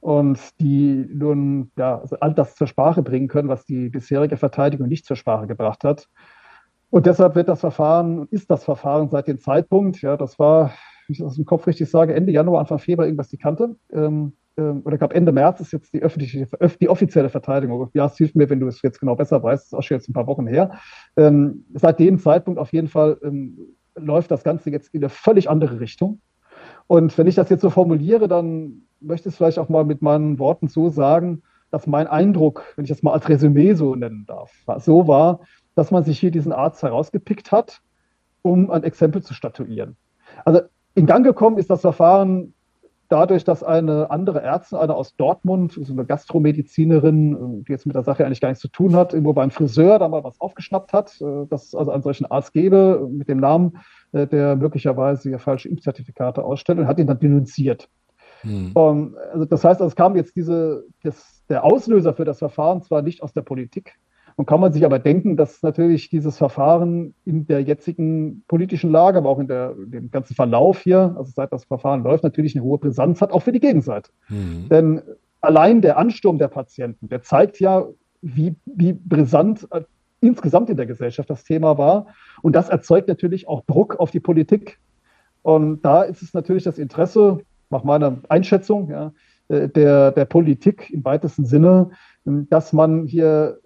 und 0.00 0.38
die 0.60 1.06
nun 1.12 1.70
ja, 1.76 2.00
also 2.00 2.16
all 2.20 2.34
das 2.34 2.54
zur 2.54 2.66
Sprache 2.66 3.02
bringen 3.02 3.28
können, 3.28 3.48
was 3.48 3.66
die 3.66 3.90
bisherige 3.90 4.38
Verteidigung 4.38 4.88
nicht 4.88 5.04
zur 5.04 5.16
Sprache 5.16 5.46
gebracht 5.46 5.84
hat. 5.84 6.08
Und 6.90 7.06
deshalb 7.06 7.36
wird 7.36 7.48
das 7.48 7.60
Verfahren, 7.60 8.26
ist 8.30 8.50
das 8.50 8.64
Verfahren 8.64 9.08
seit 9.08 9.28
dem 9.28 9.38
Zeitpunkt, 9.38 10.02
ja, 10.02 10.16
das 10.16 10.38
war, 10.38 10.72
wenn 11.06 11.12
ich 11.12 11.18
das 11.18 11.28
aus 11.28 11.36
dem 11.36 11.44
Kopf 11.44 11.66
richtig 11.66 11.88
sage, 11.88 12.14
Ende 12.14 12.32
Januar, 12.32 12.60
Anfang 12.60 12.78
Februar 12.78 13.06
irgendwas 13.06 13.28
die 13.28 13.38
Kante. 13.38 13.76
Ähm, 13.92 14.32
ähm, 14.56 14.82
oder 14.84 14.98
gab 14.98 15.12
Ende 15.12 15.32
März 15.32 15.60
ist 15.60 15.72
jetzt 15.72 15.92
die 15.92 16.02
öffentliche, 16.02 16.46
die 16.80 16.88
offizielle 16.88 17.28
Verteidigung. 17.28 17.88
Ja, 17.94 18.06
es 18.06 18.16
hilft 18.16 18.36
mir, 18.36 18.50
wenn 18.50 18.60
du 18.60 18.66
es 18.66 18.82
jetzt 18.82 19.00
genau 19.00 19.14
besser 19.14 19.42
weißt, 19.42 19.62
das 19.62 19.66
ist 19.72 19.74
auch 19.74 19.82
schon 19.82 19.96
jetzt 19.96 20.08
ein 20.08 20.12
paar 20.12 20.26
Wochen 20.26 20.46
her. 20.46 20.72
Ähm, 21.16 21.64
seit 21.74 21.98
dem 21.98 22.18
Zeitpunkt 22.18 22.58
auf 22.58 22.72
jeden 22.72 22.88
Fall 22.88 23.18
ähm, 23.22 23.58
läuft 23.96 24.30
das 24.30 24.44
Ganze 24.44 24.70
jetzt 24.70 24.92
in 24.94 25.00
eine 25.02 25.08
völlig 25.08 25.48
andere 25.48 25.80
Richtung. 25.80 26.20
Und 26.86 27.16
wenn 27.16 27.26
ich 27.26 27.36
das 27.36 27.50
jetzt 27.50 27.62
so 27.62 27.70
formuliere, 27.70 28.28
dann 28.28 28.82
möchte 29.00 29.28
ich 29.28 29.34
es 29.34 29.36
vielleicht 29.36 29.58
auch 29.58 29.68
mal 29.68 29.84
mit 29.84 30.02
meinen 30.02 30.38
Worten 30.38 30.68
so 30.68 30.88
sagen, 30.88 31.42
dass 31.70 31.86
mein 31.86 32.08
Eindruck, 32.08 32.64
wenn 32.74 32.84
ich 32.84 32.90
das 32.90 33.02
mal 33.02 33.12
als 33.12 33.28
Resümee 33.28 33.74
so 33.74 33.94
nennen 33.94 34.24
darf, 34.26 34.52
so 34.78 35.06
war, 35.06 35.40
dass 35.74 35.90
man 35.90 36.04
sich 36.04 36.18
hier 36.18 36.30
diesen 36.30 36.52
Arzt 36.52 36.82
herausgepickt 36.82 37.52
hat, 37.52 37.80
um 38.42 38.70
ein 38.70 38.84
Exempel 38.84 39.22
zu 39.22 39.34
statuieren. 39.34 39.96
Also 40.44 40.60
in 40.94 41.06
Gang 41.06 41.24
gekommen 41.24 41.58
ist 41.58 41.70
das 41.70 41.82
Verfahren 41.82 42.54
dadurch, 43.10 43.44
dass 43.44 43.62
eine 43.62 44.10
andere 44.10 44.40
Ärztin, 44.40 44.78
eine 44.78 44.94
aus 44.94 45.16
Dortmund, 45.16 45.72
so 45.72 45.92
eine 45.92 46.04
Gastromedizinerin, 46.06 47.64
die 47.64 47.72
jetzt 47.72 47.86
mit 47.86 47.96
der 47.96 48.04
Sache 48.04 48.24
eigentlich 48.24 48.40
gar 48.40 48.48
nichts 48.48 48.62
zu 48.62 48.68
tun 48.68 48.94
hat, 48.94 49.12
irgendwo 49.12 49.32
beim 49.32 49.50
Friseur 49.50 49.98
da 49.98 50.08
mal 50.08 50.24
was 50.24 50.40
aufgeschnappt 50.40 50.92
hat, 50.92 51.20
äh, 51.20 51.46
dass 51.48 51.66
es 51.66 51.74
also 51.74 51.90
einen 51.90 52.02
solchen 52.02 52.26
Arzt 52.26 52.52
gäbe 52.52 53.08
mit 53.10 53.28
dem 53.28 53.40
Namen, 53.40 53.78
äh, 54.12 54.26
der 54.26 54.56
möglicherweise 54.56 55.38
falsche 55.38 55.68
Impfzertifikate 55.68 56.44
ausstellt 56.44 56.78
und 56.78 56.86
hat 56.86 56.98
ihn 56.98 57.08
dann 57.08 57.18
denunziert. 57.18 57.88
Hm. 58.42 58.70
Um, 58.74 59.16
also 59.32 59.44
das 59.44 59.64
heißt, 59.64 59.80
also 59.80 59.88
es 59.88 59.96
kam 59.96 60.16
jetzt 60.16 60.34
diese, 60.36 60.84
das, 61.02 61.44
der 61.48 61.64
Auslöser 61.64 62.14
für 62.14 62.24
das 62.24 62.38
Verfahren 62.38 62.80
zwar 62.80 63.02
nicht 63.02 63.22
aus 63.22 63.32
der 63.32 63.42
Politik, 63.42 63.98
nun 64.40 64.46
kann 64.46 64.60
man 64.60 64.72
sich 64.72 64.86
aber 64.86 64.98
denken, 64.98 65.36
dass 65.36 65.62
natürlich 65.62 66.08
dieses 66.08 66.38
Verfahren 66.38 67.12
in 67.26 67.46
der 67.46 67.60
jetzigen 67.62 68.42
politischen 68.48 68.90
Lage, 68.90 69.18
aber 69.18 69.28
auch 69.28 69.38
in 69.38 69.48
der, 69.48 69.74
dem 69.74 70.10
ganzen 70.10 70.34
Verlauf 70.34 70.80
hier, 70.80 71.14
also 71.18 71.30
seit 71.30 71.52
das 71.52 71.66
Verfahren 71.66 72.02
läuft, 72.02 72.24
natürlich 72.24 72.56
eine 72.56 72.64
hohe 72.64 72.78
Brisanz 72.78 73.20
hat, 73.20 73.32
auch 73.32 73.40
für 73.42 73.52
die 73.52 73.60
Gegenseite. 73.60 74.10
Mhm. 74.30 74.70
Denn 74.70 75.02
allein 75.42 75.82
der 75.82 75.98
Ansturm 75.98 76.38
der 76.38 76.48
Patienten, 76.48 77.10
der 77.10 77.22
zeigt 77.22 77.60
ja, 77.60 77.86
wie, 78.22 78.56
wie 78.64 78.94
brisant 78.94 79.68
äh, 79.72 79.82
insgesamt 80.22 80.70
in 80.70 80.78
der 80.78 80.86
Gesellschaft 80.86 81.28
das 81.28 81.44
Thema 81.44 81.76
war. 81.76 82.06
Und 82.40 82.56
das 82.56 82.70
erzeugt 82.70 83.08
natürlich 83.08 83.46
auch 83.46 83.62
Druck 83.66 84.00
auf 84.00 84.10
die 84.10 84.20
Politik. 84.20 84.78
Und 85.42 85.82
da 85.82 86.00
ist 86.00 86.22
es 86.22 86.32
natürlich 86.32 86.64
das 86.64 86.78
Interesse, 86.78 87.40
nach 87.68 87.84
meiner 87.84 88.16
Einschätzung, 88.30 88.88
ja, 88.88 89.12
äh, 89.48 89.68
der, 89.68 90.12
der 90.12 90.24
Politik 90.24 90.88
im 90.88 91.04
weitesten 91.04 91.44
Sinne, 91.44 91.90
dass 92.24 92.72
man 92.72 93.04
hier 93.04 93.58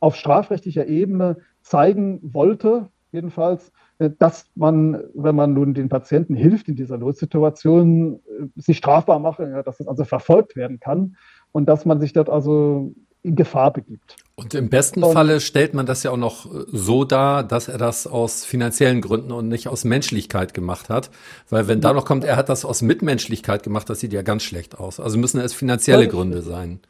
auf 0.00 0.16
strafrechtlicher 0.16 0.86
Ebene 0.86 1.38
zeigen 1.62 2.20
wollte, 2.22 2.88
jedenfalls, 3.12 3.72
äh, 3.98 4.10
dass 4.18 4.46
man, 4.54 5.02
wenn 5.14 5.34
man 5.34 5.54
nun 5.54 5.74
den 5.74 5.88
Patienten 5.88 6.34
hilft 6.34 6.68
in 6.68 6.76
dieser 6.76 6.98
Notsituation, 6.98 8.14
äh, 8.16 8.60
sich 8.60 8.78
strafbar 8.78 9.18
mache, 9.18 9.48
ja, 9.48 9.62
dass 9.62 9.80
es 9.80 9.88
also 9.88 10.04
verfolgt 10.04 10.56
werden 10.56 10.80
kann 10.80 11.16
und 11.52 11.68
dass 11.68 11.84
man 11.84 12.00
sich 12.00 12.12
dort 12.12 12.28
also 12.28 12.94
in 13.22 13.34
Gefahr 13.34 13.72
begibt. 13.72 14.16
Und 14.36 14.54
im 14.54 14.68
besten 14.68 15.02
und, 15.02 15.12
Falle 15.12 15.40
stellt 15.40 15.74
man 15.74 15.84
das 15.84 16.04
ja 16.04 16.12
auch 16.12 16.16
noch 16.16 16.46
äh, 16.46 16.64
so 16.68 17.04
dar, 17.04 17.42
dass 17.42 17.68
er 17.68 17.78
das 17.78 18.06
aus 18.06 18.44
finanziellen 18.44 19.00
Gründen 19.00 19.32
und 19.32 19.48
nicht 19.48 19.68
aus 19.68 19.84
Menschlichkeit 19.84 20.54
gemacht 20.54 20.88
hat. 20.88 21.10
Weil 21.50 21.66
wenn 21.66 21.80
da 21.80 21.92
noch 21.92 22.04
kommt, 22.04 22.24
er 22.24 22.36
hat 22.36 22.48
das 22.48 22.64
aus 22.64 22.82
Mitmenschlichkeit 22.82 23.62
gemacht, 23.62 23.90
das 23.90 24.00
sieht 24.00 24.12
ja 24.12 24.22
ganz 24.22 24.44
schlecht 24.44 24.78
aus. 24.78 25.00
Also 25.00 25.18
müssen 25.18 25.40
es 25.40 25.54
finanzielle 25.54 26.06
Gründe 26.06 26.42
sein. 26.42 26.80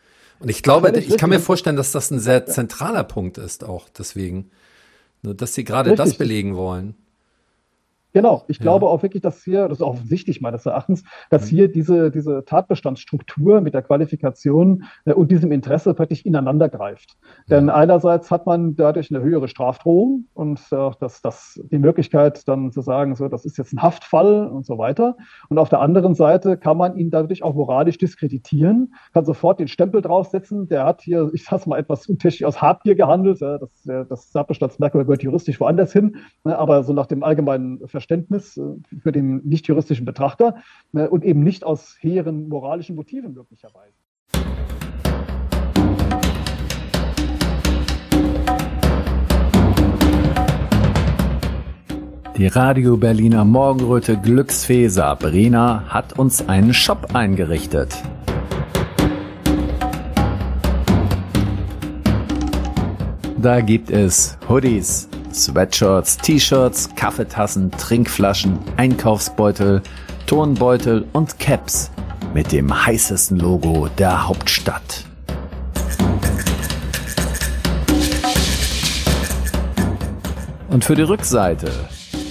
Und 0.40 0.48
ich 0.48 0.62
glaube, 0.62 0.96
ich 0.98 1.16
kann 1.16 1.30
mir 1.30 1.40
vorstellen, 1.40 1.76
dass 1.76 1.92
das 1.92 2.10
ein 2.10 2.20
sehr 2.20 2.46
zentraler 2.46 3.04
Punkt 3.04 3.38
ist 3.38 3.64
auch 3.64 3.88
deswegen, 3.88 4.50
ne, 5.22 5.34
dass 5.34 5.54
sie 5.54 5.64
gerade 5.64 5.94
das 5.94 6.14
belegen 6.14 6.56
wollen. 6.56 6.94
Genau, 8.18 8.42
ich 8.48 8.56
ja. 8.56 8.62
glaube 8.62 8.88
auch 8.88 9.04
wirklich, 9.04 9.22
dass 9.22 9.44
hier, 9.44 9.68
das 9.68 9.78
ist 9.78 9.84
offensichtlich 9.84 10.40
meines 10.40 10.66
Erachtens, 10.66 11.04
dass 11.30 11.46
hier 11.46 11.70
diese, 11.70 12.10
diese 12.10 12.44
Tatbestandsstruktur 12.44 13.60
mit 13.60 13.74
der 13.74 13.82
Qualifikation 13.82 14.82
äh, 15.04 15.12
und 15.12 15.30
diesem 15.30 15.52
Interesse 15.52 15.94
praktisch 15.94 16.26
ineinander 16.26 16.68
greift. 16.68 17.16
Mhm. 17.22 17.50
Denn 17.50 17.70
einerseits 17.70 18.32
hat 18.32 18.44
man 18.44 18.74
dadurch 18.74 19.14
eine 19.14 19.22
höhere 19.22 19.46
Strafdrohung 19.46 20.24
und 20.34 20.58
äh, 20.72 20.90
das, 20.98 21.22
das, 21.22 21.60
die 21.70 21.78
Möglichkeit 21.78 22.48
dann 22.48 22.72
zu 22.72 22.80
sagen, 22.80 23.14
so, 23.14 23.28
das 23.28 23.44
ist 23.44 23.56
jetzt 23.56 23.72
ein 23.72 23.82
Haftfall 23.82 24.48
und 24.48 24.66
so 24.66 24.78
weiter. 24.78 25.16
Und 25.48 25.58
auf 25.58 25.68
der 25.68 25.80
anderen 25.80 26.16
Seite 26.16 26.56
kann 26.56 26.76
man 26.76 26.96
ihn 26.96 27.10
dadurch 27.10 27.44
auch 27.44 27.54
moralisch 27.54 27.98
diskreditieren, 27.98 28.94
kann 29.14 29.26
sofort 29.26 29.60
den 29.60 29.68
Stempel 29.68 30.02
draufsetzen, 30.02 30.66
der 30.66 30.86
hat 30.86 31.02
hier, 31.02 31.30
ich 31.34 31.44
sag's 31.44 31.68
mal 31.68 31.78
etwas 31.78 32.08
untechnisch 32.08 32.42
aus 32.42 32.60
Habgier 32.60 32.96
gehandelt, 32.96 33.38
ja, 33.38 33.58
das, 33.58 34.08
das 34.08 34.32
Tatbestandsmerkmal 34.32 35.04
gehört 35.04 35.22
juristisch 35.22 35.60
woanders 35.60 35.92
hin, 35.92 36.16
ne, 36.42 36.58
aber 36.58 36.82
so 36.82 36.92
nach 36.92 37.06
dem 37.06 37.22
allgemeinen 37.22 37.86
Verständnis 37.86 38.07
äh, 38.10 38.98
für 39.00 39.12
den 39.12 39.42
nicht-juristischen 39.44 40.04
Betrachter 40.04 40.56
ne, 40.92 41.08
und 41.08 41.24
eben 41.24 41.42
nicht 41.42 41.64
aus 41.64 41.96
hehren 42.00 42.48
moralischen 42.48 42.96
Motiven 42.96 43.34
möglicherweise. 43.34 43.94
Die 52.38 52.46
Radio 52.46 52.96
Berliner 52.96 53.44
Morgenröte 53.44 54.16
Glücksfee 54.16 54.86
Sabrina 54.86 55.82
hat 55.88 56.16
uns 56.20 56.48
einen 56.48 56.72
Shop 56.72 57.12
eingerichtet. 57.12 58.00
Da 63.42 63.60
gibt 63.60 63.90
es 63.90 64.38
Hoodies, 64.48 65.08
Sweatshirts, 65.32 66.16
T-Shirts, 66.18 66.90
Kaffeetassen, 66.94 67.70
Trinkflaschen, 67.72 68.58
Einkaufsbeutel, 68.76 69.82
Turnbeutel 70.26 71.06
und 71.12 71.38
Caps 71.38 71.90
mit 72.34 72.52
dem 72.52 72.86
heißesten 72.86 73.38
Logo 73.38 73.88
der 73.98 74.28
Hauptstadt. 74.28 75.04
Und 80.68 80.84
für 80.84 80.94
die 80.94 81.02
Rückseite 81.02 81.70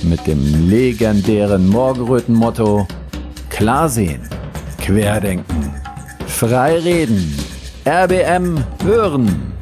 mit 0.04 0.26
dem 0.28 0.70
legendären 0.70 1.68
Morgenröten-Motto 1.68 2.88
Klar 3.50 3.90
sehen, 3.90 4.22
querdenken, 4.80 5.74
frei 6.28 6.78
reden, 6.78 7.36
RBM 7.88 8.64
hören. 8.84 9.57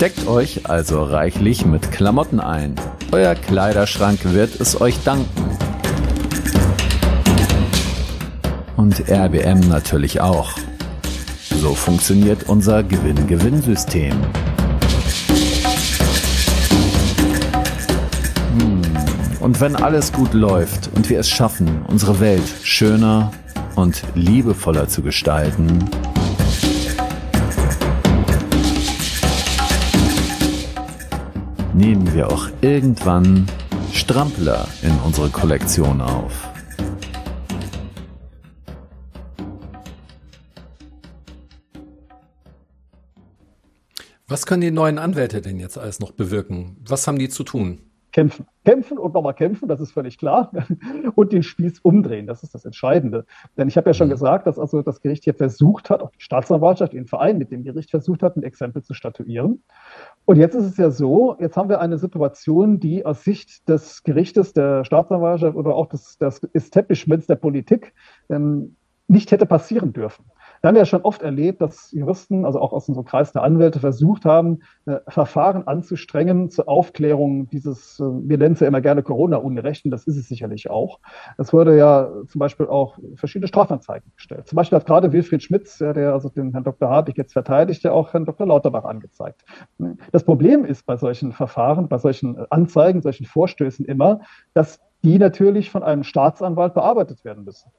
Deckt 0.00 0.26
euch 0.26 0.66
also 0.66 1.02
reichlich 1.02 1.66
mit 1.66 1.92
Klamotten 1.92 2.40
ein. 2.40 2.74
Euer 3.12 3.34
Kleiderschrank 3.34 4.20
wird 4.24 4.58
es 4.58 4.80
euch 4.80 4.98
danken. 5.04 5.44
Und 8.78 9.10
RBM 9.10 9.60
natürlich 9.68 10.22
auch. 10.22 10.52
So 11.60 11.74
funktioniert 11.74 12.44
unser 12.48 12.82
Gewinn-Gewinn-System. 12.82 14.14
Hm. 18.58 18.80
Und 19.40 19.60
wenn 19.60 19.76
alles 19.76 20.14
gut 20.14 20.32
läuft 20.32 20.88
und 20.94 21.10
wir 21.10 21.20
es 21.20 21.28
schaffen, 21.28 21.82
unsere 21.88 22.20
Welt 22.20 22.50
schöner 22.62 23.32
und 23.76 24.02
liebevoller 24.14 24.88
zu 24.88 25.02
gestalten, 25.02 25.90
nehmen 31.80 32.12
wir 32.14 32.30
auch 32.30 32.50
irgendwann 32.60 33.46
Strampler 33.90 34.68
in 34.82 34.92
unsere 35.06 35.30
Kollektion 35.30 36.02
auf. 36.02 36.46
Was 44.28 44.44
können 44.44 44.60
die 44.60 44.70
neuen 44.70 44.98
Anwälte 44.98 45.40
denn 45.40 45.58
jetzt 45.58 45.78
alles 45.78 46.00
noch 46.00 46.12
bewirken? 46.12 46.76
Was 46.86 47.08
haben 47.08 47.18
die 47.18 47.30
zu 47.30 47.44
tun? 47.44 47.80
kämpfen. 48.12 48.46
Kämpfen 48.64 48.98
und 48.98 49.14
nochmal 49.14 49.34
kämpfen, 49.34 49.68
das 49.68 49.80
ist 49.80 49.92
völlig 49.92 50.18
klar. 50.18 50.52
Und 51.14 51.32
den 51.32 51.42
Spieß 51.42 51.80
umdrehen, 51.80 52.26
das 52.26 52.42
ist 52.42 52.54
das 52.54 52.64
Entscheidende. 52.64 53.24
Denn 53.56 53.68
ich 53.68 53.76
habe 53.76 53.88
ja 53.90 53.94
schon 53.94 54.08
mhm. 54.08 54.12
gesagt, 54.12 54.46
dass 54.46 54.58
also 54.58 54.82
das 54.82 55.00
Gericht 55.00 55.24
hier 55.24 55.34
versucht 55.34 55.90
hat, 55.90 56.02
auch 56.02 56.10
die 56.10 56.20
Staatsanwaltschaft, 56.20 56.92
den 56.92 57.06
Verein 57.06 57.38
mit 57.38 57.50
dem 57.50 57.64
Gericht 57.64 57.90
versucht 57.90 58.22
hat, 58.22 58.36
ein 58.36 58.42
Exempel 58.42 58.82
zu 58.82 58.94
statuieren. 58.94 59.62
Und 60.24 60.36
jetzt 60.36 60.54
ist 60.54 60.64
es 60.64 60.76
ja 60.76 60.90
so, 60.90 61.36
jetzt 61.40 61.56
haben 61.56 61.68
wir 61.68 61.80
eine 61.80 61.98
Situation, 61.98 62.78
die 62.78 63.04
aus 63.04 63.24
Sicht 63.24 63.68
des 63.68 64.02
Gerichtes, 64.04 64.52
der 64.52 64.84
Staatsanwaltschaft 64.84 65.56
oder 65.56 65.74
auch 65.74 65.86
des, 65.86 66.18
des 66.18 66.40
Establishments 66.52 67.26
der 67.26 67.36
Politik 67.36 67.94
ähm, 68.28 68.76
nicht 69.08 69.32
hätte 69.32 69.46
passieren 69.46 69.92
dürfen. 69.92 70.24
Wir 70.60 70.68
haben 70.68 70.76
ja 70.76 70.84
schon 70.84 71.02
oft 71.02 71.22
erlebt, 71.22 71.62
dass 71.62 71.90
Juristen, 71.92 72.44
also 72.44 72.60
auch 72.60 72.72
aus 72.72 72.86
unserem 72.88 73.06
Kreis 73.06 73.32
der 73.32 73.42
Anwälte, 73.42 73.80
versucht 73.80 74.26
haben, 74.26 74.60
äh, 74.84 74.96
Verfahren 75.08 75.66
anzustrengen 75.66 76.50
zur 76.50 76.68
Aufklärung 76.68 77.48
dieses, 77.48 77.98
äh, 77.98 78.02
wir 78.04 78.36
nennen 78.36 78.52
es 78.52 78.60
ja 78.60 78.68
immer 78.68 78.82
gerne 78.82 79.02
Corona-Unrecht, 79.02 79.86
und 79.86 79.90
das 79.90 80.06
ist 80.06 80.18
es 80.18 80.28
sicherlich 80.28 80.68
auch. 80.68 81.00
Es 81.38 81.52
wurde 81.54 81.78
ja 81.78 82.10
zum 82.28 82.38
Beispiel 82.38 82.66
auch 82.66 82.98
verschiedene 83.14 83.48
Strafanzeigen 83.48 84.12
gestellt. 84.16 84.48
Zum 84.48 84.56
Beispiel 84.56 84.76
hat 84.76 84.86
gerade 84.86 85.12
Wilfried 85.12 85.42
Schmitz, 85.42 85.78
ja, 85.78 85.94
der 85.94 86.12
also 86.12 86.28
den 86.28 86.52
Herrn 86.52 86.64
Dr. 86.64 86.90
Habig 86.90 87.16
jetzt 87.16 87.32
verteidigt, 87.32 87.82
ja 87.82 87.92
auch 87.92 88.12
Herrn 88.12 88.26
Dr. 88.26 88.46
Lauterbach 88.46 88.84
angezeigt. 88.84 89.42
Das 90.12 90.24
Problem 90.24 90.66
ist 90.66 90.84
bei 90.84 90.98
solchen 90.98 91.32
Verfahren, 91.32 91.88
bei 91.88 91.98
solchen 91.98 92.36
Anzeigen, 92.50 93.00
solchen 93.00 93.24
Vorstößen 93.24 93.86
immer, 93.86 94.20
dass 94.52 94.78
die 95.02 95.18
natürlich 95.18 95.70
von 95.70 95.82
einem 95.82 96.02
Staatsanwalt 96.02 96.74
bearbeitet 96.74 97.24
werden 97.24 97.44
müssen. 97.44 97.70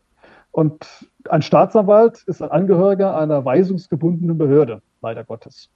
Und 0.52 1.11
ein 1.30 1.42
Staatsanwalt 1.42 2.24
ist 2.24 2.42
ein 2.42 2.52
Angehöriger 2.52 3.18
einer 3.18 3.44
weisungsgebundenen 3.46 4.38
Behörde, 4.38 4.82
leider 5.02 5.24
Gottes. 5.24 5.70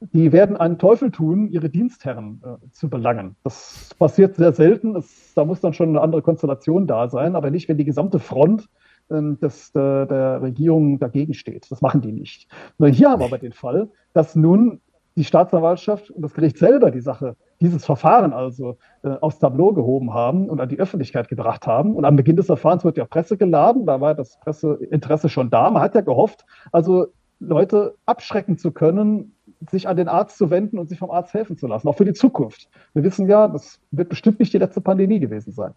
Die 0.00 0.32
werden 0.32 0.56
einen 0.56 0.78
Teufel 0.78 1.10
tun, 1.10 1.48
ihre 1.48 1.70
Dienstherren 1.70 2.42
äh, 2.44 2.70
zu 2.72 2.90
belangen. 2.90 3.36
Das 3.42 3.90
passiert 3.98 4.36
sehr 4.36 4.52
selten. 4.52 4.96
Es, 4.96 5.32
da 5.34 5.44
muss 5.44 5.60
dann 5.60 5.72
schon 5.72 5.90
eine 5.90 6.00
andere 6.00 6.22
Konstellation 6.22 6.86
da 6.86 7.08
sein, 7.08 7.36
aber 7.36 7.50
nicht, 7.50 7.68
wenn 7.68 7.78
die 7.78 7.84
gesamte 7.84 8.18
Front 8.18 8.68
ähm, 9.10 9.38
des, 9.40 9.72
der, 9.72 10.06
der 10.06 10.42
Regierung 10.42 10.98
dagegen 10.98 11.34
steht. 11.34 11.70
Das 11.70 11.80
machen 11.80 12.02
die 12.02 12.12
nicht. 12.12 12.48
Nur 12.78 12.90
hier 12.90 13.10
haben 13.10 13.20
wir 13.20 13.26
aber 13.26 13.38
den 13.38 13.52
Fall, 13.52 13.88
dass 14.12 14.36
nun 14.36 14.80
die 15.16 15.24
Staatsanwaltschaft 15.24 16.10
und 16.10 16.22
das 16.22 16.34
Gericht 16.34 16.58
selber 16.58 16.90
die 16.90 17.00
Sache, 17.00 17.36
dieses 17.62 17.84
Verfahren 17.84 18.32
also 18.32 18.76
äh, 19.02 19.10
aufs 19.20 19.38
Tableau 19.38 19.72
gehoben 19.72 20.12
haben 20.12 20.48
und 20.48 20.60
an 20.60 20.68
die 20.68 20.78
Öffentlichkeit 20.78 21.28
gebracht 21.28 21.66
haben. 21.66 21.94
Und 21.94 22.04
am 22.04 22.16
Beginn 22.16 22.36
des 22.36 22.46
Verfahrens 22.46 22.84
wird 22.84 22.96
ja 22.96 23.04
Presse 23.04 23.36
geladen, 23.36 23.86
da 23.86 24.00
war 24.00 24.14
das 24.14 24.38
Presseinteresse 24.40 25.28
schon 25.28 25.50
da. 25.50 25.70
Man 25.70 25.82
hat 25.82 25.94
ja 25.94 26.00
gehofft, 26.00 26.44
also 26.72 27.06
Leute 27.38 27.96
abschrecken 28.06 28.58
zu 28.58 28.72
können, 28.72 29.34
sich 29.70 29.88
an 29.88 29.96
den 29.96 30.08
Arzt 30.08 30.38
zu 30.38 30.50
wenden 30.50 30.78
und 30.78 30.88
sich 30.88 30.98
vom 30.98 31.10
Arzt 31.10 31.34
helfen 31.34 31.56
zu 31.56 31.66
lassen, 31.66 31.88
auch 31.88 31.96
für 31.96 32.04
die 32.04 32.12
Zukunft. 32.12 32.68
Wir 32.94 33.04
wissen 33.04 33.28
ja, 33.28 33.48
das 33.48 33.80
wird 33.90 34.08
bestimmt 34.08 34.40
nicht 34.40 34.52
die 34.52 34.58
letzte 34.58 34.80
Pandemie 34.80 35.20
gewesen 35.20 35.52
sein. 35.52 35.72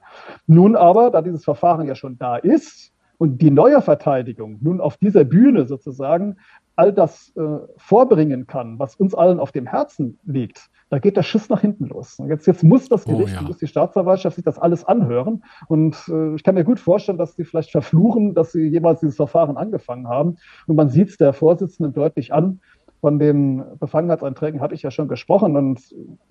Nun 0.47 0.75
aber, 0.75 1.11
da 1.11 1.21
dieses 1.21 1.43
Verfahren 1.43 1.87
ja 1.87 1.95
schon 1.95 2.17
da 2.17 2.37
ist 2.37 2.93
und 3.17 3.41
die 3.41 3.51
neue 3.51 3.81
Verteidigung 3.81 4.57
nun 4.61 4.81
auf 4.81 4.97
dieser 4.97 5.23
Bühne 5.23 5.65
sozusagen 5.65 6.37
all 6.75 6.93
das 6.93 7.33
äh, 7.35 7.41
vorbringen 7.77 8.47
kann, 8.47 8.79
was 8.79 8.95
uns 8.95 9.13
allen 9.15 9.39
auf 9.39 9.51
dem 9.51 9.65
Herzen 9.65 10.19
liegt, 10.25 10.69
da 10.89 10.99
geht 10.99 11.17
der 11.17 11.23
Schiss 11.23 11.49
nach 11.49 11.61
hinten 11.61 11.85
los. 11.87 12.21
Jetzt, 12.27 12.45
jetzt 12.45 12.63
muss 12.63 12.89
das 12.89 13.07
oh 13.07 13.11
Gericht, 13.11 13.35
oh, 13.37 13.41
ja. 13.41 13.47
muss 13.47 13.57
die 13.57 13.67
Staatsanwaltschaft 13.67 14.35
sich 14.35 14.45
das 14.45 14.59
alles 14.59 14.85
anhören. 14.85 15.43
Und 15.67 15.97
äh, 16.09 16.35
ich 16.35 16.43
kann 16.43 16.55
mir 16.55 16.63
gut 16.63 16.79
vorstellen, 16.79 17.17
dass 17.17 17.35
sie 17.35 17.43
vielleicht 17.43 17.71
verfluchen, 17.71 18.35
dass 18.35 18.51
sie 18.51 18.67
jemals 18.67 18.99
dieses 18.99 19.15
Verfahren 19.15 19.57
angefangen 19.57 20.07
haben. 20.07 20.37
Und 20.67 20.75
man 20.75 20.89
sieht 20.89 21.09
es 21.09 21.17
der 21.17 21.33
Vorsitzenden 21.33 21.93
deutlich 21.93 22.33
an, 22.33 22.59
von 23.05 23.19
den 23.19 23.63
Befangenheitsanträgen 23.79 24.61
habe 24.61 24.73
ich 24.73 24.81
ja 24.81 24.89
schon 24.89 25.07
gesprochen 25.07 25.55
und 25.55 25.79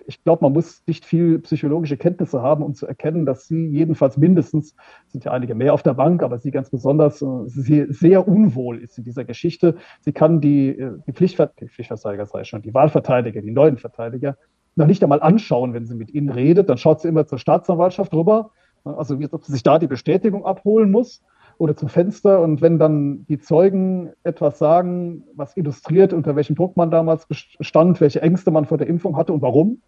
ich 0.07 0.21
glaube, 0.25 0.43
man 0.43 0.51
muss 0.51 0.83
nicht 0.85 1.05
viel 1.05 1.39
psychologische 1.39 1.95
Kenntnisse 1.95 2.41
haben, 2.41 2.65
um 2.65 2.73
zu 2.73 2.85
erkennen, 2.85 3.25
dass 3.25 3.47
sie 3.47 3.65
jedenfalls 3.67 4.17
mindestens, 4.17 4.75
sind 5.07 5.23
ja 5.23 5.31
einige 5.31 5.55
mehr 5.55 5.73
auf 5.73 5.83
der 5.83 5.93
Bank, 5.93 6.21
aber 6.21 6.37
sie 6.37 6.51
ganz 6.51 6.69
besonders 6.69 7.21
äh, 7.21 7.27
sie 7.45 7.85
sehr 7.87 8.27
unwohl 8.27 8.79
ist 8.79 8.97
in 8.97 9.05
dieser 9.05 9.23
Geschichte. 9.23 9.77
Sie 10.01 10.11
kann 10.11 10.41
die, 10.41 10.77
äh, 10.77 10.97
die, 11.07 11.13
die 11.13 11.13
Pflichtverteidiger, 11.13 12.25
sei 12.25 12.43
schon, 12.43 12.61
die 12.61 12.73
Wahlverteidiger, 12.73 13.41
die 13.41 13.51
neuen 13.51 13.77
Verteidiger, 13.77 14.35
noch 14.75 14.87
nicht 14.87 15.01
einmal 15.01 15.21
anschauen, 15.21 15.73
wenn 15.73 15.85
sie 15.85 15.95
mit 15.95 16.13
ihnen 16.13 16.27
redet. 16.27 16.69
Dann 16.69 16.77
schaut 16.77 16.99
sie 16.99 17.07
immer 17.07 17.25
zur 17.25 17.37
Staatsanwaltschaft 17.37 18.13
rüber, 18.13 18.51
also 18.83 19.17
wie 19.17 19.31
ob 19.31 19.45
sie 19.45 19.53
sich 19.53 19.63
da 19.63 19.79
die 19.79 19.87
Bestätigung 19.87 20.45
abholen 20.45 20.91
muss 20.91 21.23
oder 21.57 21.75
zum 21.75 21.89
Fenster. 21.89 22.41
Und 22.41 22.61
wenn 22.61 22.79
dann 22.79 23.25
die 23.27 23.39
Zeugen 23.39 24.11
etwas 24.23 24.59
sagen, 24.59 25.23
was 25.35 25.55
illustriert, 25.57 26.13
unter 26.13 26.35
welchem 26.35 26.55
Druck 26.55 26.77
man 26.77 26.91
damals 26.91 27.27
stand, 27.31 28.01
welche 28.01 28.21
Ängste 28.21 28.51
man 28.51 28.65
vor 28.65 28.77
der 28.77 28.87
Impfung 28.87 29.17
hatte 29.17 29.33
und 29.33 29.41
warum. 29.41 29.81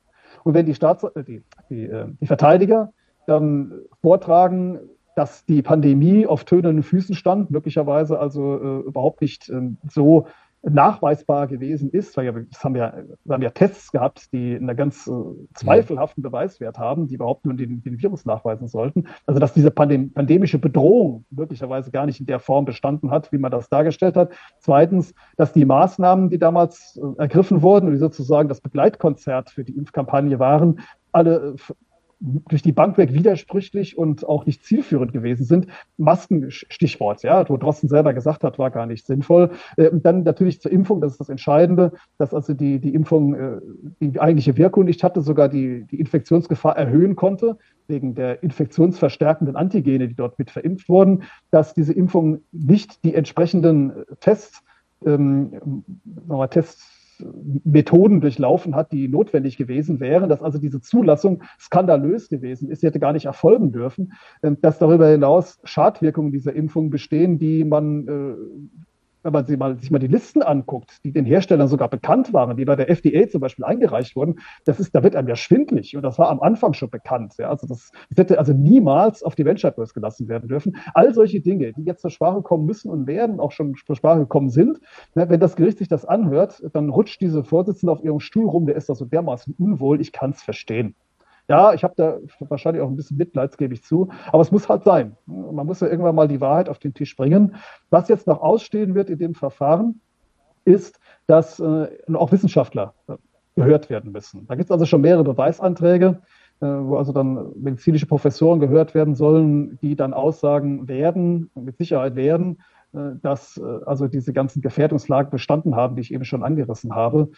Und 0.44 0.54
wenn 0.54 0.66
die, 0.66 0.76
Staats 0.76 1.04
äh, 1.04 1.24
die, 1.24 1.44
die, 1.70 1.86
äh, 1.86 2.08
die 2.22 2.28
Verteidiger 2.28 2.94
dann 3.26 3.74
vortragen, 4.02 4.80
dass 5.16 5.46
die 5.46 5.62
Pandemie 5.64 6.28
auf 6.28 6.44
tönenden 6.44 6.84
Füßen 6.84 7.16
stand, 7.16 7.50
möglicherweise 7.50 8.20
also 8.20 8.56
äh, 8.56 8.88
überhaupt 8.88 9.22
nicht 9.22 9.50
äh, 9.50 9.72
so 9.90 10.28
nachweisbar 10.64 11.48
gewesen 11.48 11.90
ist, 11.92 12.18
weil 12.18 12.48
das 12.52 12.64
haben 12.64 12.76
ja, 12.76 12.94
wir 13.24 13.34
haben 13.34 13.42
ja 13.42 13.50
Tests 13.52 13.92
gehabt, 13.92 14.32
die 14.34 14.56
einen 14.56 14.76
ganz 14.76 15.08
äh, 15.08 15.12
zweifelhaften 15.54 16.24
Beweiswert 16.24 16.78
haben, 16.78 17.08
die 17.08 17.16
überhaupt 17.16 17.46
nur 17.46 17.54
den, 17.54 17.82
den 17.84 18.02
Virus 18.02 18.26
nachweisen 18.26 18.68
sollten. 18.68 19.08
Also 19.26 19.40
dass 19.40 19.54
diese 19.54 19.72
Pandem 19.72 20.12
pandemische 20.12 20.60
Bedrohung 20.60 21.26
möglicherweise 21.30 21.92
gar 21.92 22.06
nicht 22.06 22.20
in 22.20 22.26
der 22.26 22.40
Form 22.40 22.66
bestanden 22.66 23.12
hat, 23.12 23.32
wie 23.32 23.38
man 23.38 23.52
das 23.52 23.70
dargestellt 23.70 24.18
hat. 24.18 24.32
Zweitens, 24.60 25.14
dass 25.38 25.54
die 25.54 25.66
Maßnahmen, 25.66 26.30
die 26.30 26.40
damals 26.40 27.00
äh, 27.02 27.22
ergriffen 27.22 27.62
wurden 27.62 27.88
und 27.88 27.94
die 27.94 28.00
sozusagen 28.00 28.50
das 28.50 28.62
Begleitkonzert 28.62 29.52
für 29.52 29.64
die 29.64 29.78
Impfkampagne 29.78 30.40
waren, 30.40 30.80
alle 31.12 31.56
äh, 31.56 31.74
durch 32.20 32.64
die 32.64 32.72
Bank 32.72 32.98
weg 32.98 33.14
widersprüchlich 33.14 33.98
und 33.98 34.28
auch 34.28 34.46
nicht 34.46 34.64
zielführend 34.64 35.14
gewesen 35.14 35.46
sind. 35.46 35.68
Masken, 35.98 36.50
Stichwort, 36.50 37.22
ja, 37.24 37.48
wo 37.48 37.58
Drosten 37.58 37.90
selber 37.90 38.14
gesagt 38.14 38.44
hat, 38.44 38.58
war 38.58 38.72
gar 38.72 38.88
nicht 38.88 39.06
sinnvoll. 39.06 39.52
Äh, 39.78 39.90
und 39.90 40.06
dann 40.06 40.24
natürlich 40.24 40.60
zur 40.62 40.72
Impfung, 40.72 41.02
das 41.02 41.14
ist 41.14 41.20
das 41.20 41.30
Entscheidende, 41.30 41.94
dass 42.18 42.34
also 42.34 42.54
die, 42.54 42.80
die 42.80 42.94
Impfung 42.94 43.36
äh, 43.36 43.60
die 44.00 44.20
eigentliche 44.20 44.58
Wirkung 44.58 44.86
nicht 44.86 45.04
hatte, 45.04 45.22
sogar 45.22 45.48
die, 45.48 45.86
die 45.86 46.00
Infektionsgefahr 46.00 46.76
erhöhen 46.76 47.16
konnte, 47.16 47.58
wegen 47.88 48.16
der 48.16 48.42
infektionsverstärkenden 48.42 49.56
Antigene, 49.56 50.08
die 50.08 50.16
dort 50.16 50.40
mit 50.40 50.52
verimpft 50.52 50.90
wurden, 50.90 51.24
dass 51.52 51.74
diese 51.74 51.94
Impfung 51.94 52.42
nicht 52.52 53.04
die 53.04 53.14
entsprechenden 53.14 53.94
Tests, 54.20 54.64
ähm, 55.06 55.84
Tests 56.50 56.97
Methoden 57.64 58.22
durchlaufen 58.22 58.76
hat, 58.76 58.92
die 58.92 59.08
notwendig 59.08 59.58
gewesen 59.58 60.00
wären, 60.00 60.30
dass 60.30 60.42
also 60.42 60.58
diese 60.58 60.82
Zulassung 60.82 61.44
skandalös 61.60 62.30
gewesen 62.30 62.70
ist, 62.70 62.82
sie 62.82 62.88
hätte 62.88 63.00
gar 63.00 63.14
nicht 63.14 63.26
erfolgen 63.26 63.72
dürfen, 63.72 64.14
ähm, 64.44 64.58
dass 64.62 64.80
darüber 64.80 65.08
hinaus 65.08 65.60
Schadwirkungen 65.64 66.32
dieser 66.32 66.54
Impfung 66.54 66.90
bestehen, 66.90 67.40
die 67.40 67.64
man 67.64 68.08
äh, 68.08 68.36
wenn 69.28 69.34
man 69.34 69.46
sich 69.46 69.58
mal, 69.58 69.78
sich 69.78 69.92
mal 69.92 70.00
die 70.00 70.08
Listen 70.08 70.42
anguckt, 70.42 71.04
die 71.04 71.12
den 71.12 71.26
Herstellern 71.26 71.68
sogar 71.68 71.90
bekannt 71.90 72.34
waren, 72.34 72.56
die 72.56 72.64
bei 72.64 72.78
der 72.78 72.90
FDA 72.90 73.28
zum 73.28 73.42
Beispiel 73.42 73.66
eingereicht 73.66 74.16
wurden, 74.16 74.40
das 74.64 74.80
ist, 74.80 74.96
da 74.96 75.04
wird 75.04 75.18
einem 75.18 75.28
ja 75.28 75.36
schwindlig. 75.36 75.98
Und 75.98 76.04
das 76.04 76.18
war 76.18 76.30
am 76.30 76.40
Anfang 76.40 76.72
schon 76.74 76.90
bekannt. 76.90 77.34
Ja. 77.38 77.50
Also 77.50 77.68
das, 77.68 77.92
das 78.10 78.18
hätte 78.18 78.40
also 78.40 78.54
niemals 78.54 79.24
auf 79.24 79.36
die 79.36 79.44
Venture 79.44 79.74
gelassen 79.94 80.30
werden 80.30 80.48
dürfen. 80.48 80.78
All 80.94 81.14
solche 81.14 81.42
Dinge, 81.42 81.74
die 81.74 81.84
jetzt 81.84 82.02
zur 82.02 82.10
Sprache 82.10 82.42
kommen 82.42 82.66
müssen 82.66 82.90
und 82.90 83.06
werden, 83.06 83.42
auch 83.42 83.52
schon 83.52 83.76
zur 83.86 83.98
Sprache 83.98 84.20
gekommen 84.20 84.50
sind, 84.50 84.80
ne, 85.14 85.30
wenn 85.30 85.42
das 85.42 85.58
Gericht 85.58 85.80
sich 85.80 85.90
das 85.90 86.06
anhört, 86.06 86.64
dann 86.72 86.90
rutscht 86.90 87.20
diese 87.20 87.44
Vorsitzende 87.44 87.92
auf 87.92 88.04
ihrem 88.04 88.22
Stuhl 88.22 88.48
rum, 88.48 88.66
der 88.66 88.76
ist 88.76 88.88
da 88.88 88.96
so 88.96 89.04
dermaßen 89.04 89.56
unwohl, 89.60 90.00
ich 90.00 90.14
kann 90.14 90.32
es 90.32 90.42
verstehen. 90.42 90.96
Ja, 91.50 91.74
ich 91.74 91.84
habe 91.84 91.94
da 91.96 92.18
wahrscheinlich 92.50 92.84
auch 92.84 92.90
ein 92.90 92.96
bisschen 92.98 93.18
Mitleid, 93.18 93.58
gebe 93.58 93.74
ich 93.74 93.84
zu. 93.84 94.10
Aber 94.32 94.42
es 94.42 94.52
muss 94.52 94.68
halt 94.68 94.84
sein. 94.84 95.16
Man 95.26 95.66
muss 95.66 95.80
ja 95.80 95.88
irgendwann 95.88 96.16
mal 96.16 96.28
die 96.28 96.42
Wahrheit 96.42 96.68
auf 96.68 96.80
den 96.80 96.94
Tisch 96.94 97.16
bringen. 97.16 97.56
Was 97.90 98.10
jetzt 98.10 98.28
noch 98.28 98.42
ausstehen 98.42 98.96
wird 98.96 99.10
in 99.10 99.18
dem 99.18 99.34
Verfahren, 99.34 100.02
ist, 100.66 101.00
dass 101.26 101.60
äh, 101.60 101.88
auch 102.14 102.32
Wissenschaftler 102.32 102.94
äh, 103.08 103.14
gehört 103.56 103.90
werden 103.90 104.12
müssen. 104.12 104.46
Da 104.48 104.56
gibt 104.56 104.66
es 104.66 104.72
also 104.72 104.86
schon 104.86 105.02
mehrere 105.02 105.24
Beweisanträge, 105.24 106.22
äh, 106.60 106.66
wo 106.66 106.98
also 106.98 107.14
dann 107.14 107.54
medizinische 107.56 108.06
Professoren 108.06 108.60
gehört 108.60 108.94
werden 108.94 109.16
sollen, 109.16 109.80
die 109.82 109.96
dann 109.96 110.14
aussagen 110.14 110.88
werden, 110.90 111.50
mit 111.56 111.78
Sicherheit 111.78 112.16
werden, 112.16 112.62
äh, 112.94 113.12
dass 113.22 113.58
äh, 113.58 113.64
also 113.86 114.08
diese 114.08 114.34
ganzen 114.34 114.62
Gefährdungslagen 114.62 115.32
bestanden 115.32 115.76
haben, 115.76 115.96
die 115.96 116.02
ich 116.02 116.14
eben 116.14 116.26
schon 116.26 116.44
angerissen 116.44 116.94
habe. 116.94 117.30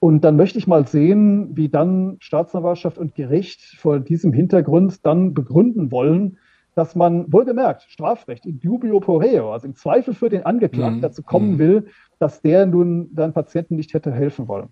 Und 0.00 0.22
dann 0.22 0.36
möchte 0.36 0.58
ich 0.58 0.66
mal 0.66 0.86
sehen, 0.86 1.56
wie 1.56 1.68
dann 1.68 2.18
Staatsanwaltschaft 2.20 2.98
und 2.98 3.14
Gericht 3.14 3.60
vor 3.78 3.98
diesem 3.98 4.32
Hintergrund 4.32 5.04
dann 5.04 5.34
begründen 5.34 5.90
wollen, 5.90 6.38
dass 6.76 6.94
man 6.94 7.32
wohlgemerkt 7.32 7.82
Strafrecht 7.88 8.46
in 8.46 8.60
dubio 8.60 9.00
pro 9.00 9.16
reo, 9.16 9.52
also 9.52 9.66
im 9.66 9.74
Zweifel 9.74 10.14
für 10.14 10.28
den 10.28 10.46
Angeklagten, 10.46 10.98
mhm. 10.98 11.02
dazu 11.02 11.24
kommen 11.24 11.54
mhm. 11.54 11.58
will, 11.58 11.86
dass 12.20 12.40
der 12.40 12.66
nun 12.66 13.10
seinen 13.16 13.32
Patienten 13.32 13.74
nicht 13.74 13.94
hätte 13.94 14.12
helfen 14.12 14.46
wollen. 14.46 14.68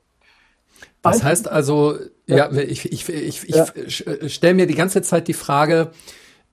Das 1.02 1.24
heißt 1.24 1.50
also, 1.50 1.96
ja, 2.26 2.36
ja 2.36 2.52
ich, 2.52 2.92
ich, 2.92 3.08
ich, 3.08 3.48
ich 3.48 3.54
ja. 3.56 4.28
stelle 4.28 4.54
mir 4.54 4.66
die 4.66 4.74
ganze 4.74 5.02
Zeit 5.02 5.26
die 5.26 5.34
Frage, 5.34 5.90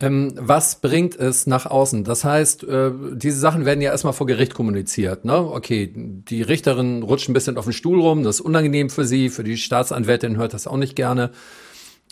ähm, 0.03 0.33
was 0.37 0.81
bringt 0.81 1.15
es 1.15 1.47
nach 1.47 1.65
außen? 1.65 2.03
Das 2.03 2.25
heißt, 2.25 2.65
äh, 2.65 2.91
diese 3.13 3.39
Sachen 3.39 3.63
werden 3.63 3.81
ja 3.81 3.91
erstmal 3.91 4.13
vor 4.13 4.27
Gericht 4.27 4.53
kommuniziert. 4.53 5.23
Ne? 5.23 5.33
Okay, 5.33 5.93
die 5.95 6.41
Richterin 6.41 7.03
rutscht 7.03 7.29
ein 7.29 7.33
bisschen 7.33 7.57
auf 7.57 7.63
den 7.63 7.73
Stuhl 7.73 8.01
rum, 8.01 8.23
das 8.23 8.39
ist 8.39 8.41
unangenehm 8.41 8.89
für 8.89 9.05
sie, 9.05 9.29
für 9.29 9.45
die 9.45 9.55
Staatsanwältin 9.55 10.35
hört 10.35 10.53
das 10.53 10.67
auch 10.67 10.75
nicht 10.75 10.97
gerne. 10.97 11.31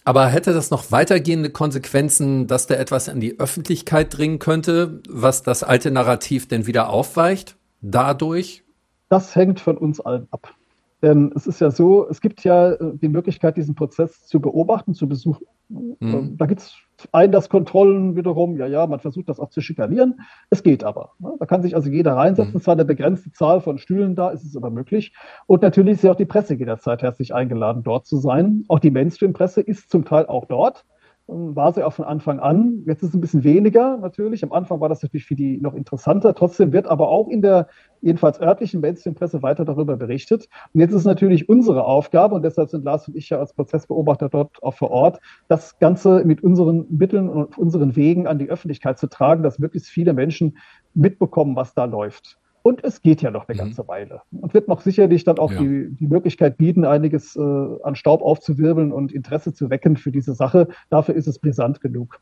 Aber 0.06 0.28
hätte 0.28 0.54
das 0.54 0.72
noch 0.72 0.92
weitergehende 0.92 1.50
Konsequenzen, 1.50 2.48
dass 2.48 2.66
da 2.66 2.76
etwas 2.76 3.10
an 3.10 3.20
die 3.20 3.40
Öffentlichkeit 3.40 4.18
dringen 4.18 4.40
könnte, 4.40 5.02
was 5.10 5.44
das 5.44 5.62
alte 5.62 5.92
Narrativ 5.92 6.48
denn 6.48 6.66
wieder 6.66 6.90
aufweicht? 6.90 7.58
Dadurch? 7.82 8.64
Das 9.10 9.36
hängt 9.36 9.60
von 9.60 9.78
uns 9.78 10.00
allen 10.00 10.28
ab. 10.32 10.56
Denn 11.02 11.32
es 11.36 11.46
ist 11.46 11.60
ja 11.60 11.72
so, 11.72 12.08
es 12.10 12.22
gibt 12.22 12.44
ja 12.44 12.72
äh, 12.72 12.78
die 12.94 13.10
Möglichkeit, 13.10 13.58
diesen 13.58 13.76
Prozess 13.76 14.26
zu 14.28 14.40
beobachten, 14.40 14.94
zu 14.94 15.08
besuchen. 15.08 15.46
Mhm. 15.70 16.38
Da 16.38 16.46
gibt 16.46 16.62
es 16.62 16.74
Einlasskontrollen 17.12 18.16
wiederum, 18.16 18.58
ja, 18.58 18.68
ja, 18.68 18.88
man 18.88 19.00
versucht 19.00 19.30
das 19.30 19.40
auch 19.40 19.50
zu 19.50 19.62
schikanieren. 19.62 20.22
Es 20.50 20.64
geht 20.64 20.84
aber. 20.84 21.12
Ne? 21.20 21.34
Da 21.40 21.46
kann 21.46 21.62
sich 21.62 21.76
also 21.76 21.90
jeder 21.90 22.14
reinsetzen. 22.14 22.56
Mhm. 22.56 22.62
Zwar 22.62 22.74
eine 22.74 22.86
begrenzte 22.86 23.32
Zahl 23.32 23.62
von 23.62 23.78
Stühlen 23.78 24.16
da, 24.16 24.30
ist 24.30 24.44
es 24.44 24.56
aber 24.56 24.70
möglich. 24.70 25.14
Und 25.48 25.62
natürlich 25.62 25.96
ist 25.96 26.04
ja 26.04 26.12
auch 26.12 26.16
die 26.16 26.26
Presse 26.26 26.56
jederzeit 26.56 27.02
herzlich 27.02 27.34
eingeladen, 27.34 27.84
dort 27.84 28.06
zu 28.06 28.18
sein. 28.18 28.64
Auch 28.68 28.80
die 28.80 28.92
Mainstream-Presse 28.92 29.62
ist 29.62 29.90
zum 29.90 30.06
Teil 30.06 30.26
auch 30.26 30.46
dort 30.46 30.86
war 31.32 31.72
sie 31.72 31.84
auch 31.84 31.94
von 31.94 32.06
Anfang 32.06 32.40
an. 32.40 32.84
Jetzt 32.86 33.04
ist 33.04 33.10
es 33.10 33.16
ein 33.16 33.22
bisschen 33.22 33.44
weniger 33.44 33.98
natürlich. 33.98 34.44
Am 34.44 34.52
Anfang 34.52 34.82
war 34.82 34.90
das 34.90 35.02
natürlich 35.02 35.26
für 35.26 35.36
die 35.36 35.60
noch 35.60 35.74
interessanter. 35.74 36.36
Trotzdem 36.36 36.74
wird 36.74 36.88
aber 36.88 37.08
auch 37.08 37.30
in 37.30 37.42
der 37.42 37.68
jedenfalls 38.02 38.42
örtlichen 38.42 38.82
Mainstream-Presse 38.82 39.42
weiter 39.42 39.64
darüber 39.64 39.96
berichtet. 39.96 40.50
Und 40.74 40.82
jetzt 40.82 40.94
ist 40.94 41.06
natürlich 41.06 41.48
unsere 41.48 41.86
Aufgabe, 41.86 42.36
und 42.36 42.44
deshalb 42.44 42.70
sind 42.70 42.84
Lars 42.84 43.08
und 43.08 43.16
ich 43.16 43.30
ja 43.30 43.40
als 43.40 43.54
Prozessbeobachter 43.54 44.30
dort 44.30 44.62
auch 44.62 44.74
vor 44.74 44.92
Ort, 44.92 45.20
das 45.48 45.80
Ganze 45.80 46.24
mit 46.26 46.44
unseren 46.44 46.86
Mitteln 46.90 47.30
und 47.30 47.58
unseren 47.58 47.96
Wegen 47.96 48.28
an 48.28 48.38
die 48.38 48.50
Öffentlichkeit 48.50 49.00
zu 49.00 49.08
tragen, 49.08 49.44
dass 49.44 49.60
möglichst 49.60 49.90
viele 49.90 50.14
Menschen 50.14 50.58
mitbekommen, 50.94 51.56
was 51.56 51.74
da 51.74 51.86
läuft. 51.86 52.41
Und 52.64 52.84
es 52.84 53.02
geht 53.02 53.22
ja 53.22 53.32
noch 53.32 53.48
eine 53.48 53.56
mhm. 53.56 53.66
ganze 53.66 53.88
Weile. 53.88 54.22
Und 54.32 54.54
wird 54.54 54.68
noch 54.68 54.82
sicherlich 54.82 55.24
dann 55.24 55.40
auch 55.40 55.52
ja. 55.52 55.60
die, 55.60 55.90
die 56.00 56.08
Möglichkeit 56.08 56.58
bieten, 56.58 56.86
einiges 56.86 57.36
äh, 57.36 57.40
an 57.40 57.96
Staub 57.96 58.22
aufzuwirbeln 58.22 58.92
und 58.92 59.12
Interesse 59.12 59.54
zu 59.54 59.70
wecken 59.70 59.98
für 59.98 60.12
diese 60.12 60.34
Sache. 60.34 60.68
Dafür 60.90 61.16
ist 61.16 61.28
es 61.28 61.40
brisant 61.40 61.82
genug. 61.82 62.20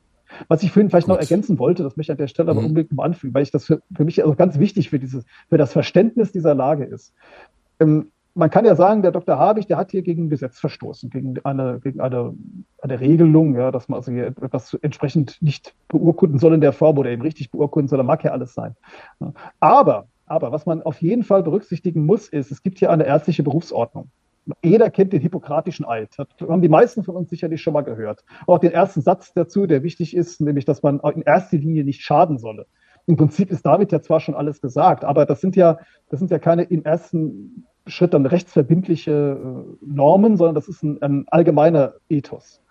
Was 0.48 0.64
ich 0.64 0.72
vorhin 0.72 0.90
vielleicht 0.90 1.08
Gut. 1.08 1.16
noch 1.16 1.22
ergänzen 1.22 1.58
wollte, 1.60 1.84
das 1.84 1.98
möchte 1.98 2.12
ich 2.12 2.18
an 2.18 2.18
der 2.18 2.28
Stelle 2.28 2.52
aber 2.52 2.62
mhm. 2.62 2.68
unbedingt 2.68 2.94
mal 2.94 3.06
anfügen, 3.06 3.34
weil 3.34 3.44
ich 3.44 3.52
das 3.52 3.66
für, 3.66 3.82
für 3.96 4.06
mich 4.06 4.22
also 4.22 4.36
ganz 4.36 4.60
wichtig 4.60 4.90
für 4.90 5.00
dieses, 5.00 5.26
für 5.50 5.58
das 5.58 5.74
Verständnis 5.74 6.32
dieser 6.32 6.54
Lage 6.54 6.86
ist. 6.86 7.14
Ähm, 7.80 8.12
man 8.36 8.50
kann 8.50 8.64
ja 8.64 8.76
sagen, 8.76 9.02
der 9.02 9.12
Dr. 9.12 9.38
Habig, 9.38 9.68
der 9.68 9.78
hat 9.78 9.92
hier 9.92 10.02
gegen 10.02 10.26
ein 10.26 10.30
Gesetz 10.30 10.60
verstoßen, 10.60 11.10
gegen 11.10 11.40
eine, 11.44 11.80
gegen 11.84 12.00
eine, 12.00 12.34
eine 12.82 13.00
Regelung, 13.00 13.56
ja, 13.56 13.72
dass 13.72 13.90
man 13.90 13.98
also 13.98 14.12
hier 14.12 14.28
etwas 14.28 14.76
entsprechend 14.76 15.42
nicht 15.42 15.74
beurkunden 15.88 16.40
soll 16.40 16.54
in 16.54 16.62
der 16.62 16.72
Form 16.72 16.98
oder 16.98 17.10
eben 17.10 17.22
richtig 17.22 17.52
beurkunden 17.52 17.90
soll, 17.90 17.98
da 17.98 18.04
mag 18.04 18.24
ja 18.24 18.32
alles 18.32 18.54
sein. 18.54 18.76
Aber 19.60 20.08
aber 20.30 20.52
was 20.52 20.66
man 20.66 20.82
auf 20.84 21.02
jeden 21.02 21.24
Fall 21.24 21.44
berücksichtigen 21.44 22.06
muss, 22.06 22.30
ist, 22.30 22.52
es 22.52 22.64
gibt 22.64 22.80
hier 22.80 22.92
eine 22.92 23.06
ärztliche 23.06 23.44
Berufsordnung. 23.44 24.10
Jeder 24.64 24.90
kennt 24.90 25.14
den 25.14 25.22
hippokratischen 25.22 25.86
Eid. 25.86 26.10
Das 26.18 26.28
haben 26.48 26.62
die 26.62 26.70
meisten 26.70 27.04
von 27.04 27.16
uns 27.16 27.30
sicherlich 27.30 27.62
schon 27.62 27.74
mal 27.74 27.82
gehört. 27.82 28.24
Auch 28.48 28.60
den 28.60 28.72
ersten 28.72 29.02
Satz 29.02 29.34
dazu, 29.34 29.68
der 29.68 29.84
wichtig 29.84 30.16
ist, 30.16 30.42
nämlich, 30.42 30.66
dass 30.66 30.82
man 30.82 31.00
in 31.00 31.22
erster 31.22 31.58
Linie 31.58 31.84
nicht 31.84 32.02
schaden 32.02 32.38
solle. 32.38 32.66
Im 33.06 33.16
Prinzip 33.16 33.52
ist 33.52 33.66
damit 33.66 33.92
ja 33.92 34.02
zwar 34.02 34.20
schon 34.20 34.36
alles 34.36 34.62
gesagt, 34.62 35.04
aber 35.04 35.26
das 35.26 35.42
sind 35.42 35.56
ja, 35.56 35.80
das 36.10 36.20
sind 36.20 36.32
ja 36.32 36.40
keine 36.40 36.64
im 36.64 36.84
ersten 36.84 37.66
Schritt 37.88 38.14
dann 38.14 38.26
rechtsverbindliche 38.26 39.12
äh, 39.12 39.86
Normen, 39.86 40.38
sondern 40.38 40.56
das 40.56 40.68
ist 40.68 40.84
ein, 40.84 41.02
ein 41.02 41.26
allgemeiner 41.30 41.96
Ethos. 42.08 42.62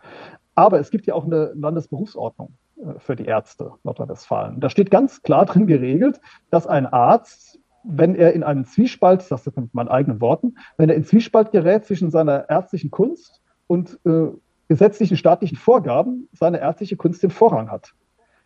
Aber 0.54 0.78
es 0.78 0.90
gibt 0.90 1.06
ja 1.06 1.14
auch 1.14 1.24
eine 1.24 1.52
Landesberufsordnung. 1.54 2.54
Für 2.98 3.16
die 3.16 3.24
Ärzte 3.24 3.72
Nordrhein-Westfalen. 3.82 4.60
Da 4.60 4.70
steht 4.70 4.90
ganz 4.90 5.22
klar 5.22 5.46
drin 5.46 5.66
geregelt, 5.66 6.20
dass 6.50 6.66
ein 6.66 6.86
Arzt, 6.86 7.58
wenn 7.82 8.14
er 8.14 8.34
in 8.34 8.42
einem 8.42 8.64
Zwiespalt, 8.64 9.22
ich 9.22 9.28
sage 9.28 9.42
das 9.44 9.56
mit 9.56 9.74
meinen 9.74 9.88
eigenen 9.88 10.20
Worten, 10.20 10.56
wenn 10.76 10.88
er 10.88 10.94
in 10.94 11.04
Zwiespalt 11.04 11.50
gerät 11.50 11.86
zwischen 11.86 12.10
seiner 12.10 12.48
ärztlichen 12.48 12.90
Kunst 12.90 13.42
und 13.66 13.98
äh, 14.04 14.28
gesetzlichen 14.68 15.16
staatlichen 15.16 15.56
Vorgaben, 15.56 16.28
seine 16.32 16.60
ärztliche 16.60 16.96
Kunst 16.96 17.22
den 17.22 17.30
Vorrang 17.30 17.70
hat. 17.70 17.94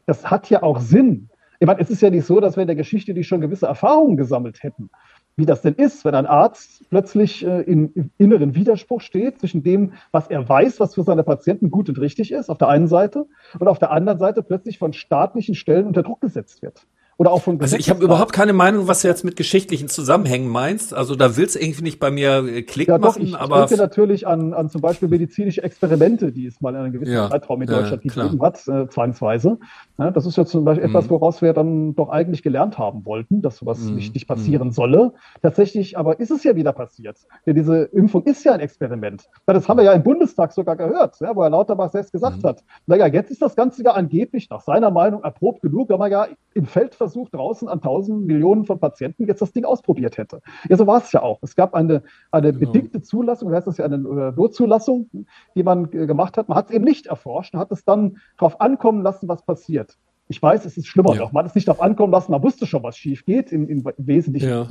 Das 0.07 0.31
hat 0.31 0.49
ja 0.49 0.63
auch 0.63 0.81
Sinn. 0.81 1.29
Ich 1.61 1.67
meine, 1.67 1.81
es 1.81 1.91
ist 1.91 2.01
ja 2.01 2.11
nicht 2.11 2.27
so, 2.27 2.41
dass 2.41 2.57
wir 2.57 2.63
in 2.63 2.69
der 2.69 2.77
Geschichte 2.77 3.15
die 3.15 3.25
schon 3.25 3.41
gewisse 3.41 3.67
Erfahrungen 3.67 4.17
gesammelt 4.17 4.63
hätten 4.63 4.91
wie 5.37 5.47
das 5.47 5.63
denn 5.63 5.75
ist, 5.75 6.05
wenn 6.05 6.15
ein 6.15 6.27
Arzt 6.27 6.89
plötzlich 6.91 7.45
äh, 7.45 7.63
im 7.63 8.11
inneren 8.19 8.55
Widerspruch 8.55 9.01
steht 9.01 9.41
zwischen 9.41 9.63
dem, 9.63 9.95
was 10.11 10.29
er 10.29 10.47
weiß, 10.47 10.81
was 10.81 10.95
für 10.95 11.03
seine 11.03 11.25
Patienten 11.25 11.71
gut 11.71 11.89
und 11.89 11.99
richtig 11.99 12.33
ist, 12.33 12.51
auf 12.51 12.59
der 12.59 12.69
einen 12.69 12.89
Seite, 12.89 13.27
und 13.59 13.69
auf 13.69 13.79
der 13.79 13.91
anderen 13.91 14.19
Seite 14.19 14.43
plötzlich 14.43 14.79
von 14.79 14.93
staatlichen 14.93 15.55
Stellen 15.55 15.87
unter 15.87 16.03
Druck 16.03 16.21
gesetzt 16.21 16.63
wird. 16.63 16.87
Oder 17.23 17.31
auch 17.31 17.43
von 17.43 17.61
Also 17.61 17.77
ich 17.77 17.89
habe 17.89 18.03
überhaupt 18.03 18.33
keine 18.33 18.53
Meinung, 18.53 18.89
was 18.89 19.03
du 19.03 19.07
jetzt 19.07 19.25
mit 19.25 19.37
geschichtlichen 19.37 19.87
Zusammenhängen 19.87 20.49
meinst. 20.49 20.93
Also 20.93 21.15
da 21.15 21.37
willst 21.37 21.55
du 21.55 21.61
irgendwie 21.61 21.85
nicht 21.85 22.01
bei 22.01 22.11
mir 22.11 22.45
äh, 22.45 22.63
Klick 22.63 22.89
ja, 22.89 22.99
doch, 22.99 23.11
machen. 23.11 23.23
Ich 23.23 23.37
aber 23.37 23.61
denke 23.61 23.77
natürlich 23.77 24.27
an, 24.27 24.53
an 24.53 24.69
zum 24.71 24.81
Beispiel 24.81 25.07
medizinische 25.07 25.63
Experimente, 25.63 26.33
die 26.33 26.47
es 26.47 26.61
mal 26.61 26.71
in 26.71 26.81
einem 26.81 26.93
gewissen 26.93 27.15
ja, 27.15 27.31
Zeitraum 27.31 27.63
in 27.63 27.69
Deutschland 27.69 28.05
äh, 28.05 28.09
gegeben 28.09 28.43
hat, 28.43 28.67
äh, 28.67 28.89
zwangsweise. 28.89 29.61
Ja, 29.99 30.11
das 30.11 30.27
ist 30.27 30.37
ja 30.37 30.45
zum 30.45 30.65
Beispiel 30.65 30.83
mhm. 30.89 30.97
etwas, 30.97 31.11
woraus 31.11 31.43
wir 31.43 31.53
dann 31.53 31.95
doch 31.95 32.09
eigentlich 32.09 32.43
gelernt 32.43 32.77
haben 32.77 33.07
wollten, 33.07 33.41
dass 33.41 33.59
sowas 33.59 33.79
mhm. 33.79 33.95
nicht, 33.95 34.15
nicht 34.15 34.27
passieren 34.27 34.69
mhm. 34.69 34.73
solle. 34.73 35.13
Tatsächlich 35.43 35.97
aber 35.97 36.19
ist 36.19 36.33
es 36.33 36.43
ja 36.43 36.57
wieder 36.57 36.73
passiert. 36.73 37.19
Denn 37.47 37.55
diese 37.55 37.85
Impfung 37.85 38.25
ist 38.25 38.43
ja 38.43 38.53
ein 38.53 38.59
Experiment. 38.61 39.29
Das 39.47 39.69
haben 39.69 39.77
wir 39.77 39.85
ja 39.85 39.93
im 39.93 40.03
Bundestag 40.03 40.53
sogar 40.53 40.75
gehört, 40.75 41.21
ja, 41.21 41.37
wo 41.37 41.45
Herr 41.45 41.51
Lauterbach 41.51 41.93
selbst 41.93 42.11
gesagt 42.11 42.43
mhm. 42.43 42.49
hat, 42.49 42.65
naja, 42.87 43.07
jetzt 43.07 43.31
ist 43.31 43.43
das 43.43 43.55
Ganze 43.55 43.85
ja 43.85 43.93
angeblich 43.93 44.51
nach 44.51 44.63
seiner 44.63 44.91
Meinung 44.91 45.23
erprobt 45.23 45.63
genug, 45.63 45.89
man 45.89 46.11
ja 46.11 46.27
im 46.55 46.67
Feld 46.67 46.97
Versuch 47.13 47.29
draußen 47.29 47.69
an 47.69 47.81
tausend 47.81 48.27
Millionen 48.27 48.65
von 48.65 48.79
Patienten 48.79 49.27
jetzt 49.27 49.43
das 49.43 49.53
Ding 49.53 49.65
ausprobiert 49.65 50.17
hätte. 50.17 50.41
Ja, 50.69 50.77
so 50.77 50.87
war 50.87 51.03
es 51.03 51.13
ja 51.13 51.23
auch. 51.23 51.39
Es 51.43 51.55
gab 51.55 51.75
eine, 51.75 52.03
eine 52.31 52.53
genau. 52.53 52.73
bedingte 52.73 53.03
Zulassung, 53.03 53.51
wie 53.51 53.55
heißt 53.55 53.67
das 53.67 53.77
ja, 53.77 53.85
eine 53.85 53.97
äh, 53.97 54.33
Notzulassung, 54.35 55.11
die 55.55 55.63
man 55.63 55.85
äh, 55.93 56.07
gemacht 56.07 56.37
hat. 56.37 56.49
Man 56.49 56.57
hat 56.57 56.71
es 56.71 56.75
eben 56.75 56.85
nicht 56.85 57.07
erforscht 57.07 57.55
und 57.55 57.61
hat 57.61 57.71
es 57.71 57.85
dann 57.85 58.17
darauf 58.39 58.61
ankommen 58.61 59.03
lassen, 59.03 59.29
was 59.29 59.43
passiert. 59.43 59.99
Ich 60.29 60.41
weiß, 60.41 60.65
es 60.65 60.79
ist 60.79 60.87
schlimmer 60.87 61.15
ja. 61.15 61.21
noch. 61.21 61.33
Man 61.33 61.45
hat 61.45 61.51
es 61.51 61.55
nicht 61.55 61.69
darauf 61.69 61.83
ankommen 61.83 62.13
lassen, 62.13 62.33
man 62.33 62.43
wusste 62.43 62.67
schon, 62.67 62.83
was 62.83 62.97
schief 62.97 63.27
geht, 63.27 63.53
im, 63.53 63.69
im 63.69 63.85
Wesentlichen. 63.99 64.49
Ja. 64.49 64.67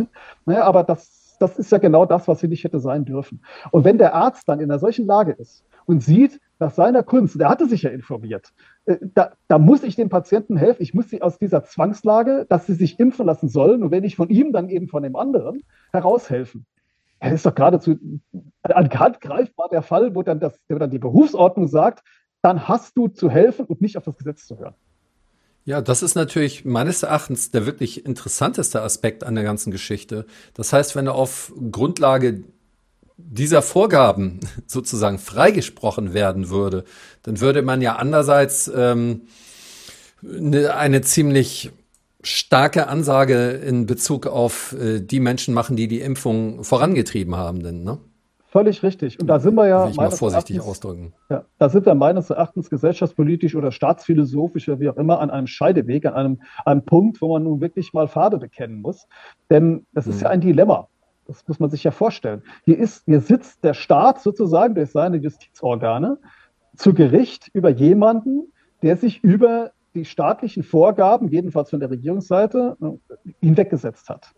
Naja, 0.45 0.63
aber 0.63 0.83
das, 0.83 1.37
das 1.39 1.59
ist 1.59 1.71
ja 1.71 1.77
genau 1.77 2.05
das, 2.05 2.27
was 2.27 2.39
hier 2.39 2.49
nicht 2.49 2.63
hätte 2.63 2.79
sein 2.79 3.05
dürfen. 3.05 3.43
Und 3.69 3.83
wenn 3.83 3.99
der 3.99 4.15
Arzt 4.15 4.49
dann 4.49 4.59
in 4.59 4.71
einer 4.71 4.79
solchen 4.79 5.05
Lage 5.05 5.33
ist 5.33 5.63
und 5.85 6.01
sieht, 6.01 6.39
nach 6.61 6.71
seiner 6.71 7.03
Kunst, 7.03 7.39
der 7.39 7.49
hatte 7.49 7.67
sich 7.67 7.81
ja 7.81 7.89
informiert, 7.89 8.53
äh, 8.85 8.97
da, 9.01 9.33
da, 9.47 9.57
muss 9.57 9.83
ich 9.83 9.95
den 9.95 10.09
Patienten 10.09 10.55
helfen. 10.55 10.81
Ich 10.81 10.93
muss 10.93 11.09
sie 11.09 11.21
aus 11.21 11.37
dieser 11.37 11.63
Zwangslage, 11.63 12.45
dass 12.47 12.67
sie 12.67 12.75
sich 12.75 12.99
impfen 12.99 13.25
lassen 13.25 13.49
sollen, 13.49 13.83
und 13.83 13.91
wenn 13.91 14.03
ich 14.03 14.15
von 14.15 14.29
ihm, 14.29 14.53
dann 14.53 14.69
eben 14.69 14.87
von 14.87 15.03
dem 15.03 15.15
anderen, 15.15 15.63
heraushelfen. 15.91 16.65
Das 17.19 17.33
ist 17.33 17.45
doch 17.45 17.53
geradezu 17.53 17.97
Hand 18.63 19.21
greifbar 19.21 19.69
der 19.69 19.81
Fall, 19.81 20.15
wo 20.15 20.23
dann, 20.23 20.39
das, 20.39 20.59
wo 20.69 20.77
dann 20.77 20.89
die 20.89 20.99
Berufsordnung 20.99 21.67
sagt, 21.67 22.03
dann 22.41 22.67
hast 22.67 22.97
du 22.97 23.07
zu 23.07 23.29
helfen 23.29 23.65
und 23.65 23.81
nicht 23.81 23.97
auf 23.97 24.03
das 24.03 24.17
Gesetz 24.17 24.47
zu 24.47 24.57
hören. 24.57 24.73
Ja, 25.63 25.81
das 25.81 26.01
ist 26.01 26.15
natürlich 26.15 26.65
meines 26.65 27.03
Erachtens 27.03 27.51
der 27.51 27.67
wirklich 27.67 28.05
interessanteste 28.05 28.81
Aspekt 28.81 29.23
an 29.23 29.35
der 29.35 29.43
ganzen 29.43 29.69
Geschichte. 29.69 30.25
Das 30.55 30.73
heißt, 30.73 30.95
wenn 30.95 31.05
er 31.05 31.13
auf 31.13 31.53
Grundlage 31.71 32.43
dieser 33.29 33.61
Vorgaben 33.61 34.39
sozusagen 34.67 35.19
freigesprochen 35.19 36.13
werden 36.13 36.49
würde, 36.49 36.83
dann 37.23 37.39
würde 37.39 37.61
man 37.61 37.81
ja 37.81 37.95
andererseits 37.95 38.71
ähm, 38.73 39.21
eine, 40.23 40.75
eine 40.75 41.01
ziemlich 41.01 41.71
starke 42.23 42.87
Ansage 42.87 43.49
in 43.49 43.85
Bezug 43.85 44.27
auf 44.27 44.73
äh, 44.73 44.99
die 44.99 45.19
Menschen 45.19 45.53
machen, 45.53 45.75
die 45.75 45.87
die 45.87 46.01
Impfung 46.01 46.63
vorangetrieben 46.63 47.35
haben, 47.35 47.63
denn, 47.63 47.83
ne? 47.83 47.97
Völlig 48.51 48.83
richtig. 48.83 49.17
Und 49.17 49.27
da 49.27 49.39
sind 49.39 49.55
wir 49.55 49.65
ja. 49.65 49.85
Will 49.85 49.91
ich 49.91 49.97
mal 49.97 50.11
vorsichtig 50.11 50.57
Erachtens, 50.57 50.69
ausdrücken. 50.69 51.13
Ja, 51.29 51.45
da 51.57 51.69
sind 51.69 51.85
wir 51.85 51.95
meines 51.95 52.29
Erachtens 52.29 52.69
gesellschaftspolitisch 52.69 53.55
oder 53.55 53.71
staatsphilosophisch 53.71 54.67
oder 54.67 54.81
wie 54.81 54.89
auch 54.89 54.97
immer 54.97 55.21
an 55.21 55.29
einem 55.29 55.47
Scheideweg, 55.47 56.05
an 56.05 56.13
einem, 56.13 56.41
einem 56.65 56.83
Punkt, 56.83 57.21
wo 57.21 57.31
man 57.31 57.43
nun 57.43 57.61
wirklich 57.61 57.93
mal 57.93 58.09
Farbe 58.09 58.39
bekennen 58.39 58.81
muss. 58.81 59.07
Denn 59.49 59.85
das 59.93 60.05
ist 60.05 60.15
hm. 60.15 60.23
ja 60.23 60.29
ein 60.31 60.41
Dilemma. 60.41 60.89
Das 61.31 61.47
muss 61.47 61.59
man 61.59 61.69
sich 61.69 61.83
ja 61.83 61.91
vorstellen. 61.91 62.43
Hier, 62.65 62.77
ist, 62.77 63.05
hier 63.05 63.21
sitzt 63.21 63.63
der 63.63 63.73
Staat 63.73 64.21
sozusagen 64.21 64.75
durch 64.75 64.91
seine 64.91 65.17
Justizorgane 65.17 66.17
zu 66.75 66.93
Gericht 66.93 67.49
über 67.53 67.69
jemanden, 67.69 68.51
der 68.81 68.97
sich 68.97 69.23
über 69.23 69.71
die 69.93 70.05
staatlichen 70.05 70.63
Vorgaben, 70.63 71.29
jedenfalls 71.29 71.69
von 71.69 71.79
der 71.79 71.89
Regierungsseite, 71.89 72.77
hinweggesetzt 73.41 74.09
hat. 74.09 74.33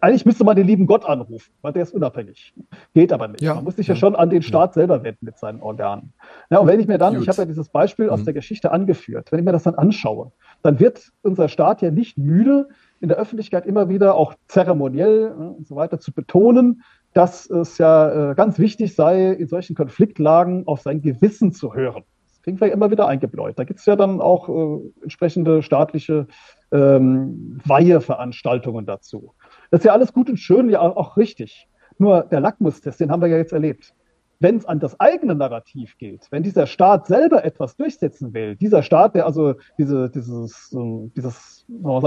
Eigentlich 0.00 0.26
müsste 0.26 0.42
man 0.42 0.56
den 0.56 0.66
lieben 0.66 0.86
Gott 0.86 1.04
anrufen, 1.04 1.52
weil 1.62 1.72
der 1.72 1.84
ist 1.84 1.94
unabhängig. 1.94 2.52
Geht 2.92 3.12
aber 3.12 3.28
nicht. 3.28 3.40
Ja, 3.40 3.54
man 3.54 3.62
muss 3.62 3.76
sich 3.76 3.86
ja, 3.86 3.94
ja 3.94 4.00
schon 4.00 4.16
an 4.16 4.28
den 4.28 4.42
Staat 4.42 4.70
ja. 4.70 4.74
selber 4.74 5.04
wenden 5.04 5.24
mit 5.24 5.38
seinen 5.38 5.62
Organen. 5.62 6.12
Ja, 6.50 6.58
und 6.58 6.66
wenn 6.66 6.80
ich 6.80 6.88
mir 6.88 6.98
dann, 6.98 7.14
Gut. 7.14 7.22
ich 7.22 7.28
habe 7.28 7.42
ja 7.42 7.44
dieses 7.44 7.68
Beispiel 7.68 8.06
mhm. 8.06 8.12
aus 8.12 8.24
der 8.24 8.34
Geschichte 8.34 8.72
angeführt, 8.72 9.30
wenn 9.30 9.38
ich 9.38 9.44
mir 9.44 9.52
das 9.52 9.62
dann 9.62 9.76
anschaue, 9.76 10.32
dann 10.62 10.80
wird 10.80 11.12
unser 11.22 11.48
Staat 11.48 11.82
ja 11.82 11.92
nicht 11.92 12.18
müde, 12.18 12.68
in 13.00 13.08
der 13.08 13.18
Öffentlichkeit 13.18 13.66
immer 13.66 13.88
wieder 13.88 14.14
auch 14.14 14.34
zeremoniell 14.46 15.34
ne, 15.36 15.50
und 15.50 15.66
so 15.66 15.76
weiter 15.76 15.98
zu 15.98 16.12
betonen, 16.12 16.82
dass 17.12 17.48
es 17.48 17.78
ja 17.78 18.30
äh, 18.30 18.34
ganz 18.34 18.58
wichtig 18.58 18.94
sei, 18.94 19.32
in 19.32 19.48
solchen 19.48 19.74
Konfliktlagen 19.74 20.66
auf 20.66 20.82
sein 20.82 21.02
Gewissen 21.02 21.52
zu 21.52 21.74
hören. 21.74 22.04
Das 22.28 22.42
kriegen 22.42 22.60
wir 22.60 22.72
immer 22.72 22.90
wieder 22.90 23.08
eingebläut. 23.08 23.58
Da 23.58 23.64
gibt 23.64 23.80
es 23.80 23.86
ja 23.86 23.96
dann 23.96 24.20
auch 24.20 24.48
äh, 24.48 24.80
entsprechende 25.02 25.62
staatliche 25.62 26.26
ähm, 26.70 27.60
Weiheveranstaltungen 27.64 28.86
dazu. 28.86 29.34
Das 29.70 29.80
ist 29.80 29.84
ja 29.84 29.92
alles 29.92 30.12
gut 30.12 30.30
und 30.30 30.36
schön, 30.36 30.68
ja 30.68 30.80
auch 30.80 31.16
richtig. 31.16 31.68
Nur 31.98 32.22
der 32.22 32.40
Lackmustest, 32.40 33.00
den 33.00 33.10
haben 33.10 33.22
wir 33.22 33.28
ja 33.28 33.38
jetzt 33.38 33.52
erlebt 33.52 33.94
wenn 34.40 34.56
es 34.56 34.64
an 34.64 34.80
das 34.80 34.98
eigene 34.98 35.34
Narrativ 35.34 35.98
geht, 35.98 36.26
wenn 36.30 36.42
dieser 36.42 36.66
Staat 36.66 37.06
selber 37.06 37.44
etwas 37.44 37.76
durchsetzen 37.76 38.32
will, 38.32 38.56
dieser 38.56 38.82
Staat, 38.82 39.14
der 39.14 39.26
also 39.26 39.54
diese, 39.78 40.08
dieses, 40.08 40.70
dieses, 41.14 41.59
sagen, 41.59 41.59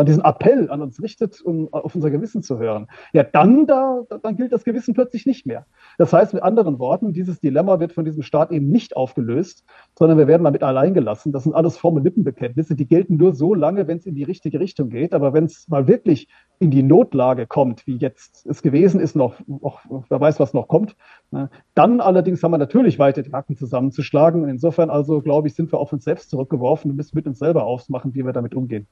diesen 0.05 0.23
Appell 0.23 0.69
an 0.69 0.81
uns 0.81 1.01
richtet, 1.01 1.41
um 1.41 1.71
auf 1.71 1.95
unser 1.95 2.11
Gewissen 2.11 2.43
zu 2.43 2.59
hören, 2.59 2.87
ja, 3.13 3.23
dann, 3.23 3.65
da, 3.65 4.03
dann 4.21 4.35
gilt 4.35 4.51
das 4.51 4.63
Gewissen 4.63 4.93
plötzlich 4.93 5.25
nicht 5.25 5.45
mehr. 5.45 5.65
Das 5.97 6.11
heißt 6.11 6.33
mit 6.33 6.43
anderen 6.43 6.79
Worten, 6.79 7.13
dieses 7.13 7.39
Dilemma 7.39 7.79
wird 7.79 7.93
von 7.93 8.05
diesem 8.05 8.23
Staat 8.23 8.51
eben 8.51 8.69
nicht 8.69 8.95
aufgelöst, 8.95 9.65
sondern 9.97 10.17
wir 10.17 10.27
werden 10.27 10.43
damit 10.43 10.63
allein 10.63 10.93
gelassen. 10.93 11.31
Das 11.31 11.43
sind 11.43 11.53
alles 11.53 11.77
fromme 11.77 12.01
Lippenbekenntnisse, 12.01 12.75
die 12.75 12.87
gelten 12.87 13.17
nur 13.17 13.33
so 13.33 13.53
lange, 13.53 13.87
wenn 13.87 13.97
es 13.97 14.05
in 14.05 14.15
die 14.15 14.23
richtige 14.23 14.59
Richtung 14.59 14.89
geht. 14.89 15.13
Aber 15.13 15.33
wenn 15.33 15.45
es 15.45 15.67
mal 15.69 15.87
wirklich 15.87 16.27
in 16.59 16.71
die 16.71 16.83
Notlage 16.83 17.47
kommt, 17.47 17.87
wie 17.87 17.97
jetzt 17.97 18.45
es 18.45 18.61
gewesen 18.61 18.99
ist, 18.99 19.15
noch, 19.15 19.35
noch 19.47 19.81
wer 20.09 20.19
weiß, 20.19 20.39
was 20.39 20.53
noch 20.53 20.67
kommt, 20.67 20.95
ne, 21.31 21.49
dann 21.73 22.01
allerdings 22.01 22.43
haben 22.43 22.51
wir 22.51 22.57
natürlich 22.57 22.99
weiter 22.99 23.23
die 23.23 23.31
Hacken 23.31 23.55
zusammenzuschlagen. 23.55 24.43
Und 24.43 24.49
insofern 24.49 24.89
also, 24.89 25.21
glaube 25.21 25.47
ich, 25.47 25.55
sind 25.55 25.71
wir 25.71 25.79
auf 25.79 25.93
uns 25.93 26.03
selbst 26.03 26.29
zurückgeworfen 26.29 26.91
und 26.91 26.97
müssen 26.97 27.15
mit 27.15 27.27
uns 27.27 27.39
selber 27.39 27.65
ausmachen, 27.65 28.13
wie 28.13 28.25
wir 28.25 28.33
damit 28.33 28.55
umgehen. 28.55 28.87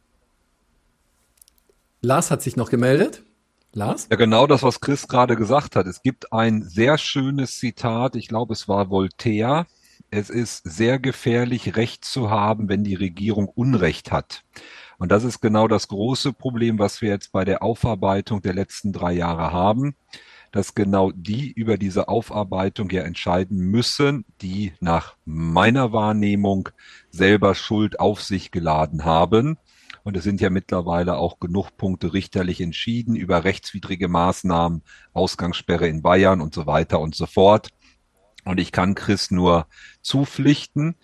Lars 2.03 2.31
hat 2.31 2.41
sich 2.41 2.55
noch 2.55 2.71
gemeldet. 2.71 3.21
Lars? 3.73 4.07
Ja, 4.09 4.17
genau 4.17 4.47
das, 4.47 4.63
was 4.63 4.81
Chris 4.81 5.07
gerade 5.07 5.35
gesagt 5.35 5.75
hat. 5.75 5.85
Es 5.85 6.01
gibt 6.01 6.33
ein 6.33 6.63
sehr 6.63 6.97
schönes 6.97 7.57
Zitat, 7.57 8.15
ich 8.15 8.27
glaube, 8.27 8.53
es 8.53 8.67
war 8.67 8.89
Voltaire. 8.89 9.67
Es 10.09 10.29
ist 10.29 10.63
sehr 10.63 10.99
gefährlich, 10.99 11.77
Recht 11.77 12.03
zu 12.03 12.31
haben, 12.31 12.67
wenn 12.67 12.83
die 12.83 12.95
Regierung 12.95 13.47
Unrecht 13.47 14.11
hat. 14.11 14.43
Und 14.97 15.11
das 15.11 15.23
ist 15.23 15.41
genau 15.41 15.67
das 15.67 15.87
große 15.87 16.33
Problem, 16.33 16.79
was 16.79 17.01
wir 17.01 17.09
jetzt 17.09 17.31
bei 17.31 17.45
der 17.45 17.61
Aufarbeitung 17.63 18.41
der 18.41 18.53
letzten 18.53 18.93
drei 18.93 19.13
Jahre 19.13 19.51
haben, 19.51 19.95
dass 20.51 20.75
genau 20.75 21.11
die 21.11 21.51
über 21.51 21.77
diese 21.77 22.09
Aufarbeitung 22.09 22.89
ja 22.89 23.03
entscheiden 23.03 23.57
müssen, 23.57 24.25
die 24.41 24.73
nach 24.79 25.15
meiner 25.23 25.93
Wahrnehmung 25.93 26.69
selber 27.11 27.55
Schuld 27.55 27.99
auf 27.99 28.21
sich 28.21 28.51
geladen 28.51 29.05
haben. 29.05 29.57
Und 30.03 30.17
es 30.17 30.23
sind 30.23 30.41
ja 30.41 30.49
mittlerweile 30.49 31.17
auch 31.17 31.39
genug 31.39 31.77
Punkte 31.77 32.13
richterlich 32.13 32.61
entschieden 32.61 33.15
über 33.15 33.43
rechtswidrige 33.43 34.07
Maßnahmen, 34.07 34.83
Ausgangssperre 35.13 35.87
in 35.87 36.01
Bayern 36.01 36.41
und 36.41 36.53
so 36.53 36.65
weiter 36.65 36.99
und 36.99 37.15
so 37.15 37.25
fort. 37.25 37.69
Und 38.45 38.59
ich 38.59 38.71
kann 38.71 38.95
Chris 38.95 39.29
nur 39.31 39.67
zupflichten 40.01 40.95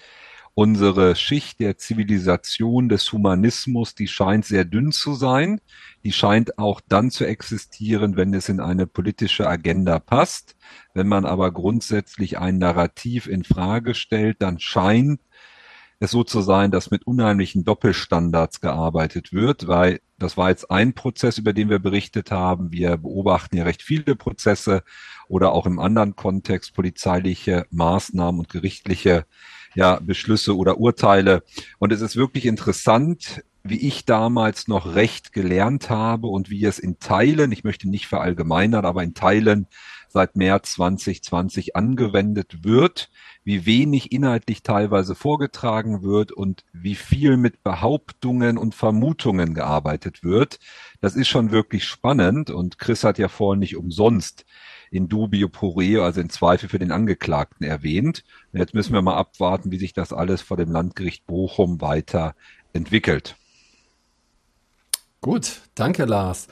unsere 0.58 1.16
Schicht 1.16 1.60
der 1.60 1.78
Zivilisation 1.78 2.90
des 2.90 3.12
Humanismus, 3.12 3.94
die 3.94 4.08
scheint 4.08 4.44
sehr 4.44 4.66
dünn 4.66 4.92
zu 4.92 5.14
sein. 5.14 5.62
Die 6.04 6.12
scheint 6.12 6.58
auch 6.58 6.82
dann 6.90 7.12
zu 7.12 7.28
existieren, 7.28 8.18
wenn 8.18 8.34
es 8.34 8.50
in 8.50 8.60
eine 8.60 8.88
politische 8.88 9.48
Agenda 9.48 10.00
passt. 10.00 10.56
Wenn 10.96 11.08
man 11.08 11.26
aber 11.26 11.52
grundsätzlich 11.52 12.40
ein 12.40 12.58
Narrativ 12.58 13.28
in 13.28 13.44
Frage 13.44 13.94
stellt, 13.94 14.42
dann 14.42 14.60
scheint 14.60 15.22
es 16.00 16.12
so 16.12 16.24
zu 16.24 16.42
sein, 16.42 16.72
dass 16.72 16.92
mit 16.92 17.08
unheimlichen 17.08 17.64
Doppelstandards 17.64 18.62
gearbeitet 18.62 19.34
wird, 19.34 19.68
weil 19.68 20.00
das 20.20 20.38
war 20.38 20.50
jetzt 20.50 20.70
ein 20.70 20.94
Prozess, 20.94 21.38
über 21.38 21.54
den 21.54 21.70
wir 21.70 21.80
berichtet 21.80 22.32
haben. 22.32 22.72
Wir 22.72 22.98
beobachten 22.98 23.58
ja 23.58 23.64
recht 23.64 23.82
viele 23.82 24.16
Prozesse 24.16 24.84
oder 25.28 25.52
auch 25.54 25.66
im 25.66 25.80
anderen 25.80 26.16
Kontext 26.16 26.74
polizeiliche 26.74 27.66
Maßnahmen 27.72 28.40
und 28.40 28.50
gerichtliche 28.50 29.26
ja, 29.76 30.00
Beschlüsse 30.00 30.56
oder 30.56 30.80
Urteile. 30.80 31.44
Und 31.80 31.92
es 31.92 32.02
ist 32.02 32.16
wirklich 32.16 32.46
interessant, 32.46 33.44
wie 33.64 33.88
ich 33.88 34.06
damals 34.06 34.68
noch 34.68 34.96
Recht 34.96 35.34
gelernt 35.34 35.90
habe 35.90 36.28
und 36.28 36.50
wie 36.50 36.64
es 36.66 36.80
in 36.80 37.00
Teilen, 37.00 37.52
ich 37.52 37.64
möchte 37.64 37.90
nicht 37.90 38.08
verallgemeinern, 38.08 38.86
aber 38.86 39.04
in 39.04 39.14
Teilen 39.14 39.68
seit 40.10 40.36
März 40.36 40.74
2020 40.74 41.76
angewendet 41.76 42.64
wird, 42.64 43.10
wie 43.44 43.66
wenig 43.66 44.12
inhaltlich 44.12 44.64
teilweise 44.64 45.16
vorgetragen 45.16 46.04
wird 46.04 46.32
und 46.32 46.66
wie 46.74 46.96
viel 46.96 47.38
mit 47.38 47.64
Behauptungen 47.64 48.58
und 48.58 48.76
Vermutungen 48.76 49.54
gearbeitet 49.54 50.24
wird. 50.24 50.60
Das 51.02 51.16
ist 51.16 51.28
schon 51.28 51.52
wirklich 51.52 51.86
spannend 51.86 52.50
und 52.50 52.78
Chris 52.78 53.04
hat 53.04 53.18
ja 53.18 53.28
vorhin 53.28 53.60
nicht 53.60 53.78
umsonst 53.78 54.46
in 54.92 55.08
dubio 55.10 55.50
pro 55.50 55.70
reo, 55.70 56.04
also 56.04 56.22
in 56.22 56.30
Zweifel 56.30 56.70
für 56.70 56.80
den 56.80 56.92
Angeklagten 56.92 57.66
erwähnt. 57.66 58.24
Und 58.54 58.60
jetzt 58.60 58.74
müssen 58.74 58.94
wir 58.94 59.02
mal 59.02 59.18
abwarten, 59.18 59.72
wie 59.72 59.80
sich 59.80 59.94
das 59.94 60.14
alles 60.14 60.42
vor 60.42 60.58
dem 60.58 60.72
Landgericht 60.72 61.26
Bochum 61.26 61.82
weiter 61.82 62.36
entwickelt. 62.74 63.36
Gut, 65.22 65.62
danke 65.76 66.06
Lars. 66.06 66.48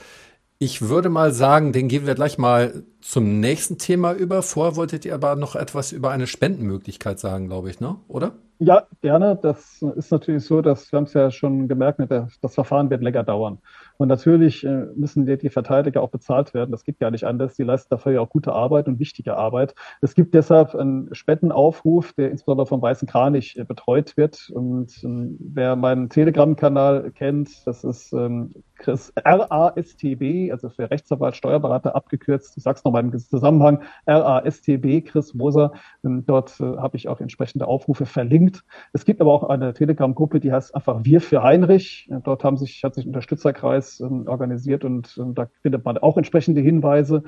Ich 0.57 0.81
würde 0.81 1.09
mal 1.09 1.31
sagen, 1.33 1.73
den 1.73 1.89
gehen 1.89 2.07
wir 2.07 2.15
gleich 2.15 2.37
mal 2.37 2.83
zum 3.01 3.41
nächsten 3.41 3.77
Thema 3.77 4.13
über. 4.13 4.41
Vorher 4.41 4.77
wolltet 4.77 5.03
ihr 5.03 5.13
aber 5.13 5.35
noch 5.35 5.55
etwas 5.55 5.91
über 5.91 6.11
eine 6.11 6.27
Spendenmöglichkeit 6.27 7.19
sagen, 7.19 7.47
glaube 7.47 7.69
ich, 7.69 7.81
ne? 7.81 7.97
oder? 8.07 8.31
Ja, 8.59 8.83
gerne. 9.01 9.37
Das 9.41 9.81
ist 9.81 10.13
natürlich 10.13 10.45
so, 10.45 10.61
dass 10.61 10.89
wir 10.89 10.97
haben 10.97 11.03
es 11.03 11.13
ja 11.13 11.29
schon 11.29 11.67
gemerkt, 11.67 11.99
der, 12.09 12.29
das 12.41 12.53
Verfahren 12.53 12.89
wird 12.89 13.01
länger 13.01 13.23
dauern. 13.23 13.59
Und 13.97 14.07
natürlich 14.07 14.63
äh, 14.63 14.85
müssen 14.95 15.25
die, 15.25 15.37
die 15.37 15.49
Verteidiger 15.49 16.01
auch 16.01 16.09
bezahlt 16.09 16.53
werden. 16.53 16.71
Das 16.71 16.85
geht 16.85 16.99
gar 16.99 17.11
nicht 17.11 17.25
anders. 17.25 17.55
Die 17.55 17.63
leisten 17.63 17.89
dafür 17.89 18.13
ja 18.13 18.21
auch 18.21 18.29
gute 18.29 18.53
Arbeit 18.53 18.87
und 18.87 18.97
wichtige 18.97 19.35
Arbeit. 19.35 19.75
Es 20.01 20.15
gibt 20.15 20.33
deshalb 20.33 20.73
einen 20.73 21.13
Spendenaufruf, 21.13 22.13
der 22.13 22.31
insbesondere 22.31 22.65
vom 22.65 22.81
Weißen 22.81 23.09
Kranich 23.09 23.59
äh, 23.59 23.65
betreut 23.65 24.15
wird. 24.15 24.49
Und 24.53 25.03
ähm, 25.03 25.37
wer 25.39 25.75
meinen 25.75 26.09
Telegram-Kanal 26.09 27.11
kennt, 27.11 27.67
das 27.67 27.83
ist 27.83 28.13
ähm, 28.13 28.53
Chris 28.77 29.13
RASTB, 29.23 30.51
also 30.51 30.69
für 30.69 30.89
Rechtsanwalt, 30.89 31.35
Steuerberater 31.35 31.95
abgekürzt. 31.95 32.57
Ich 32.57 32.63
sage 32.63 32.77
es 32.77 32.83
nochmal 32.83 33.03
im 33.03 33.17
Zusammenhang. 33.17 33.81
RASTB, 34.07 35.05
Chris 35.05 35.33
Moser. 35.33 35.71
Ähm, 36.03 36.25
dort 36.25 36.59
äh, 36.59 36.77
habe 36.77 36.97
ich 36.97 37.07
auch 37.07 37.19
entsprechende 37.19 37.67
Aufrufe 37.67 38.05
verlinkt. 38.05 38.63
Es 38.93 39.05
gibt 39.05 39.21
aber 39.21 39.33
auch 39.33 39.43
eine 39.43 39.73
Telegram-Gruppe, 39.73 40.39
die 40.39 40.51
heißt 40.51 40.75
einfach 40.75 41.03
Wir 41.03 41.21
für 41.21 41.43
Heinrich. 41.43 42.09
Dort 42.23 42.43
haben 42.43 42.57
sich, 42.57 42.83
hat 42.83 42.95
sich 42.95 43.05
ein 43.05 43.09
Unterstützerkreis 43.09 43.99
ähm, 43.99 44.27
organisiert 44.27 44.85
und 44.85 45.17
ähm, 45.17 45.35
da 45.35 45.47
findet 45.61 45.85
man 45.85 45.97
auch 45.97 46.17
entsprechende 46.17 46.61
Hinweise. 46.61 47.23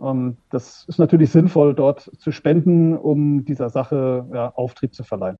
Ähm, 0.00 0.36
das 0.50 0.84
ist 0.88 0.98
natürlich 0.98 1.30
sinnvoll, 1.30 1.74
dort 1.74 2.10
zu 2.18 2.32
spenden, 2.32 2.96
um 2.96 3.44
dieser 3.44 3.70
Sache 3.70 4.26
ja, 4.32 4.50
Auftrieb 4.54 4.94
zu 4.94 5.04
verleihen. 5.04 5.36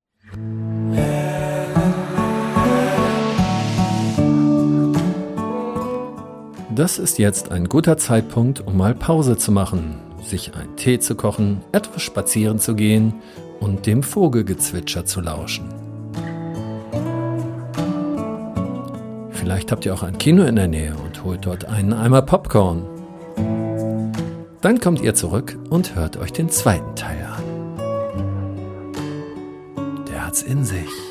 Das 6.79 6.97
ist 6.97 7.19
jetzt 7.19 7.51
ein 7.51 7.67
guter 7.67 7.97
Zeitpunkt, 7.97 8.65
um 8.65 8.77
mal 8.77 8.95
Pause 8.95 9.35
zu 9.35 9.51
machen, 9.51 9.97
sich 10.23 10.55
einen 10.55 10.77
Tee 10.77 10.97
zu 10.97 11.13
kochen, 11.13 11.59
etwas 11.73 12.01
spazieren 12.01 12.57
zu 12.57 12.73
gehen 12.73 13.15
und 13.59 13.85
dem 13.85 14.01
Vogelgezwitscher 14.01 15.03
zu 15.03 15.19
lauschen. 15.19 15.67
Vielleicht 19.31 19.73
habt 19.73 19.85
ihr 19.85 19.93
auch 19.93 20.03
ein 20.03 20.17
Kino 20.17 20.45
in 20.45 20.55
der 20.55 20.69
Nähe 20.69 20.95
und 20.95 21.21
holt 21.25 21.45
dort 21.45 21.65
einen 21.65 21.91
Eimer 21.91 22.21
Popcorn. 22.21 22.85
Dann 24.61 24.79
kommt 24.79 25.01
ihr 25.01 25.15
zurück 25.15 25.59
und 25.69 25.95
hört 25.95 26.15
euch 26.15 26.31
den 26.31 26.47
zweiten 26.47 26.95
Teil 26.95 27.27
an. 27.35 27.43
Der 30.09 30.25
hat's 30.25 30.43
in 30.43 30.63
sich. 30.63 31.08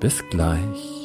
Bis 0.00 0.24
gleich. 0.30 0.99